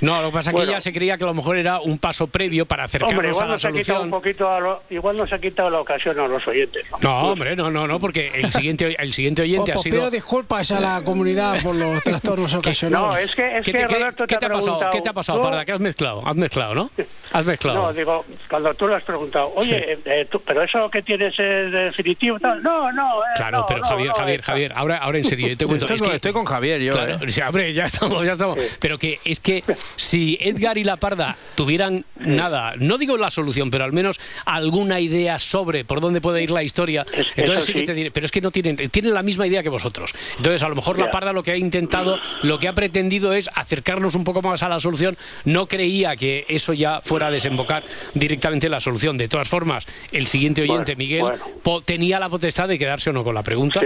No, 0.00 0.22
lo 0.22 0.28
que 0.28 0.34
pasa 0.34 0.50
es 0.50 0.54
que 0.54 0.60
Bueno. 0.60 0.70
ella 0.70 0.80
se 0.80 0.92
creía 0.92 1.18
que 1.18 1.24
a 1.24 1.26
lo 1.26 1.34
mejor 1.34 1.56
era 1.56 1.80
un 1.80 1.98
paso 1.98 2.28
previo 2.28 2.66
para 2.66 2.84
acercarnos 2.84 3.14
Hombre, 3.14 3.28
a 3.28 3.30
igual 3.32 3.48
la 3.48 3.54
nos 3.54 3.64
ha 3.64 3.72
quitado 3.72 4.02
un 4.02 4.10
solución. 4.10 4.10
poquito 4.10 4.48
a 4.52 4.60
lo- 4.60 4.82
igual 4.90 5.16
nos 5.16 5.32
ha 5.32 5.38
quitado 5.40 5.70
la 5.70 5.80
ocasión 5.80 6.20
a 6.20 6.28
los 6.28 6.46
oyentes. 6.46 6.84
¿no? 6.92 6.98
No, 7.00 7.32
hombre, 7.32 7.56
no, 7.56 7.68
no, 7.68 7.88
no, 7.88 7.98
porque 7.98 8.30
el 8.32 8.52
siguiente, 8.52 8.94
el 8.96 9.12
siguiente 9.12 9.42
Oh, 9.42 9.44
oyente 9.44 9.72
ha 9.72 9.74
pues 9.74 9.82
sido. 9.82 9.96
pido 9.96 10.10
disculpas 10.12 10.70
a 10.70 10.78
la 10.78 11.02
comunidad 11.02 11.60
por 11.64 11.74
los 11.74 12.00
trastornos 12.04 12.54
ocasionados. 12.54 13.16
No, 13.16 13.20
es 13.20 13.34
que 13.34 13.56
es 13.58 13.64
¿Qué 13.64 13.72
que 13.72 13.88
Roberto 13.88 14.24
qué 14.28 14.34
te 14.36 14.38
te 14.38 14.46
ha 14.46 14.48
ha 14.48 14.52
pasado? 14.52 14.90
¿Qué 14.92 15.00
te 15.00 15.08
ha 15.08 15.12
pasado. 15.12 15.40
Parda? 15.40 15.64
¿Qué 15.64 15.72
has 15.72 15.80
mezclado? 15.80 16.22
Has 16.24 16.36
mezclado, 16.36 16.74
¿no? 16.76 16.90
Has 17.32 17.44
mezclado. 17.44 17.82
No, 17.82 17.92
digo, 17.92 18.24
cuando 18.48 18.72
tú 18.74 18.86
le 18.86 18.94
has 18.94 19.02
preguntado, 19.02 19.50
oye, 19.56 19.94
eh, 19.94 19.98
eh, 20.04 20.26
tú- 20.30 20.40
pero 20.46 20.62
eso 20.62 20.88
que 20.90 21.02
tienes 21.02 21.36
es 21.40 21.72
definitivo, 21.72 22.38
tal. 22.38 22.62
no, 22.62 22.92
no, 22.92 23.20
eh, 23.22 23.26
Claro, 23.34 23.58
no, 23.58 23.66
pero 23.66 23.80
no, 23.80 23.86
Javier, 23.88 24.08
no, 24.10 24.14
Javier, 24.14 24.40
eh, 24.40 24.42
Javier, 24.44 24.72
ahora, 24.76 24.98
ahora 24.98 25.18
en 25.18 25.24
serio, 25.24 25.48
yo 25.48 25.56
te 25.56 25.66
cuento. 25.66 25.86
Estoy 25.86 25.96
es 25.96 26.02
con- 26.02 26.10
que- 26.10 26.16
estoy 26.16 26.32
con 26.32 26.44
Javier, 26.44 26.80
yo, 26.80 26.92
Claro, 26.92 27.14
¿eh? 27.14 27.26
o 27.26 27.30
sea, 27.32 27.48
hombre, 27.48 27.67
ya 27.74 27.86
estamos, 27.86 28.24
ya 28.24 28.32
estamos. 28.32 28.58
Pero 28.80 28.98
que 28.98 29.18
es 29.24 29.40
que 29.40 29.62
si 29.96 30.38
Edgar 30.40 30.78
y 30.78 30.84
la 30.84 30.96
Parda 30.96 31.36
tuvieran 31.54 32.04
nada, 32.18 32.74
no 32.78 32.98
digo 32.98 33.16
la 33.16 33.30
solución, 33.30 33.70
pero 33.70 33.84
al 33.84 33.92
menos 33.92 34.18
alguna 34.44 35.00
idea 35.00 35.38
sobre 35.38 35.84
por 35.84 36.00
dónde 36.00 36.20
puede 36.20 36.42
ir 36.42 36.50
la 36.50 36.62
historia, 36.62 37.04
entonces 37.36 37.64
sí 37.64 37.72
que 37.72 37.82
te 37.82 37.94
diré, 37.94 38.10
pero 38.10 38.26
es 38.26 38.32
que 38.32 38.40
no 38.40 38.50
tienen, 38.50 38.76
tienen 38.90 39.14
la 39.14 39.22
misma 39.22 39.46
idea 39.46 39.62
que 39.62 39.68
vosotros. 39.68 40.12
Entonces, 40.36 40.62
a 40.62 40.68
lo 40.68 40.74
mejor 40.76 40.98
la. 40.98 41.08
Parda 41.10 41.32
lo 41.32 41.42
que 41.42 41.52
ha 41.52 41.56
intentado, 41.56 42.18
lo 42.42 42.58
que 42.58 42.68
ha 42.68 42.74
pretendido 42.74 43.32
es 43.32 43.48
acercarnos 43.54 44.14
un 44.14 44.24
poco 44.24 44.42
más 44.42 44.62
a 44.62 44.68
la 44.68 44.78
solución. 44.78 45.16
No 45.44 45.66
creía 45.66 46.14
que 46.16 46.44
eso 46.48 46.72
ya 46.74 47.00
fuera 47.02 47.28
a 47.28 47.30
desembocar 47.30 47.82
directamente 48.14 48.66
en 48.66 48.72
la 48.72 48.80
solución. 48.80 49.16
De 49.16 49.26
todas 49.26 49.48
formas, 49.48 49.86
el 50.12 50.26
siguiente 50.26 50.62
oyente, 50.62 50.94
Bueno, 50.94 50.98
Miguel, 50.98 51.20
bueno. 51.22 51.44
po- 51.62 51.80
tenía 51.80 52.20
la 52.20 52.28
potestad 52.28 52.68
de 52.68 52.78
quedarse 52.78 53.10
o 53.10 53.12
no 53.14 53.24
con 53.24 53.34
la 53.34 53.42
pregunta 53.42 53.80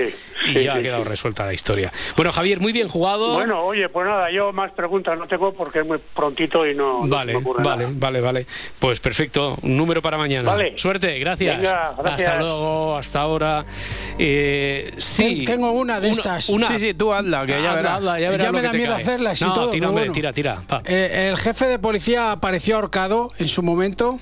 y 0.47 0.63
ya 0.65 0.75
ha 0.75 0.83
quedado 0.83 1.05
resuelta 1.05 1.47
la 1.47 1.55
historia. 1.55 1.93
Bueno, 2.17 2.33
Javier, 2.33 2.59
muy 2.61 2.73
bien 2.73 2.89
jugado. 2.89 3.35
Bueno, 3.35 3.72
oye, 3.73 3.89
pues 3.89 4.07
nada, 4.07 4.31
yo 4.31 4.53
más 4.53 4.71
preguntas 4.73 5.19
no 5.19 5.27
tengo 5.27 5.53
porque 5.53 5.81
es 5.81 5.87
muy 5.87 5.99
prontito 6.15 6.67
y 6.67 6.75
no. 6.75 7.07
Vale, 7.07 7.35
vale, 7.35 7.85
nada. 7.85 7.91
vale, 7.95 8.21
vale. 8.21 8.47
Pues 8.79 9.01
perfecto, 9.01 9.57
un 9.63 9.77
número 9.77 10.01
para 10.03 10.17
mañana. 10.17 10.51
Vale. 10.51 10.75
Suerte, 10.77 11.19
gracias. 11.19 11.57
Venga, 11.59 11.91
gracias. 11.99 12.29
Hasta 12.31 12.39
luego, 12.41 12.97
hasta 12.97 13.21
ahora. 13.21 13.65
Eh, 14.19 14.93
sí. 14.99 15.37
Ten- 15.39 15.45
tengo 15.45 15.73
una 15.73 16.01
de 16.01 16.11
estas. 16.11 16.49
Una. 16.49 16.69
Sí, 16.69 16.79
sí, 16.79 16.95
tú 16.95 17.13
hazla, 17.13 17.47
que 17.47 17.53
ya 17.53 17.59
Hazla, 17.71 17.75
verás. 17.75 17.99
hazla, 17.99 18.21
ya 18.21 18.31
verás 18.31 18.45
Ya 18.47 18.53
me 18.53 18.61
que 18.61 18.67
da 18.67 18.73
miedo 18.73 18.93
cae. 18.95 19.03
hacerlas 19.03 19.41
y 19.41 19.45
no, 19.45 19.53
todo, 19.53 19.71
Tira, 19.71 19.89
hombre, 19.89 20.03
bueno. 20.05 20.15
tira, 20.15 20.33
tira. 20.33 20.63
pa. 20.67 20.83
Eh, 20.85 21.29
el 21.31 21.37
jefe 21.39 21.67
de 21.67 21.79
policía 21.79 22.33
apareció 22.33 22.77
ahorcado 22.77 23.33
en 23.39 23.49
su 23.49 23.63
momento. 23.63 24.19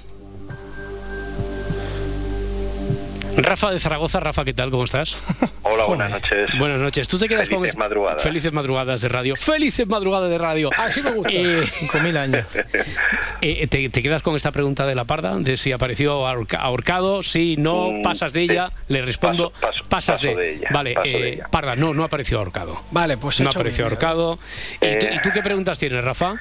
Rafa 3.36 3.70
de 3.70 3.78
Zaragoza, 3.80 4.20
Rafa, 4.20 4.44
¿qué 4.44 4.52
tal? 4.52 4.70
¿Cómo 4.70 4.84
estás? 4.84 5.16
Hola, 5.62 5.84
buenas 5.84 6.10
noches. 6.10 6.50
Buenas 6.58 6.78
noches. 6.78 7.08
Tú 7.08 7.16
te 7.16 7.28
quedas 7.28 7.48
con 7.48 7.58
Felices 7.60 7.76
madrugadas. 7.78 8.22
Felices 8.22 8.52
madrugadas 8.52 9.00
de 9.00 9.08
radio. 9.08 9.36
Felices 9.36 9.86
madrugadas 9.86 10.28
de 10.30 10.36
radio. 10.38 10.70
Así 10.76 11.02
me 11.02 11.10
gusta. 11.12 11.30
Eh, 11.40 11.62
5.000 11.64 12.18
años. 12.18 12.46
eh, 13.40 13.66
te, 13.68 13.88
te 13.88 14.02
quedas 14.02 14.20
con 14.22 14.34
esta 14.36 14.50
pregunta 14.52 14.84
de 14.84 14.94
la 14.94 15.04
parda? 15.04 15.36
De 15.38 15.56
si 15.56 15.70
apareció 15.72 16.26
ahorca- 16.26 16.58
ahorcado, 16.58 17.22
si 17.22 17.56
no, 17.56 17.90
Mm, 17.92 18.02
pasas 18.02 18.32
de 18.32 18.42
ella. 18.42 18.70
Le 18.88 19.00
respondo, 19.02 19.50
Paso- 19.52 19.60
paso- 19.60 19.84
pasas 19.88 20.20
paso 20.22 20.36
de 20.36 20.54
ella, 20.54 20.68
Vale, 20.72 20.94
de 21.04 21.10
eh, 21.10 21.32
ella. 21.34 21.48
parda, 21.50 21.76
no, 21.76 21.94
no 21.94 22.04
apareció 22.04 22.38
ahorcado. 22.38 22.82
Vale, 22.90 23.16
pues 23.16 23.40
No 23.40 23.50
apareció 23.50 23.84
ahorcado. 23.84 24.38
¿Y, 24.80 24.98
tú, 24.98 25.06
Eh. 25.06 25.12
y 25.14 25.22
tú 25.22 25.30
qué 25.32 25.40
preguntas 25.42 25.78
tienes, 25.78 26.02
Rafa? 26.04 26.34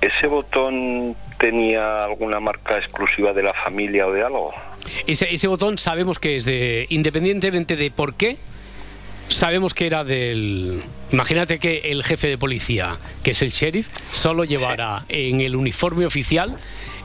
¿Ese 0.00 0.26
botón 0.26 1.14
tenía 1.38 2.04
alguna 2.04 2.40
marca 2.40 2.78
exclusiva 2.78 3.32
de 3.32 3.42
la 3.42 3.52
familia 3.54 4.06
o 4.06 4.12
de 4.12 4.22
algo? 4.22 4.52
Ese, 5.06 5.32
ese 5.32 5.46
botón 5.46 5.78
sabemos 5.78 6.18
que 6.18 6.36
es 6.36 6.44
de. 6.44 6.86
Independientemente 6.88 7.76
de 7.76 7.90
por 7.90 8.14
qué, 8.14 8.38
sabemos 9.28 9.74
que 9.74 9.86
era 9.86 10.04
del. 10.04 10.82
Imagínate 11.12 11.58
que 11.58 11.78
el 11.84 12.02
jefe 12.02 12.28
de 12.28 12.38
policía, 12.38 12.98
que 13.22 13.32
es 13.32 13.42
el 13.42 13.50
sheriff, 13.50 13.88
solo 14.10 14.44
llevará 14.44 15.04
en 15.08 15.40
el 15.40 15.54
uniforme 15.56 16.06
oficial 16.06 16.56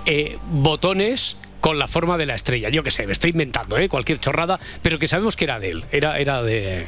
eh, 0.05 0.37
botones 0.49 1.37
con 1.59 1.79
la 1.79 1.87
forma 1.87 2.17
de 2.17 2.25
la 2.27 2.35
estrella. 2.35 2.69
Yo 2.69 2.83
qué 2.83 2.91
sé, 2.91 3.05
me 3.07 3.11
estoy 3.13 3.31
inventando, 3.31 3.77
¿eh? 3.77 3.89
cualquier 3.89 4.19
chorrada, 4.19 4.59
pero 4.81 4.99
que 4.99 5.07
sabemos 5.07 5.35
que 5.35 5.45
era 5.45 5.59
de 5.59 5.69
él. 5.69 5.85
Era, 5.91 6.17
era 6.19 6.43
de. 6.43 6.87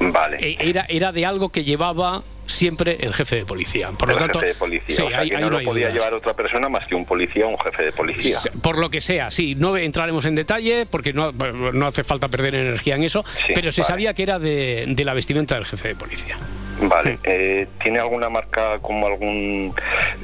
Vale. 0.00 0.38
eh, 0.40 0.56
Era, 0.58 0.86
era 0.88 1.12
de 1.12 1.26
algo 1.26 1.50
que 1.50 1.62
llevaba 1.62 2.24
siempre 2.46 2.96
el 3.00 3.12
jefe 3.14 3.36
de 3.36 3.44
policía. 3.46 3.90
Por 3.98 4.08
lo 4.10 4.16
tanto, 4.16 4.40
jefe 4.40 4.52
de 4.52 4.58
policía. 4.58 4.96
sí, 4.96 5.02
o 5.02 5.08
sea, 5.08 5.20
ahí- 5.20 5.30
que 5.30 5.36
ahí 5.36 5.42
no 5.42 5.50
lo 5.50 5.62
podía 5.62 5.88
dudas. 5.88 5.94
llevar 5.94 6.14
otra 6.14 6.34
persona 6.34 6.68
más 6.68 6.86
que 6.86 6.94
un 6.94 7.04
policía 7.04 7.46
o 7.46 7.48
un 7.50 7.58
jefe 7.58 7.82
de 7.84 7.92
policía. 7.92 8.38
Por 8.62 8.78
lo 8.78 8.90
que 8.90 9.00
sea, 9.00 9.30
sí, 9.30 9.54
no 9.54 9.76
entraremos 9.76 10.24
en 10.26 10.34
detalle 10.34 10.86
porque 10.86 11.12
no, 11.12 11.32
no 11.32 11.86
hace 11.86 12.04
falta 12.04 12.28
perder 12.28 12.54
energía 12.54 12.96
en 12.96 13.04
eso, 13.04 13.24
Sí, 13.46 13.52
pero 13.54 13.72
se 13.72 13.82
vale. 13.82 13.88
sabía 13.88 14.14
que 14.14 14.22
era 14.22 14.38
de, 14.38 14.84
de 14.88 15.04
la 15.04 15.14
vestimenta 15.14 15.54
del 15.54 15.64
jefe 15.64 15.88
de 15.88 15.94
policía. 15.94 16.36
Vale. 16.82 17.18
Eh, 17.22 17.66
¿Tiene 17.82 17.98
alguna 18.00 18.28
marca 18.28 18.78
como 18.80 19.06
algún... 19.06 19.74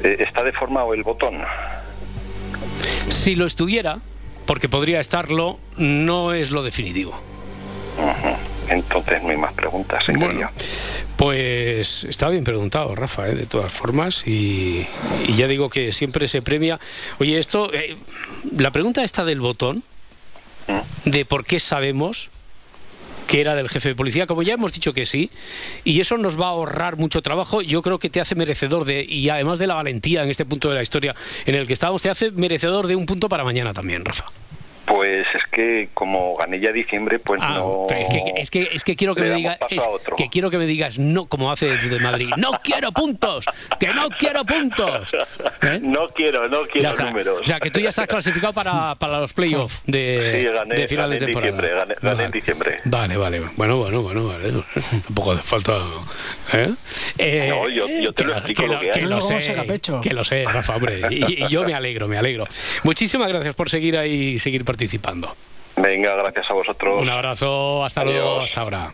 eh, 0.03 0.17
¿Está 0.21 0.43
deformado 0.43 0.93
el 0.95 1.03
botón? 1.05 1.39
Si 3.09 3.35
lo 3.35 3.47
estuviera, 3.47 3.99
porque 4.47 4.69
podría 4.69 5.01
estarlo, 5.01 5.59
no 5.77 6.33
es 6.33 6.51
lo 6.51 6.63
definitivo. 6.63 7.13
Ujú. 7.99 8.37
Entonces 8.71 9.23
no 9.23 9.31
hay 9.31 9.37
más 9.37 9.53
preguntas. 9.53 10.09
en 10.09 10.19
Bueno, 10.19 10.49
pues 11.17 12.05
está 12.05 12.29
bien 12.29 12.45
preguntado, 12.45 12.95
Rafa, 12.95 13.29
¿eh? 13.29 13.35
de 13.35 13.47
todas 13.47 13.73
formas, 13.73 14.27
y, 14.27 14.87
y 15.27 15.35
ya 15.35 15.49
digo 15.49 15.69
que 15.69 15.93
siempre 15.93 16.29
se 16.29 16.41
premia. 16.41 16.79
Oye, 17.19 17.39
esto, 17.39 17.73
eh, 17.75 17.97
la 18.57 18.71
pregunta 18.71 19.03
esta 19.03 19.25
del 19.25 19.41
botón, 19.41 19.83
de 21.05 21.25
por 21.25 21.45
qué 21.45 21.59
sabemos 21.59 22.31
que 23.27 23.41
era 23.41 23.55
del 23.55 23.69
jefe 23.69 23.91
de 23.91 23.95
policía, 23.95 24.27
como 24.27 24.43
ya 24.43 24.55
hemos 24.55 24.73
dicho 24.73 24.93
que 24.93 25.07
sí, 25.07 25.31
y 25.85 26.01
eso 26.01 26.17
nos 26.17 26.41
va 26.41 26.47
a 26.47 26.51
ahorrar 26.51 26.97
mucho 26.97 27.23
trabajo, 27.23 27.63
yo 27.63 27.81
creo 27.81 27.99
que 27.99 28.11
te 28.11 28.21
hace 28.21 28.35
merecedor 28.35 28.85
de, 28.85 29.05
y 29.09 29.29
además 29.29 29.61
de 29.61 29.69
la 29.69 29.75
valentía 29.75 30.25
en 30.25 30.31
este 30.31 30.45
punto 30.45 30.69
de 30.69 30.75
la 30.75 30.83
historia 30.83 31.15
en 31.47 31.55
el 31.55 31.67
que 31.69 31.73
estamos, 31.73 32.03
te 32.03 32.11
hace 32.11 32.33
merecedor 32.33 32.89
de 32.89 32.97
un 32.97 33.07
punto 33.07 33.29
para 33.29 33.45
mañana 33.45 33.73
también, 33.73 34.05
Rafa. 34.05 34.25
Pues 34.85 35.27
es 35.35 35.51
que 35.53 35.89
como 35.95 36.35
gané 36.37 36.59
ya 36.61 36.73
diciembre, 36.73 37.19
pues 37.19 37.41
Ah, 37.43 37.55
no. 37.59 37.87
Es 37.91 38.09
que, 38.09 38.33
es 38.37 38.51
que, 38.51 38.69
es 38.73 38.85
que 38.85 38.97
quiero 38.97 39.15
que 39.15 39.23
Le 39.23 39.31
me 39.31 39.35
digas, 39.37 39.59
es 39.71 39.83
que 40.17 40.29
quiero 40.29 40.51
que 40.51 40.59
me 40.59 40.67
digas 40.67 40.99
no 40.99 41.27
como 41.27 41.53
hace 41.53 41.67
desde 41.77 42.01
Madrid. 42.01 42.29
No 42.37 42.53
quiero 42.63 42.91
puntos, 42.93 43.45
que 43.79 43.89
no 43.95 44.09
quiero 44.11 44.45
puntos. 44.45 45.13
¿Eh? 45.63 45.79
No 45.83 46.09
quiero, 46.09 46.49
no 46.49 46.65
Ya 46.67 46.73
quiero 46.73 46.91
está. 46.91 47.05
números. 47.05 47.41
O 47.43 47.47
sea, 47.47 47.61
que 47.61 47.71
tú 47.71 47.79
ya 47.81 47.91
estás 47.91 48.07
clasificado 48.09 48.53
para, 48.53 48.95
para 48.97 49.21
los 49.21 49.33
playoffs 49.33 49.83
de, 49.87 50.39
Sí, 50.49 50.53
gané, 50.53 50.75
de 50.75 50.89
final 50.89 51.09
gané 51.11 51.19
de 51.21 51.25
en 51.27 51.33
temporada. 51.33 51.53
diciembre, 51.53 51.77
gané, 51.79 51.95
gané 52.03 52.25
en 52.25 52.31
diciembre. 52.33 52.77
Vale, 52.85 53.17
vale. 53.17 53.41
Bueno, 53.57 53.79
bueno, 53.79 54.03
bueno, 54.03 54.27
vale. 54.27 54.53
Tampoco 55.05 55.33
hace 55.33 55.43
falta. 55.43 55.79
¿eh? 56.55 56.71
Eh, 57.19 57.47
No, 57.51 57.69
yo- 57.69 57.87
yo 57.89 58.13
te 58.13 58.25
lo 58.25 58.33
que 58.33 58.39
explico 58.39 58.63
que 58.63 58.69
lo 58.69 58.81
que 58.81 58.87
hay. 58.87 58.93
que 58.93 59.01
No, 59.03 59.09
lo 59.11 59.21
sé, 59.21 59.55
que 60.03 60.15
lo 60.15 60.25
sé, 60.25 60.45
Rafa, 60.45 60.77
hombre. 60.77 61.01
Y, 61.11 61.45
y 61.45 61.49
yo 61.49 61.65
me 61.65 61.75
alegro, 61.75 62.09
me 62.09 62.19
alegro. 62.19 62.45
Muchísimas 62.83 63.29
gracias 63.29 63.55
por 63.55 63.69
seguir 63.71 63.97
ahí 63.97 64.31
y 64.35 64.39
seguir 64.39 64.65
participando. 64.71 65.35
Venga, 65.77 66.15
gracias 66.15 66.49
a 66.49 66.55
vosotros. 66.55 67.03
Un 67.03 67.11
abrazo, 67.11 67.85
hasta 67.85 68.05
luego, 68.05 68.41
hasta 68.41 68.61
ahora. 68.61 68.93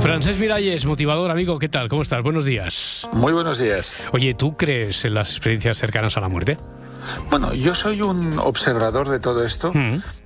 Francés 0.00 0.38
Miralles, 0.38 0.86
motivador, 0.86 1.30
amigo, 1.30 1.58
¿qué 1.58 1.68
tal? 1.68 1.88
¿Cómo 1.88 2.00
estás? 2.00 2.22
Buenos 2.22 2.46
días. 2.46 3.06
Muy 3.12 3.34
buenos 3.34 3.58
días. 3.58 4.02
Oye, 4.12 4.32
¿tú 4.32 4.56
crees 4.56 5.04
en 5.04 5.14
las 5.14 5.32
experiencias 5.32 5.76
cercanas 5.76 6.16
a 6.16 6.20
la 6.20 6.28
muerte? 6.28 6.56
Bueno, 7.30 7.52
yo 7.54 7.74
soy 7.74 8.02
un 8.02 8.38
observador 8.38 9.08
de 9.08 9.18
todo 9.18 9.44
esto. 9.44 9.72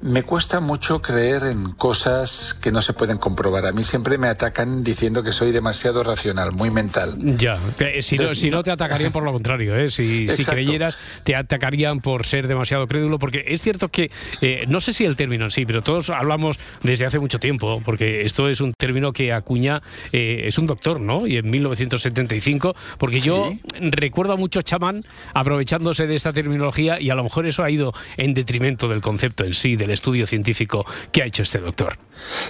Me 0.01 0.23
cuesta 0.23 0.61
mucho 0.61 1.01
creer 1.01 1.45
en 1.45 1.73
cosas 1.73 2.57
que 2.61 2.73
no 2.73 2.83
se 2.83 2.93
pueden 2.93 3.19
comprobar. 3.19 3.67
A 3.67 3.73
mí 3.73 3.85
siempre 3.85 4.19
me 4.19 4.29
atacan 4.29 4.85
diciendo 4.85 5.23
que 5.23 5.33
soy 5.33 5.53
demasiado 5.53 6.03
racional, 6.03 6.53
muy 6.53 6.71
mental. 6.71 7.17
Ya, 7.19 7.59
si 8.01 8.19
no, 8.19 8.35
si 8.35 8.51
no 8.51 8.63
te 8.63 8.71
atacarían 8.71 9.13
por 9.13 9.23
lo 9.23 9.33
contrario, 9.33 9.77
¿eh? 9.77 9.89
si, 9.89 10.27
creyeras 10.45 10.99
te 11.25 11.35
atacarían 11.35 12.01
por 12.01 12.27
ser 12.27 12.49
demasiado 12.49 12.87
crédulo, 12.87 13.19
porque 13.19 13.45
es 13.49 13.63
cierto 13.63 13.89
que, 13.89 14.11
eh, 14.43 14.65
no 14.69 14.81
sé 14.81 14.93
si 14.93 15.05
el 15.05 15.17
término 15.17 15.47
en 15.47 15.51
sí, 15.51 15.65
pero 15.67 15.83
todos 15.83 16.11
hablamos 16.11 16.59
desde 16.83 17.07
hace 17.07 17.19
mucho 17.19 17.39
tiempo, 17.39 17.81
porque 17.85 18.23
esto 18.23 18.49
es 18.49 18.61
un 18.61 18.75
término 18.75 19.13
que 19.13 19.33
acuña, 19.33 19.83
eh, 20.13 20.43
es 20.47 20.59
un 20.59 20.67
doctor, 20.67 21.01
¿no? 21.01 21.27
Y 21.27 21.37
en 21.37 21.51
1975, 21.51 22.75
porque 22.99 23.21
yo 23.21 23.51
recuerdo 23.81 24.35
a 24.35 24.37
mucho 24.37 24.63
chamán 24.63 25.05
aprovechándose 25.35 26.07
de 26.07 26.17
esta 26.17 26.33
terminología 26.33 26.66
y 26.77 27.11
a 27.11 27.15
lo 27.15 27.25
mejor 27.25 27.47
eso 27.47 27.63
ha 27.63 27.71
ido 27.71 27.93
en 28.17 28.35
detrimento 28.35 28.89
del 28.89 29.01
concepto 29.01 29.45
en 29.45 29.55
sí, 29.55 29.77
del 29.77 29.91
estudio 29.91 30.27
científico 30.27 30.85
que 31.13 31.23
ha 31.23 31.27
hecho 31.27 31.43
este 31.43 31.59
doctor. 31.59 31.99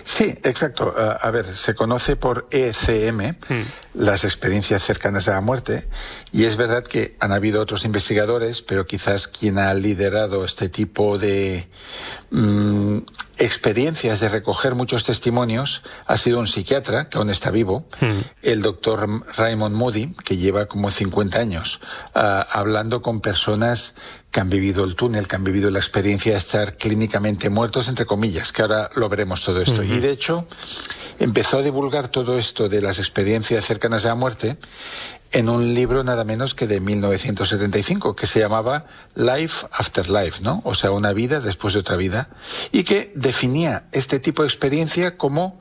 Sí, 0.04 0.34
exacto. 0.44 0.94
A 0.96 1.30
ver, 1.30 1.44
se 1.44 1.74
conoce 1.74 2.16
por 2.16 2.48
ECM, 2.50 3.36
las 3.94 4.24
experiencias 4.24 4.82
cercanas 4.82 5.28
a 5.28 5.32
la 5.32 5.40
muerte, 5.40 5.88
y 6.32 6.44
es 6.44 6.56
verdad 6.56 6.84
que 6.84 7.16
han 7.20 7.32
habido 7.32 7.60
otros 7.60 7.84
investigadores, 7.84 8.62
pero 8.62 8.86
quizás 8.86 9.28
quien 9.28 9.58
ha 9.58 9.72
liderado 9.74 10.44
este 10.44 10.68
tipo 10.68 11.18
de 11.18 11.68
mm, 12.30 12.98
experiencias 13.38 14.20
de 14.20 14.28
recoger 14.28 14.74
muchos 14.74 15.04
testimonios. 15.04 15.82
Ha 16.06 16.16
sido 16.16 16.40
un 16.40 16.46
psiquiatra 16.46 17.08
que 17.08 17.18
aún 17.18 17.30
está 17.30 17.50
vivo, 17.50 17.86
el 18.42 18.62
doctor 18.62 19.08
Raymond 19.36 19.74
Moody, 19.74 20.14
que 20.24 20.36
lleva 20.36 20.66
como 20.66 20.90
50 20.90 21.38
años 21.38 21.80
ah, 22.14 22.46
hablando 22.52 23.02
con 23.02 23.20
personas 23.20 23.94
que 24.30 24.40
han 24.40 24.50
vivido 24.50 24.84
el 24.84 24.96
túnel, 24.96 25.28
que 25.28 25.36
han 25.36 25.44
vivido 25.44 25.70
la 25.70 25.78
experiencia 25.78 26.32
de 26.32 26.38
estar 26.38 26.76
clínicamente 26.76 27.48
muertos, 27.48 27.88
entre 27.88 28.04
comillas, 28.04 28.52
que 28.52 28.62
ahora 28.62 28.90
lo 28.94 29.08
veremos 29.08 29.42
todo 29.42 29.62
esto. 29.62 29.82
Y 29.82 29.98
de 29.98 30.10
hecho, 30.10 30.46
empezó 31.18 31.58
a 31.58 31.62
divulgar 31.62 32.08
todo 32.08 32.38
esto 32.38 32.68
de 32.68 32.82
las 32.82 32.98
experiencias 32.98 33.64
cercanas 33.64 34.04
a 34.04 34.08
la 34.08 34.14
muerte 34.14 34.58
en 35.32 35.48
un 35.48 35.74
libro 35.74 36.04
nada 36.04 36.24
menos 36.24 36.54
que 36.54 36.66
de 36.66 36.80
1975, 36.80 38.16
que 38.16 38.26
se 38.26 38.40
llamaba 38.40 38.86
Life 39.14 39.66
After 39.72 40.08
Life, 40.08 40.42
¿no? 40.42 40.62
O 40.64 40.74
sea, 40.74 40.90
una 40.90 41.12
vida 41.12 41.40
después 41.40 41.74
de 41.74 41.80
otra 41.80 41.96
vida, 41.96 42.28
y 42.72 42.84
que 42.84 43.12
definía 43.14 43.84
este 43.92 44.18
tipo 44.20 44.42
de 44.42 44.48
experiencia 44.48 45.16
como 45.16 45.60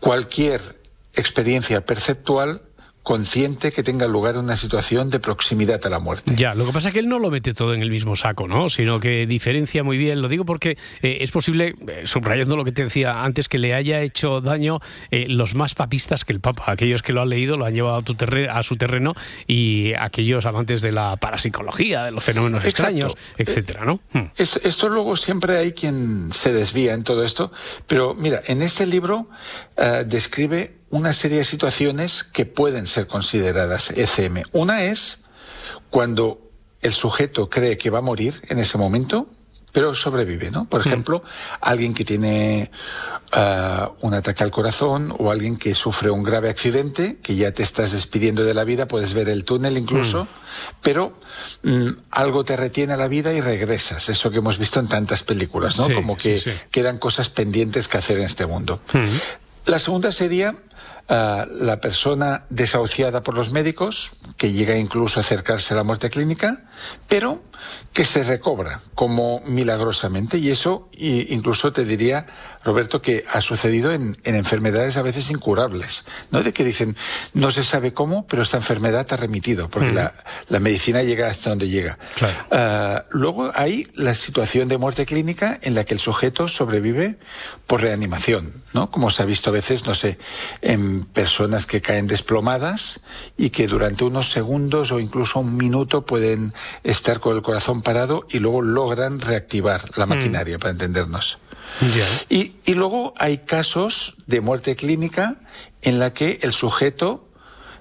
cualquier 0.00 0.80
experiencia 1.14 1.84
perceptual 1.84 2.62
consciente 3.06 3.70
que 3.70 3.84
tenga 3.84 4.08
lugar 4.08 4.36
una 4.36 4.56
situación 4.56 5.10
de 5.10 5.20
proximidad 5.20 5.80
a 5.86 5.90
la 5.90 6.00
muerte. 6.00 6.32
Ya, 6.34 6.56
lo 6.56 6.66
que 6.66 6.72
pasa 6.72 6.88
es 6.88 6.94
que 6.94 6.98
él 6.98 7.08
no 7.08 7.20
lo 7.20 7.30
mete 7.30 7.54
todo 7.54 7.72
en 7.72 7.80
el 7.80 7.88
mismo 7.88 8.16
saco, 8.16 8.48
¿no? 8.48 8.68
Sino 8.68 8.98
que 8.98 9.28
diferencia 9.28 9.84
muy 9.84 9.96
bien. 9.96 10.20
Lo 10.20 10.26
digo 10.26 10.44
porque 10.44 10.76
eh, 11.02 11.18
es 11.20 11.30
posible, 11.30 11.76
eh, 11.86 12.02
subrayando 12.06 12.56
lo 12.56 12.64
que 12.64 12.72
te 12.72 12.82
decía 12.82 13.22
antes, 13.22 13.48
que 13.48 13.58
le 13.58 13.74
haya 13.74 14.00
hecho 14.02 14.40
daño 14.40 14.80
eh, 15.12 15.26
los 15.28 15.54
más 15.54 15.76
papistas 15.76 16.24
que 16.24 16.32
el 16.32 16.40
Papa. 16.40 16.64
Aquellos 16.66 17.02
que 17.02 17.12
lo 17.12 17.22
han 17.22 17.28
leído 17.28 17.56
lo 17.56 17.64
han 17.64 17.74
llevado 17.74 17.98
a, 17.98 18.02
tu 18.02 18.16
a 18.50 18.62
su 18.64 18.74
terreno 18.76 19.14
y 19.46 19.92
aquellos 19.94 20.44
amantes 20.44 20.80
de 20.82 20.90
la 20.90 21.16
parapsicología, 21.16 22.02
de 22.06 22.10
los 22.10 22.24
fenómenos 22.24 22.64
Exacto. 22.64 22.90
extraños, 22.90 23.14
etcétera, 23.38 23.84
¿no? 23.84 24.00
Hmm. 24.14 24.32
Es- 24.36 24.56
esto 24.64 24.88
luego 24.88 25.14
siempre 25.14 25.56
hay 25.58 25.70
quien 25.70 26.32
se 26.32 26.52
desvía 26.52 26.92
en 26.94 27.04
todo 27.04 27.24
esto, 27.24 27.52
pero 27.86 28.14
mira, 28.14 28.42
en 28.48 28.62
este 28.62 28.84
libro 28.84 29.28
describe 30.06 30.74
una 30.96 31.12
serie 31.12 31.38
de 31.38 31.44
situaciones 31.44 32.24
que 32.24 32.46
pueden 32.46 32.86
ser 32.86 33.06
consideradas 33.06 33.90
ECM. 33.90 34.44
Una 34.52 34.84
es 34.84 35.18
cuando 35.90 36.50
el 36.80 36.94
sujeto 36.94 37.50
cree 37.50 37.76
que 37.76 37.90
va 37.90 37.98
a 37.98 38.02
morir 38.02 38.40
en 38.48 38.58
ese 38.58 38.78
momento, 38.78 39.28
pero 39.72 39.94
sobrevive, 39.94 40.50
¿no? 40.50 40.64
Por 40.64 40.80
ejemplo, 40.80 41.22
alguien 41.60 41.92
que 41.92 42.06
tiene 42.06 42.70
ah, 43.32 43.92
un 44.00 44.14
ataque 44.14 44.42
al 44.42 44.50
corazón 44.50 45.14
o 45.18 45.30
alguien 45.30 45.58
que 45.58 45.74
sufre 45.74 46.10
un 46.10 46.22
grave 46.22 46.48
accidente, 46.48 47.18
que 47.22 47.36
ya 47.36 47.52
te 47.52 47.62
estás 47.62 47.92
despidiendo 47.92 48.42
de 48.44 48.54
la 48.54 48.64
vida, 48.64 48.88
puedes 48.88 49.12
ver 49.12 49.28
el 49.28 49.44
túnel 49.44 49.76
incluso, 49.76 50.28
pero 50.80 51.20
mm, 51.62 51.88
algo 52.10 52.42
te 52.42 52.56
retiene 52.56 52.94
a 52.94 52.96
la 52.96 53.08
vida 53.08 53.34
y 53.34 53.42
regresas. 53.42 54.08
Eso 54.08 54.30
que 54.30 54.38
hemos 54.38 54.56
visto 54.58 54.80
en 54.80 54.88
tantas 54.88 55.22
películas, 55.22 55.76
¿no? 55.76 55.88
Sí, 55.88 55.92
Como 55.94 56.16
que 56.16 56.40
sí, 56.40 56.50
sí. 56.50 56.56
quedan 56.70 56.96
cosas 56.96 57.28
pendientes 57.28 57.86
que 57.86 57.98
hacer 57.98 58.16
en 58.16 58.24
este 58.24 58.46
mundo. 58.46 58.80
La 59.66 59.78
segunda 59.78 60.10
sería 60.12 60.54
ah, 61.08 61.44
la 61.48 61.80
persona 61.80 62.44
desahuciada 62.48 63.22
por 63.22 63.34
los 63.34 63.50
médicos, 63.52 64.12
que 64.36 64.52
llega 64.52 64.76
incluso 64.76 65.20
a 65.20 65.22
acercarse 65.22 65.74
a 65.74 65.76
la 65.76 65.84
muerte 65.84 66.10
clínica, 66.10 66.64
pero 67.08 67.42
que 67.92 68.04
se 68.04 68.22
recobra 68.22 68.80
como 68.94 69.40
milagrosamente. 69.46 70.38
Y 70.38 70.50
eso 70.50 70.88
incluso 70.98 71.72
te 71.72 71.84
diría, 71.84 72.26
Roberto, 72.66 73.00
que 73.00 73.24
ha 73.32 73.40
sucedido 73.40 73.92
en, 73.92 74.16
en 74.24 74.34
enfermedades 74.34 74.96
a 74.96 75.02
veces 75.02 75.30
incurables. 75.30 76.04
¿no? 76.30 76.42
De 76.42 76.52
que 76.52 76.64
dicen, 76.64 76.96
no 77.32 77.50
se 77.50 77.64
sabe 77.64 77.94
cómo, 77.94 78.26
pero 78.26 78.42
esta 78.42 78.56
enfermedad 78.58 79.06
ha 79.10 79.16
remitido, 79.16 79.70
porque 79.70 79.92
Mm. 79.92 79.94
la, 79.94 80.14
la 80.48 80.60
medicina 80.60 81.02
llega 81.02 81.30
hasta 81.30 81.50
donde 81.50 81.68
llega. 81.68 81.98
Ah, 82.50 83.04
luego 83.10 83.52
hay 83.54 83.86
la 83.94 84.14
situación 84.14 84.68
de 84.68 84.78
muerte 84.78 85.06
clínica 85.06 85.58
en 85.62 85.74
la 85.74 85.84
que 85.84 85.94
el 85.94 86.00
sujeto 86.00 86.48
sobrevive 86.48 87.18
por 87.66 87.80
reanimación, 87.82 88.52
¿no? 88.74 88.90
Como 88.90 89.10
se 89.10 89.22
ha 89.22 89.26
visto 89.26 89.50
a 89.50 89.52
veces, 89.52 89.86
no 89.86 89.94
sé, 89.94 90.18
en 90.60 91.04
personas 91.04 91.66
que 91.66 91.80
caen 91.80 92.06
desplomadas 92.08 93.00
y 93.36 93.50
que 93.50 93.66
durante 93.68 94.04
unos 94.04 94.32
segundos 94.32 94.90
o 94.92 94.98
incluso 95.00 95.38
un 95.38 95.56
minuto 95.56 96.04
pueden 96.04 96.52
estar 96.82 97.20
con 97.20 97.36
el 97.36 97.42
corazón 97.42 97.80
parado 97.82 98.26
y 98.28 98.40
luego 98.40 98.60
logran 98.62 99.20
reactivar 99.20 99.90
la 99.96 100.06
Mm. 100.06 100.08
maquinaria, 100.08 100.58
para 100.58 100.72
entendernos. 100.72 101.38
Y, 102.28 102.54
y 102.64 102.74
luego 102.74 103.14
hay 103.18 103.38
casos 103.38 104.14
de 104.26 104.40
muerte 104.40 104.76
clínica 104.76 105.36
en 105.82 105.98
la 105.98 106.12
que 106.12 106.38
el 106.42 106.52
sujeto 106.52 107.25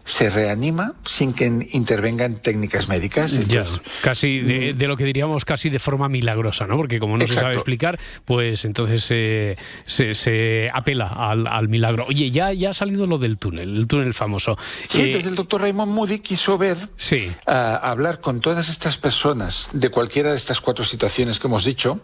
se 0.05 0.29
reanima 0.29 0.93
sin 1.03 1.33
que 1.33 1.45
intervengan 1.71 2.35
técnicas 2.35 2.87
médicas. 2.87 3.47
Ya, 3.47 3.65
casi 4.01 4.39
de, 4.39 4.73
de 4.73 4.87
lo 4.87 4.95
que 4.97 5.03
diríamos 5.03 5.45
casi 5.45 5.69
de 5.69 5.79
forma 5.79 6.07
milagrosa, 6.09 6.67
¿no? 6.67 6.77
Porque 6.77 6.99
como 6.99 7.17
no 7.17 7.27
se 7.27 7.33
sabe 7.33 7.55
explicar, 7.55 7.99
pues 8.23 8.65
entonces 8.65 9.05
eh, 9.09 9.57
se, 9.85 10.13
se 10.13 10.69
apela 10.73 11.07
al, 11.07 11.47
al 11.47 11.67
milagro. 11.69 12.05
Oye, 12.07 12.29
ya, 12.31 12.53
ya 12.53 12.69
ha 12.69 12.73
salido 12.73 13.07
lo 13.07 13.17
del 13.17 13.37
túnel, 13.37 13.75
el 13.77 13.87
túnel 13.87 14.13
famoso. 14.13 14.57
Sí, 14.87 15.01
Eh, 15.01 15.05
entonces 15.05 15.29
el 15.29 15.35
doctor 15.35 15.61
Raymond 15.61 15.91
Moody 15.91 16.19
quiso 16.19 16.57
ver, 16.57 16.77
Sí. 16.97 17.31
ah, 17.47 17.79
hablar 17.83 18.21
con 18.21 18.41
todas 18.41 18.69
estas 18.69 18.97
personas 18.97 19.67
de 19.73 19.89
cualquiera 19.89 20.31
de 20.31 20.37
estas 20.37 20.61
cuatro 20.61 20.85
situaciones 20.85 21.39
que 21.39 21.47
hemos 21.47 21.65
dicho 21.65 21.99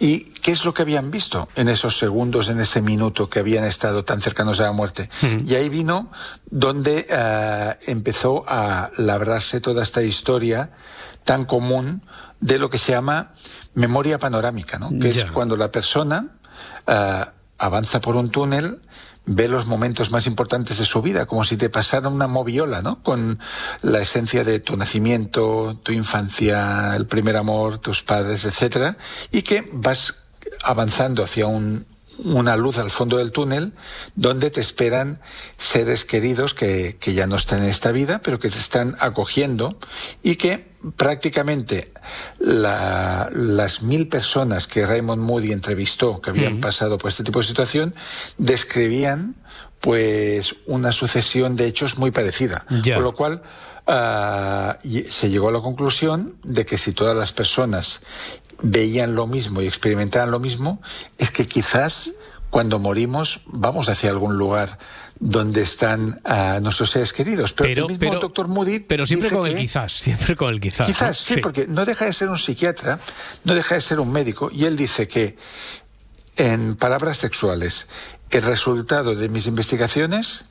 y 0.00 0.20
qué 0.42 0.50
es 0.52 0.64
lo 0.64 0.74
que 0.74 0.82
habían 0.82 1.10
visto 1.10 1.48
en 1.54 1.68
esos 1.68 1.96
segundos, 1.98 2.48
en 2.48 2.58
ese 2.60 2.82
minuto 2.82 3.30
que 3.30 3.38
habían 3.38 3.64
estado 3.64 4.04
tan 4.04 4.20
cercanos 4.20 4.58
a 4.60 4.64
la 4.64 4.72
muerte. 4.72 5.08
Y 5.46 5.54
ahí 5.54 5.68
vino 5.68 6.10
donde 6.50 7.06
ah, 7.36 7.76
empezó 7.86 8.44
a 8.48 8.90
labrarse 8.98 9.60
toda 9.60 9.82
esta 9.82 10.02
historia 10.02 10.70
tan 11.24 11.44
común 11.44 12.02
de 12.40 12.58
lo 12.58 12.70
que 12.70 12.78
se 12.78 12.92
llama 12.92 13.32
memoria 13.74 14.18
panorámica, 14.18 14.78
¿no? 14.78 14.90
que 15.00 15.12
Ya. 15.12 15.24
es 15.24 15.30
cuando 15.32 15.56
la 15.56 15.70
persona 15.70 16.36
ah, 16.86 17.32
avanza 17.58 18.00
por 18.00 18.16
un 18.16 18.30
túnel 18.30 18.80
ve 19.26 19.48
los 19.48 19.66
momentos 19.66 20.10
más 20.12 20.26
importantes 20.26 20.78
de 20.78 20.84
su 20.84 21.02
vida, 21.02 21.26
como 21.26 21.44
si 21.44 21.56
te 21.56 21.68
pasara 21.68 22.08
una 22.08 22.28
moviola, 22.28 22.80
¿no? 22.80 23.02
Con 23.02 23.40
la 23.82 24.00
esencia 24.00 24.44
de 24.44 24.60
tu 24.60 24.76
nacimiento, 24.76 25.78
tu 25.82 25.90
infancia, 25.92 26.94
el 26.94 27.06
primer 27.06 27.36
amor, 27.36 27.78
tus 27.78 28.02
padres, 28.04 28.44
etcétera, 28.44 28.96
y 29.32 29.42
que 29.42 29.68
vas 29.72 30.14
avanzando 30.62 31.24
hacia 31.24 31.48
un, 31.48 31.86
una 32.18 32.56
luz 32.56 32.78
al 32.78 32.90
fondo 32.90 33.18
del 33.18 33.32
túnel 33.32 33.72
donde 34.14 34.50
te 34.50 34.60
esperan 34.60 35.20
seres 35.58 36.04
queridos 36.04 36.54
que, 36.54 36.96
que, 36.98 37.14
ya 37.14 37.26
no 37.26 37.36
están 37.36 37.62
en 37.62 37.68
esta 37.68 37.92
vida, 37.92 38.20
pero 38.22 38.38
que 38.38 38.50
te 38.50 38.58
están 38.58 38.96
acogiendo 39.00 39.78
y 40.22 40.36
que 40.36 40.68
prácticamente 40.96 41.92
la, 42.38 43.28
las 43.32 43.82
mil 43.82 44.08
personas 44.08 44.66
que 44.66 44.86
Raymond 44.86 45.22
Moody 45.22 45.52
entrevistó, 45.52 46.20
que 46.20 46.30
habían 46.30 46.60
pasado 46.60 46.98
por 46.98 47.10
este 47.10 47.24
tipo 47.24 47.40
de 47.40 47.46
situación, 47.46 47.94
describían 48.38 49.36
pues 49.80 50.56
una 50.66 50.92
sucesión 50.92 51.56
de 51.56 51.66
hechos 51.66 51.98
muy 51.98 52.10
parecida. 52.10 52.66
Con 52.68 53.02
lo 53.02 53.14
cual, 53.14 53.42
uh, 53.86 54.72
se 55.10 55.30
llegó 55.30 55.48
a 55.48 55.52
la 55.52 55.60
conclusión 55.60 56.36
de 56.42 56.66
que 56.66 56.78
si 56.78 56.92
todas 56.92 57.16
las 57.16 57.32
personas 57.32 58.00
veían 58.62 59.14
lo 59.14 59.26
mismo 59.26 59.60
y 59.60 59.66
experimentaban 59.66 60.30
lo 60.30 60.38
mismo, 60.40 60.80
es 61.18 61.30
que 61.30 61.46
quizás 61.46 62.12
cuando 62.50 62.78
morimos 62.78 63.40
vamos 63.46 63.88
hacia 63.88 64.10
algún 64.10 64.36
lugar 64.36 64.78
donde 65.18 65.62
están 65.62 66.20
uh, 66.24 66.60
nuestros 66.60 66.90
seres 66.90 67.12
queridos. 67.12 67.52
Pero, 67.52 67.68
Pero- 67.68 67.86
el 67.86 67.92
mismo 67.92 68.08
pero- 68.10 68.20
doctor 68.20 68.48
Moody 68.48 68.80
Pero 68.80 69.06
siempre 69.06 69.28
dice 69.30 69.38
con 69.38 69.48
el 69.48 69.56
quizás, 69.56 69.92
siempre 70.00 70.36
con 70.36 70.52
el 70.52 70.60
quizás. 70.60 70.86
Quizás, 70.86 71.28
¿no? 71.28 71.34
sí, 71.34 71.40
porque 71.40 71.66
no 71.66 71.84
deja 71.84 72.04
de 72.04 72.12
ser 72.12 72.28
un 72.28 72.38
psiquiatra, 72.38 73.00
no 73.44 73.54
deja 73.54 73.74
de 73.74 73.80
ser 73.80 74.00
un 74.00 74.12
médico, 74.12 74.50
y 74.52 74.64
él 74.64 74.76
dice 74.76 75.08
que, 75.08 75.36
en 76.36 76.76
palabras 76.76 77.18
textuales, 77.18 77.88
el 78.30 78.42
resultado 78.42 79.14
de 79.14 79.28
mis 79.28 79.46
investigaciones 79.46 80.44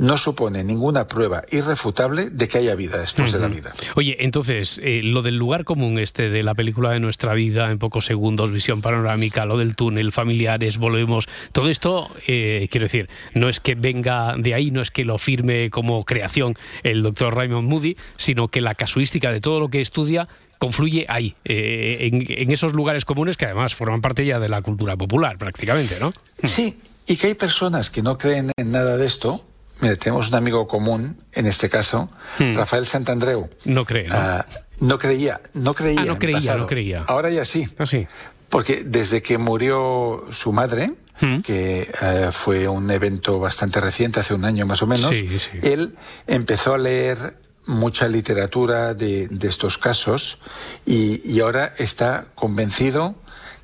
no 0.00 0.16
supone 0.16 0.64
ninguna 0.64 1.06
prueba 1.06 1.42
irrefutable 1.50 2.30
de 2.30 2.48
que 2.48 2.58
haya 2.58 2.74
vida 2.74 2.98
después 2.98 3.32
de 3.32 3.38
la 3.38 3.48
vida. 3.48 3.72
Oye, 3.96 4.16
entonces, 4.20 4.80
eh, 4.82 5.02
lo 5.04 5.20
del 5.20 5.36
lugar 5.36 5.64
común 5.64 5.98
este 5.98 6.30
de 6.30 6.42
la 6.42 6.54
película 6.54 6.90
de 6.90 7.00
nuestra 7.00 7.34
vida 7.34 7.70
en 7.70 7.78
pocos 7.78 8.06
segundos, 8.06 8.50
visión 8.50 8.80
panorámica, 8.80 9.44
lo 9.44 9.58
del 9.58 9.76
túnel, 9.76 10.10
familiares, 10.10 10.78
volvemos, 10.78 11.28
todo 11.52 11.68
esto, 11.68 12.08
eh, 12.26 12.66
quiero 12.70 12.86
decir, 12.86 13.10
no 13.34 13.50
es 13.50 13.60
que 13.60 13.74
venga 13.74 14.34
de 14.38 14.54
ahí, 14.54 14.70
no 14.70 14.80
es 14.80 14.90
que 14.90 15.04
lo 15.04 15.18
firme 15.18 15.68
como 15.68 16.04
creación 16.04 16.56
el 16.82 17.02
doctor 17.02 17.34
Raymond 17.36 17.68
Moody, 17.68 17.96
sino 18.16 18.48
que 18.48 18.62
la 18.62 18.74
casuística 18.74 19.30
de 19.30 19.42
todo 19.42 19.60
lo 19.60 19.68
que 19.68 19.82
estudia 19.82 20.28
confluye 20.58 21.04
ahí, 21.08 21.36
eh, 21.44 22.08
en, 22.10 22.24
en 22.26 22.50
esos 22.50 22.72
lugares 22.72 23.04
comunes 23.04 23.36
que 23.36 23.44
además 23.44 23.74
forman 23.74 24.00
parte 24.00 24.24
ya 24.24 24.38
de 24.38 24.48
la 24.48 24.62
cultura 24.62 24.96
popular 24.96 25.36
prácticamente, 25.36 25.98
¿no? 26.00 26.12
Sí, 26.42 26.78
y 27.06 27.16
que 27.16 27.28
hay 27.28 27.34
personas 27.34 27.90
que 27.90 28.02
no 28.02 28.16
creen 28.16 28.52
en 28.56 28.70
nada 28.70 28.96
de 28.96 29.06
esto. 29.06 29.49
Mira, 29.80 29.96
tenemos 29.96 30.28
un 30.28 30.34
amigo 30.34 30.66
común, 30.68 31.22
en 31.32 31.46
este 31.46 31.68
caso, 31.68 32.08
Hmm. 32.38 32.54
Rafael 32.54 32.86
Santandreu. 32.86 33.48
No 33.64 33.84
cree, 33.84 34.08
¿no? 34.08 34.14
Ah, 34.16 34.46
no 34.80 34.98
creía, 34.98 35.40
no 35.54 35.74
creía. 35.74 36.00
Ah, 36.02 36.04
no 36.04 36.18
creía, 36.18 36.38
pasado. 36.38 36.58
no 36.58 36.66
creía. 36.66 37.04
Ahora 37.06 37.30
ya 37.30 37.44
sí. 37.44 37.66
Ah, 37.78 37.86
sí. 37.86 38.06
Porque 38.48 38.82
desde 38.84 39.22
que 39.22 39.38
murió 39.38 40.24
su 40.32 40.52
madre, 40.52 40.92
Hmm. 41.20 41.40
que 41.42 41.90
eh, 42.00 42.28
fue 42.32 42.66
un 42.66 42.90
evento 42.90 43.38
bastante 43.38 43.78
reciente, 43.80 44.20
hace 44.20 44.32
un 44.32 44.44
año 44.46 44.64
más 44.66 44.80
o 44.82 44.86
menos, 44.86 45.10
Sí, 45.14 45.38
sí. 45.38 45.58
él 45.62 45.94
empezó 46.26 46.72
a 46.74 46.78
leer 46.78 47.36
mucha 47.66 48.08
literatura 48.08 48.94
de, 48.94 49.28
de 49.28 49.48
estos 49.48 49.76
casos 49.76 50.38
y, 50.86 51.20
y 51.30 51.40
ahora 51.40 51.74
está 51.76 52.28
convencido 52.34 53.14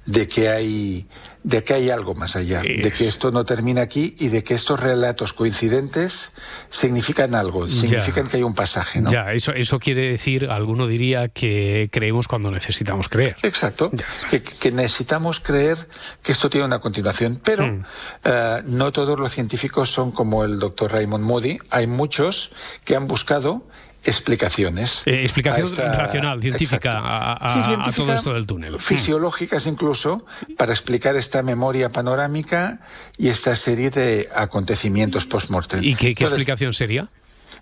de 0.05 0.29
que 0.29 0.51
hay 0.51 1.07
de 1.47 1.63
que 1.63 1.75
hay 1.75 1.91
algo 1.91 2.17
más 2.17 2.35
allá, 2.35 2.61
de 2.61 2.91
que 2.91 3.07
esto 3.07 3.31
no 3.31 3.45
termina 3.45 3.81
aquí 3.83 4.17
y 4.19 4.31
de 4.31 4.43
que 4.43 4.55
estos 4.55 4.81
relatos 4.81 5.33
coincidentes 5.33 6.33
significan 6.71 7.37
algo, 7.37 7.69
Ya. 7.69 7.81
significan 7.81 8.27
que 8.27 8.39
hay 8.39 8.43
un 8.43 8.55
pasaje, 8.55 9.01
¿no? 9.01 9.13
Ya, 9.13 9.33
eso, 9.33 9.53
eso 9.53 9.79
quiere 9.79 10.11
decir, 10.11 10.47
alguno 10.51 10.89
diría 10.89 11.29
que 11.29 11.89
creemos 11.93 12.27
cuando 12.27 12.51
necesitamos 12.51 13.09
creer. 13.09 13.37
Exacto. 13.45 13.93
Que, 14.29 14.43
que 14.43 14.73
necesitamos 14.73 15.39
creer 15.39 15.89
que 16.21 16.33
esto 16.33 16.51
tiene 16.51 16.67
una 16.67 16.81
continuación, 16.81 17.41
pero 17.43 17.65
Hmm. 17.65 17.83
eh, 18.25 18.63
no 18.65 18.91
todos 18.91 19.17
los 19.17 19.31
científicos 19.31 19.89
son 19.93 20.11
como 20.11 20.43
el 20.43 20.59
doctor 20.59 20.91
Raymond 20.91 21.25
Moody. 21.25 21.59
Hay 21.71 21.87
muchos 21.87 22.51
que 22.85 22.97
han 22.97 23.07
buscado 23.07 23.69
explicaciones. 24.07 25.03
Eh, 25.07 25.23
explicación 25.25 25.67
a 25.67 25.71
esta- 25.71 25.93
racional, 25.95 26.41
científica, 26.41 26.91
a, 26.93 27.33
a- 27.35 27.55
Sí, 27.55 27.61
a 27.61 27.65
científica, 27.65 27.97
todo 28.07 28.15
esto 28.15 28.35
del 28.35 28.47
túnel. 28.47 28.79
Fisiológicas 28.81 29.67
incluso, 29.67 30.25
para 30.57 30.73
explicar 30.73 31.17
esta 31.17 31.43
memoria 31.43 31.89
panorámica 31.91 32.81
y 33.19 33.29
esta 33.29 33.55
serie 33.57 33.91
de 33.91 34.29
acontecimientos 34.35 35.27
post-mortem. 35.27 35.83
¿Y 35.83 35.95
qué, 35.95 36.15
qué 36.15 36.25
Entonces, 36.25 36.31
explicación 36.39 36.73
sería? 36.75 37.09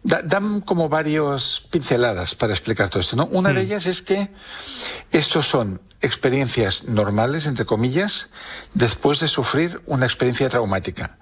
Da- 0.02 0.22
dan 0.22 0.60
como 0.60 0.88
varias 0.88 1.62
pinceladas 1.70 2.34
para 2.34 2.52
explicar 2.52 2.88
todo 2.90 3.00
esto. 3.00 3.16
¿no? 3.16 3.26
Una 3.26 3.50
Mm. 3.50 3.54
de 3.54 3.60
ellas 3.62 3.86
es 3.86 4.02
que 4.02 4.28
estos 5.12 5.48
son 5.48 5.80
experiencias 6.02 6.84
normales, 6.84 7.46
entre 7.46 7.64
comillas, 7.64 8.28
después 8.74 9.20
de 9.20 9.28
sufrir 9.28 9.80
una 9.86 10.04
experiencia 10.04 10.48
traumática. 10.50 11.16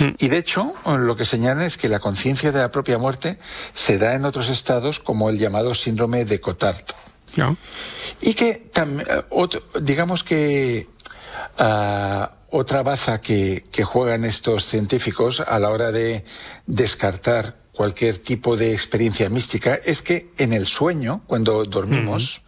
Mm. 0.00 0.04
Y 0.18 0.28
de 0.28 0.38
hecho, 0.38 0.74
lo 0.86 1.16
que 1.16 1.24
señalan 1.24 1.62
es 1.64 1.76
que 1.76 1.88
la 1.88 1.98
conciencia 2.00 2.52
de 2.52 2.60
la 2.60 2.70
propia 2.70 2.98
muerte 2.98 3.38
se 3.74 3.98
da 3.98 4.14
en 4.14 4.24
otros 4.24 4.48
estados 4.48 5.00
como 5.00 5.28
el 5.30 5.38
llamado 5.38 5.74
síndrome 5.74 6.24
de 6.24 6.40
Cotard. 6.40 6.84
Y 8.20 8.34
que, 8.34 8.70
otro- 9.30 9.62
digamos 9.80 10.22
que 10.22 10.86
ah, 11.58 12.32
otra 12.50 12.82
baza 12.82 13.20
que, 13.20 13.64
que 13.72 13.84
juegan 13.84 14.24
estos 14.24 14.66
científicos 14.66 15.40
a 15.40 15.58
la 15.58 15.70
hora 15.70 15.90
de 15.92 16.24
descartar 16.66 17.56
cualquier 17.72 18.18
tipo 18.18 18.56
de 18.56 18.72
experiencia 18.74 19.30
mística 19.30 19.74
es 19.82 20.02
que 20.02 20.30
en 20.36 20.52
el 20.52 20.66
sueño, 20.66 21.22
cuando 21.26 21.64
dormimos, 21.64 22.42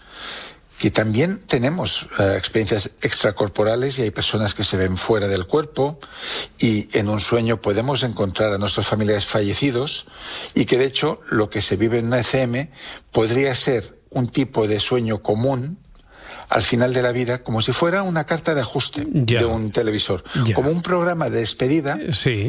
que 0.78 0.90
también 0.90 1.38
tenemos 1.46 2.06
eh, 2.18 2.34
experiencias 2.36 2.90
extracorporales 3.00 3.98
y 3.98 4.02
hay 4.02 4.10
personas 4.10 4.54
que 4.54 4.64
se 4.64 4.76
ven 4.76 4.96
fuera 4.96 5.28
del 5.28 5.46
cuerpo 5.46 5.98
y 6.58 6.88
en 6.98 7.08
un 7.08 7.20
sueño 7.20 7.60
podemos 7.60 8.02
encontrar 8.02 8.52
a 8.52 8.58
nuestros 8.58 8.86
familiares 8.86 9.24
fallecidos 9.24 10.06
y 10.54 10.64
que 10.64 10.78
de 10.78 10.86
hecho 10.86 11.20
lo 11.30 11.48
que 11.48 11.62
se 11.62 11.76
vive 11.76 11.98
en 11.98 12.06
una 12.06 12.20
ECM 12.20 12.70
podría 13.12 13.54
ser 13.54 13.98
un 14.10 14.28
tipo 14.28 14.66
de 14.66 14.80
sueño 14.80 15.22
común 15.22 15.78
al 16.48 16.62
final 16.62 16.92
de 16.92 17.02
la 17.02 17.12
vida 17.12 17.42
como 17.42 17.62
si 17.62 17.72
fuera 17.72 18.02
una 18.02 18.24
carta 18.24 18.54
de 18.54 18.60
ajuste 18.60 19.04
de 19.06 19.44
un 19.44 19.70
televisor, 19.70 20.24
como 20.54 20.70
un 20.70 20.82
programa 20.82 21.30
de 21.30 21.40
despedida 21.40 21.98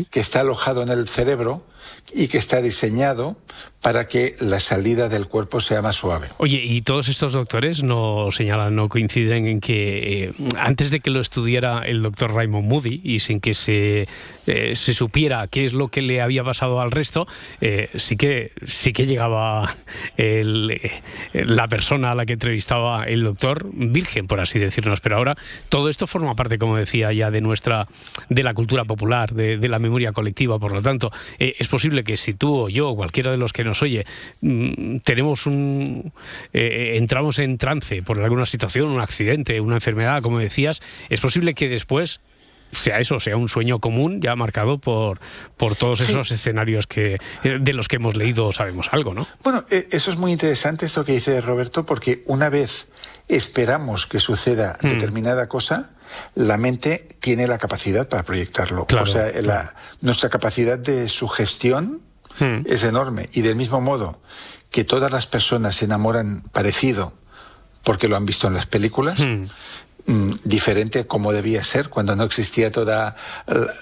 que 0.10 0.20
está 0.20 0.42
alojado 0.42 0.84
en 0.84 0.90
el 0.90 1.08
cerebro 1.08 1.66
y 2.14 2.28
que 2.28 2.38
está 2.38 2.62
diseñado 2.62 3.38
para 3.86 4.08
que 4.08 4.36
la 4.40 4.60
salida 4.60 5.10
del 5.10 5.28
cuerpo 5.28 5.62
sea 5.62 5.84
más 5.84 5.98
suave. 5.98 6.30
Oye, 6.38 6.60
y 6.64 6.82
todos 6.82 7.08
estos 7.08 7.34
doctores 7.34 7.84
no 7.84 8.32
señalan, 8.32 8.76
no 8.76 8.90
coinciden 8.90 9.46
en 9.46 9.62
que 9.62 10.24
eh, 10.24 10.34
antes 10.58 10.90
de 10.90 11.02
que 11.02 11.12
lo 11.12 11.22
estudiara 11.22 11.84
el 11.84 12.02
doctor 12.02 12.34
Raymond 12.34 12.68
Moody 12.68 13.02
y 13.04 13.20
sin 13.20 13.40
que 13.40 13.54
se, 13.54 14.08
eh, 14.48 14.76
se 14.76 14.94
supiera 14.94 15.48
qué 15.48 15.66
es 15.66 15.74
lo 15.74 15.88
que 15.88 16.02
le 16.02 16.22
había 16.22 16.44
pasado 16.44 16.80
al 16.80 16.92
resto, 16.92 17.28
eh, 17.62 17.90
sí 17.96 18.16
que 18.16 18.52
sí 18.66 18.94
que 18.94 19.06
llegaba 19.08 19.76
el, 20.18 20.72
eh, 20.72 21.02
la 21.34 21.68
persona 21.68 22.12
a 22.12 22.16
la 22.16 22.26
que 22.26 22.34
entrevistaba 22.34 23.06
el 23.06 23.24
doctor 23.24 23.68
virgen, 23.72 24.28
por 24.28 24.40
así 24.40 24.60
decirnos. 24.60 25.00
Pero 25.00 25.18
ahora 25.18 25.36
todo 25.70 25.90
esto 25.90 26.06
forma 26.06 26.36
parte, 26.36 26.60
como 26.60 26.76
decía 26.76 27.12
ya, 27.12 27.32
de 27.32 27.42
nuestra 27.42 27.88
de 28.30 28.44
la 28.44 28.54
cultura 28.54 28.86
popular, 28.86 29.34
de, 29.34 29.66
la 29.68 29.80
memoria 29.80 30.12
colectiva. 30.12 30.60
Por 30.60 30.74
lo 30.74 30.82
tanto, 30.82 31.12
es 31.40 31.68
posible 31.76 32.06
que 32.06 32.16
si 32.16 32.34
tú 32.34 32.56
o 32.56 32.70
yo 32.70 32.90
o 32.90 32.96
cualquiera 32.96 33.32
de 33.32 33.38
los 33.38 33.52
que 33.52 33.66
nos 33.66 33.82
oye 33.82 34.06
mm, 34.40 35.00
tenemos 35.00 35.46
un 35.46 36.14
eh, 36.54 36.94
entramos 36.96 37.38
en 37.40 37.58
trance 37.58 38.02
por 38.02 38.22
alguna 38.22 38.46
situación, 38.46 38.88
un 38.88 39.02
accidente, 39.02 39.60
una 39.60 39.76
enfermedad, 39.76 40.22
como 40.22 40.40
decías, 40.40 40.82
es 41.10 41.20
posible 41.20 41.54
que 41.54 41.68
después 41.68 42.22
sea 42.72 43.00
eso, 43.00 43.20
sea 43.20 43.36
un 43.36 43.50
sueño 43.50 43.80
común 43.80 44.22
ya 44.22 44.38
marcado 44.38 44.78
por, 44.78 45.20
por 45.58 45.76
todos 45.76 46.00
esos 46.00 46.32
escenarios 46.32 46.88
que 46.88 47.18
eh, 47.44 47.58
de 47.60 47.74
los 47.74 47.90
que 47.90 47.98
hemos 47.98 48.16
leído 48.16 48.54
sabemos 48.54 48.88
algo, 48.92 49.14
¿no? 49.14 49.28
Bueno, 49.44 49.66
eh, 49.70 49.88
eso 49.92 50.12
es 50.12 50.18
muy 50.18 50.32
interesante 50.32 50.86
esto 50.86 51.04
que 51.04 51.12
dice 51.12 51.42
Roberto, 51.42 51.86
porque 51.86 52.24
una 52.26 52.50
vez 52.50 52.88
esperamos 53.28 54.06
que 54.08 54.20
suceda 54.20 54.78
Mm. 54.82 54.88
determinada 54.90 55.48
cosa, 55.48 55.92
la 56.36 56.58
mente 56.58 57.08
tiene 57.20 57.48
la 57.48 57.58
capacidad 57.58 58.08
para 58.08 58.24
proyectarlo. 58.24 58.86
Claro, 58.86 59.04
o 59.04 59.08
sea, 59.08 59.30
la- 59.42 59.76
nuestra 60.02 60.30
capacidad 60.30 60.78
de 60.78 61.08
sugestión 61.08 62.02
Mm. 62.40 62.62
es 62.66 62.84
enorme. 62.84 63.30
Y 63.34 63.42
del 63.42 63.56
mismo 63.56 63.82
modo 63.82 64.22
que 64.70 64.84
todas 64.84 65.12
las 65.12 65.26
personas 65.26 65.78
se 65.78 65.86
enamoran 65.86 66.42
parecido 66.52 67.14
porque 67.84 68.08
lo 68.08 68.18
han 68.18 68.26
visto 68.26 68.48
en 68.48 68.54
las 68.56 68.66
películas, 68.66 69.20
Mm. 69.20 69.44
Mm, 70.08 70.32
diferente 70.44 71.06
como 71.08 71.32
debía 71.32 71.64
ser 71.64 71.90
cuando 71.90 72.16
no 72.16 72.24
existía 72.24 72.72
toda 72.72 73.16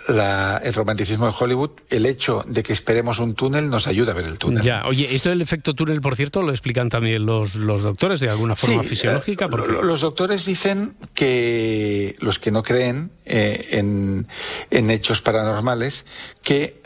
la, 0.09 0.61
el 0.63 0.73
romanticismo 0.73 1.25
de 1.27 1.33
Hollywood. 1.39 1.71
El 1.89 2.05
hecho 2.05 2.43
de 2.47 2.63
que 2.63 2.73
esperemos 2.73 3.19
un 3.19 3.33
túnel 3.35 3.69
nos 3.69 3.87
ayuda 3.87 4.11
a 4.11 4.15
ver 4.15 4.25
el 4.25 4.37
túnel. 4.39 4.63
Ya, 4.63 4.83
oye, 4.85 5.15
esto 5.15 5.29
del 5.29 5.41
efecto 5.41 5.73
túnel, 5.73 6.01
por 6.01 6.15
cierto, 6.15 6.41
lo 6.41 6.51
explican 6.51 6.89
también 6.89 7.25
los, 7.25 7.55
los 7.55 7.83
doctores 7.83 8.19
de 8.19 8.29
alguna 8.29 8.55
forma 8.55 8.83
Sí, 8.83 8.89
fisiológica. 8.89 9.45
eh, 9.45 9.49
porque- 9.49 9.71
lo- 9.71 9.83
Los 9.83 10.01
doctores 10.01 10.45
dicen 10.45 10.95
que 11.13 12.15
los 12.19 12.39
que 12.39 12.51
no 12.51 12.63
creen 12.63 13.11
eh, 13.25 13.67
en, 13.71 14.27
en 14.71 14.89
hechos 14.91 15.21
paranormales, 15.21 16.05
que 16.43 16.82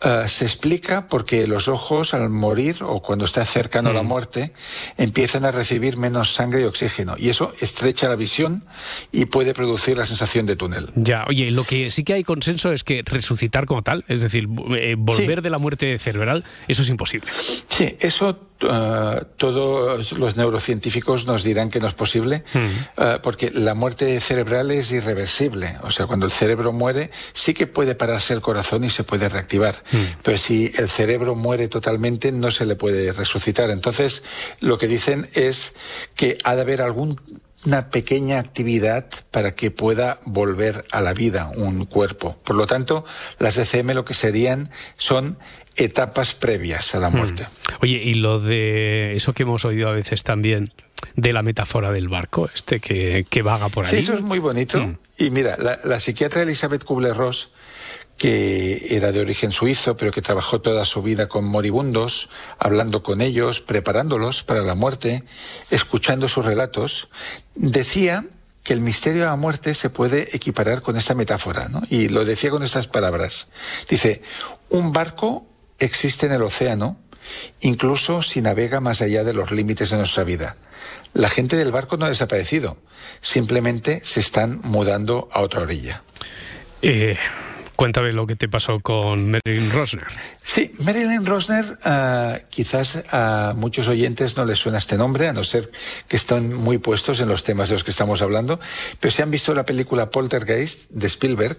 eh, 0.00 0.24
se 0.28 0.44
explica 0.44 1.08
porque 1.08 1.46
los 1.46 1.66
ojos 1.66 2.14
al 2.14 2.30
morir 2.30 2.78
o 2.82 3.00
cuando 3.02 3.24
está 3.24 3.44
cercano 3.44 3.90
a 3.90 3.92
la 3.92 4.02
muerte 4.02 4.52
empiezan 4.96 5.44
a 5.44 5.50
recibir 5.50 5.96
menos 5.96 6.34
sangre 6.34 6.60
y 6.60 6.64
oxígeno 6.64 7.16
y 7.18 7.30
eso 7.30 7.52
estrecha 7.60 8.08
la 8.08 8.16
visión 8.16 8.64
y 9.10 9.24
puede 9.24 9.54
producir 9.54 9.98
la 9.98 10.06
sensación 10.06 10.46
de 10.46 10.56
túnel. 10.56 10.88
Ya, 10.94 11.24
oye, 11.28 11.50
lo 11.50 11.64
que 11.64 11.90
sí 11.90 12.04
que 12.04 12.14
hay 12.14 12.24
consenso 12.24 12.72
es 12.72 12.84
que 12.84 13.02
resucitar 13.04 13.66
como 13.66 13.82
tal, 13.82 14.04
es 14.08 14.20
decir, 14.20 14.48
eh, 14.76 14.94
volver 14.96 15.42
de 15.42 15.50
la 15.50 15.58
muerte 15.58 15.98
cerebral, 15.98 16.44
eso 16.68 16.82
es 16.82 16.88
imposible. 16.88 17.28
Sí, 17.68 17.96
eso 18.00 18.48
eh, 18.60 19.22
todos 19.36 20.12
los 20.12 20.36
neurocientíficos 20.36 21.26
nos 21.26 21.44
dirán 21.44 21.70
que 21.70 21.78
no 21.78 21.86
es 21.86 21.94
posible, 21.94 22.42
eh, 22.54 23.18
porque 23.22 23.52
la 23.52 23.74
muerte 23.74 24.18
cerebral 24.20 24.72
es 24.72 24.90
irreversible. 24.90 25.76
O 25.82 25.92
sea, 25.92 26.06
cuando 26.06 26.26
el 26.26 26.32
cerebro 26.32 26.72
muere, 26.72 27.10
sí 27.34 27.54
que 27.54 27.68
puede 27.68 27.94
pararse 27.94 28.34
el 28.34 28.40
corazón 28.40 28.82
y 28.82 28.90
se 28.90 29.04
puede 29.04 29.28
reactivar. 29.28 29.76
Pero 30.22 30.38
si 30.38 30.72
el 30.76 30.88
cerebro 30.88 31.34
muere 31.34 31.68
totalmente, 31.68 32.32
no 32.32 32.50
se 32.50 32.66
le 32.66 32.76
puede 32.76 33.12
resucitar. 33.12 33.70
Entonces, 33.70 34.22
lo 34.60 34.78
que 34.78 34.86
dicen 34.86 35.28
es 35.34 35.74
que 36.14 36.38
ha 36.44 36.56
de 36.56 36.62
haber 36.62 36.82
algún 36.82 37.16
una 37.66 37.90
pequeña 37.90 38.38
actividad 38.38 39.06
para 39.30 39.54
que 39.54 39.70
pueda 39.70 40.20
volver 40.24 40.84
a 40.92 41.00
la 41.00 41.12
vida 41.12 41.50
un 41.56 41.86
cuerpo. 41.86 42.38
Por 42.44 42.56
lo 42.56 42.66
tanto, 42.66 43.04
las 43.38 43.56
ECM 43.56 43.90
lo 43.92 44.04
que 44.04 44.14
serían 44.14 44.70
son 44.96 45.38
etapas 45.76 46.34
previas 46.34 46.94
a 46.94 46.98
la 46.98 47.10
muerte. 47.10 47.46
Oye, 47.82 48.00
y 48.02 48.14
lo 48.14 48.40
de 48.40 49.16
eso 49.16 49.32
que 49.32 49.44
hemos 49.44 49.64
oído 49.64 49.88
a 49.88 49.92
veces 49.92 50.22
también, 50.24 50.72
de 51.14 51.32
la 51.32 51.42
metáfora 51.42 51.92
del 51.92 52.08
barco, 52.08 52.48
este 52.52 52.80
que, 52.80 53.26
que 53.28 53.42
vaga 53.42 53.68
por 53.68 53.84
ahí. 53.84 53.90
Sí, 53.90 53.96
eso 53.98 54.14
es 54.14 54.22
muy 54.22 54.38
bonito. 54.38 54.98
Y 55.16 55.30
mira, 55.30 55.56
la, 55.58 55.78
la 55.84 56.00
psiquiatra 56.00 56.42
Elizabeth 56.42 56.84
Kubler-Ross, 56.84 57.50
que 58.18 58.96
era 58.96 59.12
de 59.12 59.20
origen 59.20 59.52
suizo, 59.52 59.96
pero 59.96 60.10
que 60.10 60.20
trabajó 60.20 60.60
toda 60.60 60.84
su 60.84 61.02
vida 61.02 61.28
con 61.28 61.46
moribundos, 61.46 62.28
hablando 62.58 63.02
con 63.02 63.20
ellos, 63.20 63.60
preparándolos 63.60 64.42
para 64.42 64.60
la 64.62 64.74
muerte, 64.74 65.22
escuchando 65.70 66.26
sus 66.26 66.44
relatos, 66.44 67.08
decía 67.54 68.24
que 68.64 68.74
el 68.74 68.80
misterio 68.80 69.22
de 69.22 69.28
la 69.28 69.36
muerte 69.36 69.72
se 69.72 69.88
puede 69.88 70.36
equiparar 70.36 70.82
con 70.82 70.96
esta 70.96 71.14
metáfora, 71.14 71.68
¿no? 71.68 71.82
Y 71.88 72.08
lo 72.08 72.24
decía 72.24 72.50
con 72.50 72.64
estas 72.64 72.88
palabras. 72.88 73.48
Dice, 73.88 74.20
un 74.68 74.92
barco 74.92 75.46
existe 75.78 76.26
en 76.26 76.32
el 76.32 76.42
océano, 76.42 76.98
incluso 77.60 78.20
si 78.22 78.42
navega 78.42 78.80
más 78.80 79.00
allá 79.00 79.22
de 79.22 79.32
los 79.32 79.52
límites 79.52 79.90
de 79.90 79.96
nuestra 79.96 80.24
vida. 80.24 80.56
La 81.14 81.28
gente 81.28 81.56
del 81.56 81.70
barco 81.70 81.96
no 81.96 82.04
ha 82.04 82.08
desaparecido, 82.08 82.78
simplemente 83.20 84.02
se 84.04 84.20
están 84.20 84.60
mudando 84.64 85.28
a 85.32 85.40
otra 85.40 85.60
orilla. 85.60 86.02
Eh, 86.82 87.16
cuéntame 87.78 88.12
lo 88.12 88.26
que 88.26 88.34
te 88.34 88.48
pasó 88.48 88.80
con 88.80 89.30
Marilyn 89.30 89.70
Rosner. 89.70 90.08
Sí, 90.42 90.72
Marilyn 90.80 91.24
Rosner, 91.24 91.78
ah, 91.84 92.40
quizás 92.50 93.04
a 93.12 93.54
muchos 93.56 93.86
oyentes 93.86 94.36
no 94.36 94.44
les 94.44 94.58
suena 94.58 94.78
este 94.78 94.96
nombre, 94.96 95.28
a 95.28 95.32
no 95.32 95.44
ser 95.44 95.70
que 96.08 96.16
están 96.16 96.52
muy 96.52 96.78
puestos 96.78 97.20
en 97.20 97.28
los 97.28 97.44
temas 97.44 97.68
de 97.68 97.76
los 97.76 97.84
que 97.84 97.92
estamos 97.92 98.20
hablando, 98.20 98.58
pero 98.98 99.12
si 99.12 99.22
han 99.22 99.30
visto 99.30 99.54
la 99.54 99.64
película 99.64 100.10
Poltergeist 100.10 100.90
de 100.90 101.06
Spielberg, 101.06 101.58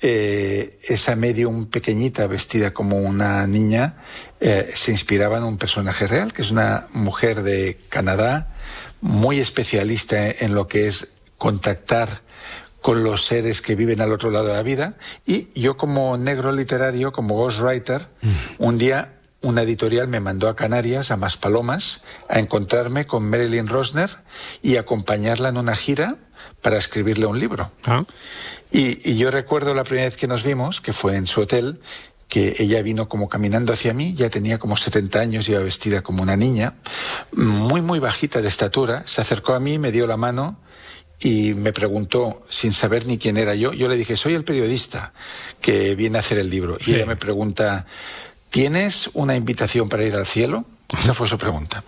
eh, 0.00 0.78
esa 0.88 1.16
medium 1.16 1.66
pequeñita 1.66 2.28
vestida 2.28 2.72
como 2.72 2.98
una 2.98 3.44
niña 3.48 3.96
eh, 4.38 4.70
se 4.76 4.92
inspiraba 4.92 5.38
en 5.38 5.44
un 5.44 5.58
personaje 5.58 6.06
real, 6.06 6.32
que 6.32 6.42
es 6.42 6.52
una 6.52 6.86
mujer 6.92 7.42
de 7.42 7.76
Canadá, 7.88 8.54
muy 9.00 9.40
especialista 9.40 10.30
en 10.30 10.54
lo 10.54 10.68
que 10.68 10.86
es 10.86 11.08
contactar 11.38 12.22
con 12.80 13.02
los 13.02 13.26
seres 13.26 13.60
que 13.60 13.74
viven 13.74 14.00
al 14.00 14.12
otro 14.12 14.30
lado 14.30 14.46
de 14.46 14.54
la 14.54 14.62
vida. 14.62 14.94
Y 15.26 15.48
yo 15.58 15.76
como 15.76 16.16
negro 16.16 16.52
literario, 16.52 17.12
como 17.12 17.34
ghostwriter, 17.34 18.08
un 18.58 18.78
día 18.78 19.16
una 19.42 19.62
editorial 19.62 20.06
me 20.08 20.20
mandó 20.20 20.48
a 20.48 20.56
Canarias, 20.56 21.10
a 21.10 21.16
Maspalomas, 21.16 22.02
a 22.28 22.38
encontrarme 22.38 23.06
con 23.06 23.28
Marilyn 23.28 23.68
Rosner 23.68 24.10
y 24.62 24.76
acompañarla 24.76 25.48
en 25.48 25.56
una 25.56 25.76
gira 25.76 26.16
para 26.60 26.76
escribirle 26.76 27.26
un 27.26 27.38
libro. 27.38 27.70
Y, 28.70 29.10
y 29.10 29.16
yo 29.16 29.30
recuerdo 29.30 29.72
la 29.74 29.84
primera 29.84 30.08
vez 30.08 30.16
que 30.16 30.26
nos 30.26 30.42
vimos, 30.42 30.80
que 30.80 30.92
fue 30.92 31.16
en 31.16 31.26
su 31.26 31.40
hotel, 31.40 31.80
que 32.28 32.54
ella 32.58 32.82
vino 32.82 33.08
como 33.08 33.28
caminando 33.28 33.72
hacia 33.72 33.92
mí, 33.92 34.14
ya 34.14 34.30
tenía 34.30 34.58
como 34.58 34.76
70 34.76 35.18
años, 35.18 35.48
iba 35.48 35.60
vestida 35.60 36.02
como 36.02 36.22
una 36.22 36.36
niña, 36.36 36.74
muy, 37.32 37.82
muy 37.82 37.98
bajita 37.98 38.40
de 38.40 38.48
estatura, 38.48 39.02
se 39.06 39.20
acercó 39.20 39.54
a 39.54 39.60
mí, 39.60 39.78
me 39.78 39.90
dio 39.90 40.06
la 40.06 40.16
mano 40.16 40.58
y 41.20 41.54
me 41.54 41.72
preguntó, 41.72 42.42
sin 42.48 42.72
saber 42.72 43.06
ni 43.06 43.18
quién 43.18 43.36
era 43.36 43.54
yo, 43.54 43.72
yo 43.72 43.88
le 43.88 43.96
dije, 43.96 44.16
soy 44.16 44.34
el 44.34 44.44
periodista 44.44 45.12
que 45.60 45.94
viene 45.94 46.18
a 46.18 46.20
hacer 46.20 46.38
el 46.38 46.48
libro. 46.48 46.78
Y 46.84 46.94
ella 46.94 47.06
me 47.06 47.16
pregunta, 47.16 47.86
¿tienes 48.48 49.10
una 49.12 49.36
invitación 49.36 49.88
para 49.88 50.04
ir 50.04 50.14
al 50.14 50.26
cielo? 50.26 50.64
Esa 50.98 51.14
fue 51.14 51.28
su 51.28 51.38
pregunta. 51.38 51.84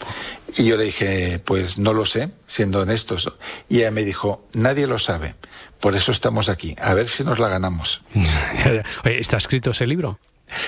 Y 0.57 0.65
yo 0.65 0.77
le 0.77 0.85
dije, 0.85 1.41
pues 1.45 1.79
no 1.79 1.93
lo 1.93 2.05
sé, 2.05 2.31
siendo 2.47 2.81
honestos. 2.81 3.33
Y 3.69 3.79
ella 3.79 3.91
me 3.91 4.05
dijo, 4.05 4.47
nadie 4.53 4.87
lo 4.87 4.99
sabe, 4.99 5.35
por 5.81 5.97
eso 5.97 6.13
estamos 6.13 6.49
aquí, 6.49 6.77
a 6.81 6.95
ver 6.95 7.09
si 7.09 7.25
nos 7.25 7.39
la 7.39 7.49
ganamos. 7.49 8.03
Oye, 9.05 9.21
¿Está 9.21 9.39
escrito 9.39 9.71
ese 9.71 9.87
libro? 9.87 10.19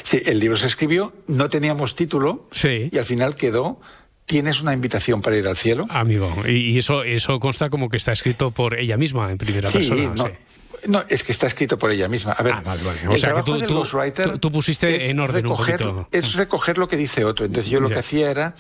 Sí, 0.02 0.22
el 0.24 0.38
libro 0.38 0.56
se 0.56 0.66
escribió, 0.66 1.12
no 1.26 1.50
teníamos 1.50 1.94
título 1.94 2.48
y 2.64 2.96
al 2.96 3.04
final 3.04 3.36
quedó 3.36 3.78
¿Tienes 4.27 4.62
una 4.62 4.72
invitación 4.72 5.20
para 5.20 5.37
ir 5.37 5.47
al 5.47 5.57
cielo? 5.57 5.87
Amigo, 5.91 6.35
y, 6.49 6.79
eso, 6.79 7.03
eso 7.05 7.39
consta 7.41 7.68
como 7.68 7.89
que 7.91 7.99
está 7.99 8.12
escrito 8.12 8.51
por 8.53 8.79
ella 8.79 8.97
misma 8.97 9.31
en 9.31 9.37
primera 9.39 9.68
Sí, 9.68 9.79
persona. 9.79 10.14
no, 10.14 10.27
sí. 10.27 10.33
no, 10.89 11.03
es 11.11 11.22
que 11.22 11.33
está 11.33 11.47
escrito 11.47 11.79
por 11.79 11.91
ella 11.91 12.09
misma. 12.09 12.33
A 12.33 12.43
ver, 12.43 12.55
O 12.55 12.72
el 12.72 12.79
sea, 12.79 13.11
que 13.11 13.18
trabajo 13.20 13.45
tú, 13.45 13.59
del 13.59 13.66
tú- 13.66 13.75
ghostwriter 13.75 14.31
tú- 14.33 14.39
tú 14.39 14.51
pusiste 14.53 14.97
es 14.97 15.11
en 15.11 15.20
orden 15.20 15.45
un 15.47 15.53
recoger, 15.53 15.77
poquito. 15.83 16.09
es 16.11 16.33
recoger 16.35 16.79
lo 16.79 16.89
que 16.89 16.97
dice 16.97 17.22
otro. 17.27 17.45
Entonces 17.45 17.70
yo 17.70 17.81
lo 17.81 17.89
Ya. 17.91 17.95
que 17.97 18.01
hacía 18.01 18.31
era 18.31 18.55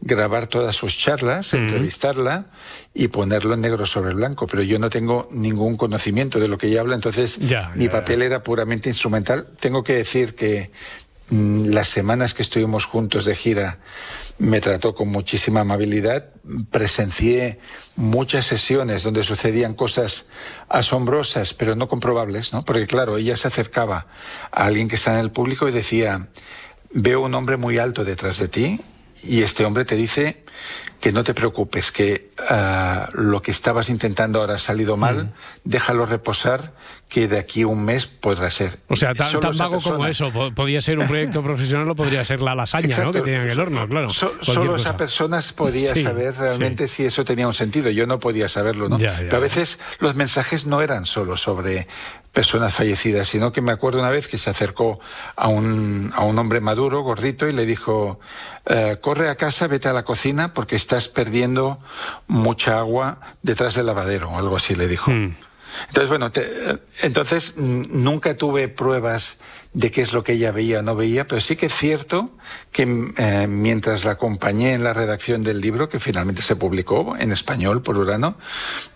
grabar 0.00 0.46
todas 0.46 0.76
sus 0.76 0.96
charlas, 0.96 1.52
entrevistarla 1.52 2.46
y 2.94 3.08
ponerlo 3.08 3.54
en 3.54 3.60
negro 3.60 3.86
sobre 3.86 4.14
blanco. 4.14 4.46
Pero 4.46 4.62
yo 4.62 4.78
no 4.78 4.88
tengo 4.88 5.26
ningún 5.32 5.76
conocimiento 5.76 6.38
de 6.38 6.46
lo 6.46 6.58
que 6.58 6.68
ella 6.68 6.80
habla, 6.80 6.94
entonces 6.94 7.38
Ya, 7.40 7.72
mi 7.74 7.86
ya, 7.86 7.90
papel 7.90 8.22
era 8.22 8.42
puramente 8.44 8.88
instrumental. 8.88 9.48
Tengo 9.58 9.82
que 9.82 9.94
decir 9.94 10.36
que 10.36 10.70
las 11.30 11.88
semanas 11.88 12.32
que 12.32 12.42
estuvimos 12.42 12.84
juntos 12.84 13.24
de 13.24 13.36
gira 13.36 13.78
me 14.38 14.60
trató 14.60 14.94
con 14.94 15.08
muchísima 15.08 15.60
amabilidad. 15.60 16.30
Presencié 16.70 17.58
muchas 17.96 18.46
sesiones 18.46 19.02
donde 19.02 19.22
sucedían 19.22 19.74
cosas 19.74 20.26
asombrosas, 20.68 21.54
pero 21.54 21.74
no 21.74 21.88
comprobables, 21.88 22.52
¿no? 22.52 22.64
Porque 22.64 22.86
claro, 22.86 23.18
ella 23.18 23.36
se 23.36 23.48
acercaba 23.48 24.06
a 24.50 24.64
alguien 24.64 24.88
que 24.88 24.96
está 24.96 25.14
en 25.14 25.20
el 25.20 25.30
público 25.30 25.68
y 25.68 25.72
decía, 25.72 26.28
veo 26.90 27.20
un 27.20 27.34
hombre 27.34 27.56
muy 27.56 27.78
alto 27.78 28.04
detrás 28.04 28.38
de 28.38 28.48
ti 28.48 28.80
y 29.22 29.42
este 29.42 29.64
hombre 29.64 29.84
te 29.84 29.96
dice 29.96 30.44
que 31.00 31.12
no 31.12 31.22
te 31.22 31.32
preocupes, 31.32 31.92
que 31.92 32.30
ah, 32.48 33.08
lo 33.12 33.40
que 33.40 33.52
estabas 33.52 33.88
intentando 33.88 34.40
ahora 34.40 34.56
ha 34.56 34.58
salido 34.58 34.96
mal, 34.96 35.32
déjalo 35.64 36.06
reposar, 36.06 36.72
que 37.08 37.28
de 37.28 37.38
aquí 37.38 37.62
a 37.62 37.68
un 37.68 37.84
mes 37.84 38.06
podrá 38.06 38.50
ser. 38.50 38.80
O 38.88 38.96
sea, 38.96 39.14
tan, 39.14 39.38
tan 39.38 39.56
vago 39.56 39.80
como 39.80 40.04
eso. 40.06 40.30
Po- 40.32 40.52
Podía 40.52 40.80
ser 40.80 40.98
un 40.98 41.06
proyecto 41.06 41.42
profesional 41.44 41.88
o 41.88 41.94
podría 41.94 42.24
ser 42.24 42.42
la 42.42 42.54
lasaña, 42.56 42.98
¿no? 43.04 43.12
Que 43.12 43.20
tenían 43.22 43.42
en 43.44 43.50
el 43.50 43.60
horno, 43.60 43.88
claro. 43.88 44.10
So- 44.12 44.34
solo 44.42 44.72
cosa. 44.72 44.82
esa 44.88 44.96
persona 44.96 45.40
podía 45.54 45.94
Sí, 45.94 46.02
saber 46.02 46.34
realmente 46.36 46.88
si 46.88 47.04
eso 47.04 47.24
tenía 47.24 47.46
un 47.46 47.54
sentido. 47.54 47.90
Yo 47.90 48.06
no 48.06 48.18
podía 48.18 48.48
saberlo, 48.48 48.88
¿no? 48.88 48.98
Ya, 48.98 49.12
ya, 49.12 49.18
Pero 49.20 49.36
a 49.36 49.40
veces 49.40 49.78
los 50.00 50.16
mensajes 50.16 50.66
no 50.66 50.82
eran 50.82 51.06
solo 51.06 51.36
sobre 51.36 51.86
personas 52.38 52.72
fallecidas, 52.72 53.26
sino 53.28 53.52
que 53.52 53.60
me 53.60 53.72
acuerdo 53.72 53.98
una 53.98 54.10
vez 54.10 54.28
que 54.28 54.38
se 54.38 54.48
acercó 54.48 55.00
a 55.34 55.48
un, 55.48 56.12
a 56.14 56.22
un 56.22 56.38
hombre 56.38 56.60
maduro, 56.60 57.00
gordito, 57.00 57.48
y 57.48 57.52
le 57.52 57.66
dijo, 57.66 58.20
eh, 58.66 58.98
corre 59.00 59.28
a 59.28 59.34
casa, 59.34 59.66
vete 59.66 59.88
a 59.88 59.92
la 59.92 60.04
cocina 60.04 60.54
porque 60.54 60.76
estás 60.76 61.08
perdiendo 61.08 61.80
mucha 62.28 62.78
agua 62.78 63.18
detrás 63.42 63.74
del 63.74 63.86
lavadero, 63.86 64.28
o 64.28 64.38
algo 64.38 64.56
así 64.56 64.76
le 64.76 64.86
dijo. 64.86 65.10
Hmm. 65.10 65.34
Entonces, 65.88 66.08
bueno, 66.08 66.30
te- 66.30 66.78
entonces 67.02 67.56
nunca 67.56 68.36
tuve 68.36 68.68
pruebas 68.68 69.38
de 69.74 69.90
qué 69.90 70.00
es 70.02 70.12
lo 70.12 70.24
que 70.24 70.32
ella 70.32 70.50
veía 70.50 70.80
o 70.80 70.82
no 70.82 70.96
veía, 70.96 71.26
pero 71.26 71.40
sí 71.40 71.54
que 71.54 71.66
es 71.66 71.74
cierto 71.74 72.30
que 72.72 72.86
mm, 72.86 73.14
eh, 73.18 73.46
mientras 73.48 74.04
la 74.04 74.12
acompañé 74.12 74.72
en 74.72 74.82
la 74.82 74.92
redacción 74.94 75.42
del 75.44 75.60
libro, 75.60 75.88
que 75.88 76.00
finalmente 76.00 76.42
se 76.42 76.56
publicó 76.56 77.16
en 77.18 77.32
español 77.32 77.82
por 77.82 77.96
Urano, 77.96 78.36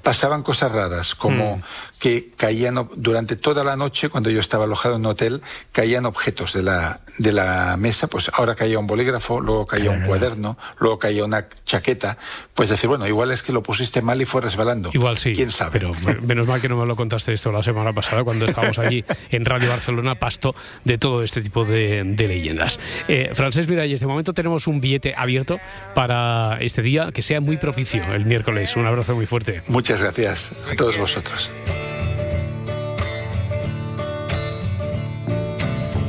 pasaban 0.03 0.43
cosas 0.43 0.73
raras, 0.73 1.15
como 1.15 1.61
que 1.99 2.31
caían 2.37 2.89
durante 2.97 3.37
toda 3.37 3.63
la 3.63 3.77
noche, 3.77 4.09
cuando 4.09 4.29
yo 4.31 4.41
estaba 4.41 4.65
alojado 4.65 4.97
en 4.97 5.03
un 5.03 5.07
hotel, 5.07 5.43
caían 5.71 6.05
objetos 6.07 6.53
de 6.53 6.63
la, 6.65 7.01
de 7.19 7.33
la 7.33 7.77
mesa, 7.79 8.09
pues 8.09 8.29
ahora 8.35 8.55
caía 8.57 8.79
un 8.79 8.87
bolígrafo, 8.89 9.41
luego 9.41 9.67
caía 9.67 9.91
un 9.93 10.03
cuaderno, 10.03 10.59
luego 10.81 10.99
caía 10.99 11.25
una 11.25 11.47
chaqueta, 11.65 12.19
pues 12.55 12.71
decir, 12.71 12.89
bueno, 12.89 13.07
igual 13.07 13.31
es 13.31 13.43
que 13.43 13.53
lo 13.53 13.63
pusiste 13.63 14.03
mal 14.03 14.21
y 14.21 14.25
fue 14.25 14.41
resbalando. 14.41 14.91
Igual 14.93 15.19
sí. 15.19 15.33
¿Quién 15.33 15.53
sabe? 15.53 15.73
Pero 15.79 15.93
me- 16.05 16.15
menos 16.27 16.47
mal 16.49 16.61
que 16.61 16.69
no 16.69 16.77
me 16.77 16.87
lo 16.87 16.97
contaste 16.97 17.33
esto 17.33 17.53
la 17.53 17.63
semana 17.63 17.93
pasada 17.93 18.25
cuando 18.25 18.47
estábamos 18.47 18.79
allí 18.79 19.05
en 19.31 19.45
Radio 19.45 19.69
Barcelona, 19.69 20.17
pasto 20.19 20.55
de 20.85 20.99
todo 20.99 21.23
este 21.23 21.41
tipo 21.43 21.65
de, 21.65 22.03
de 22.05 22.29
leyendas. 22.29 22.79
Eh, 23.09 23.31
Francés 23.35 23.69
Miralles, 23.69 24.01
de 24.01 24.07
momento 24.07 24.33
tenemos 24.33 24.67
un 24.67 24.81
billete 24.81 25.15
abierto 25.17 25.59
para 25.95 26.59
este 26.61 26.83
día 26.83 27.11
que 27.13 27.23
sea 27.23 27.41
muy 27.41 27.57
propicio 27.57 28.03
el 28.13 28.25
miércoles. 28.27 28.77
Un 28.77 28.87
abrazo 28.87 29.15
muy 29.15 29.27
fuerte. 29.27 29.63
Muchas 29.69 30.01
gracias 30.01 30.53
a 30.71 30.75
todos 30.77 30.97
vosotros. 30.97 31.51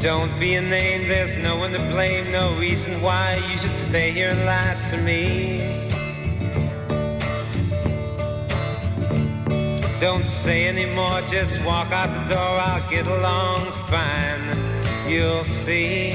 Don't 0.03 0.37
be 0.37 0.55
a 0.55 0.61
name, 0.61 1.07
there's 1.07 1.37
no 1.37 1.55
one 1.55 1.71
to 1.71 1.79
blame, 1.93 2.29
no 2.33 2.53
reason 2.59 3.01
why 3.01 3.35
you 3.47 3.57
should 3.57 3.71
stay 3.71 4.11
here 4.11 4.27
and 4.27 4.45
lie 4.45 4.75
to 4.91 4.97
me. 4.97 5.92
Don't 10.03 10.25
say 10.25 10.67
anymore, 10.67 11.21
just 11.31 11.63
walk 11.63 11.89
out 11.93 12.09
the 12.13 12.35
door, 12.35 12.59
I'll 12.59 12.89
get 12.89 13.07
along 13.07 13.59
fine, 13.87 14.51
you'll 15.07 15.45
see. 15.45 16.11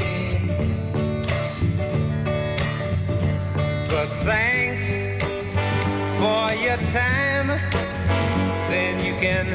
But 3.88 4.08
thanks 4.28 4.86
for 6.20 6.52
your 6.62 6.76
time, 6.92 7.48
then 8.68 9.02
you 9.06 9.14
can 9.22 9.46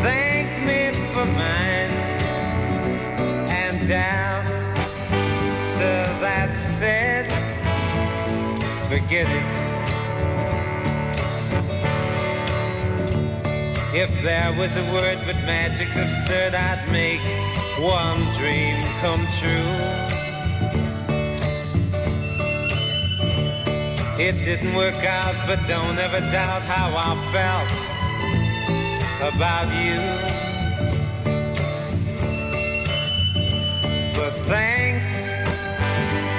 thank 0.00 0.48
me 0.64 0.98
for 1.12 1.26
mine 1.26 1.92
and 3.50 3.86
down 3.86 4.42
to 5.74 5.88
that 6.22 6.50
said, 6.56 7.30
forget 8.88 9.28
it. 9.28 9.67
If 13.94 14.22
there 14.22 14.52
was 14.52 14.76
a 14.76 14.82
word 14.92 15.18
but 15.24 15.36
magic's 15.46 15.96
absurd, 15.96 16.52
I'd 16.54 16.86
make 16.92 17.22
one 17.80 18.20
dream 18.36 18.78
come 19.00 19.26
true. 19.40 19.72
It 24.20 24.34
didn't 24.44 24.74
work 24.74 25.02
out, 25.06 25.34
but 25.46 25.66
don't 25.66 25.98
ever 25.98 26.20
doubt 26.30 26.62
how 26.62 26.92
I 26.94 27.16
felt 27.32 27.70
about 29.32 29.68
you. 29.72 29.96
But 34.14 34.32
thanks 34.52 35.12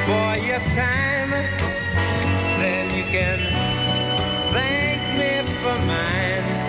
for 0.06 0.38
your 0.45 0.60
time. 0.78 1.32
Then 2.60 2.86
you 2.95 3.04
can 3.06 3.39
thank 4.54 5.02
me 5.18 5.41
for 5.52 5.86
mine. 5.88 6.68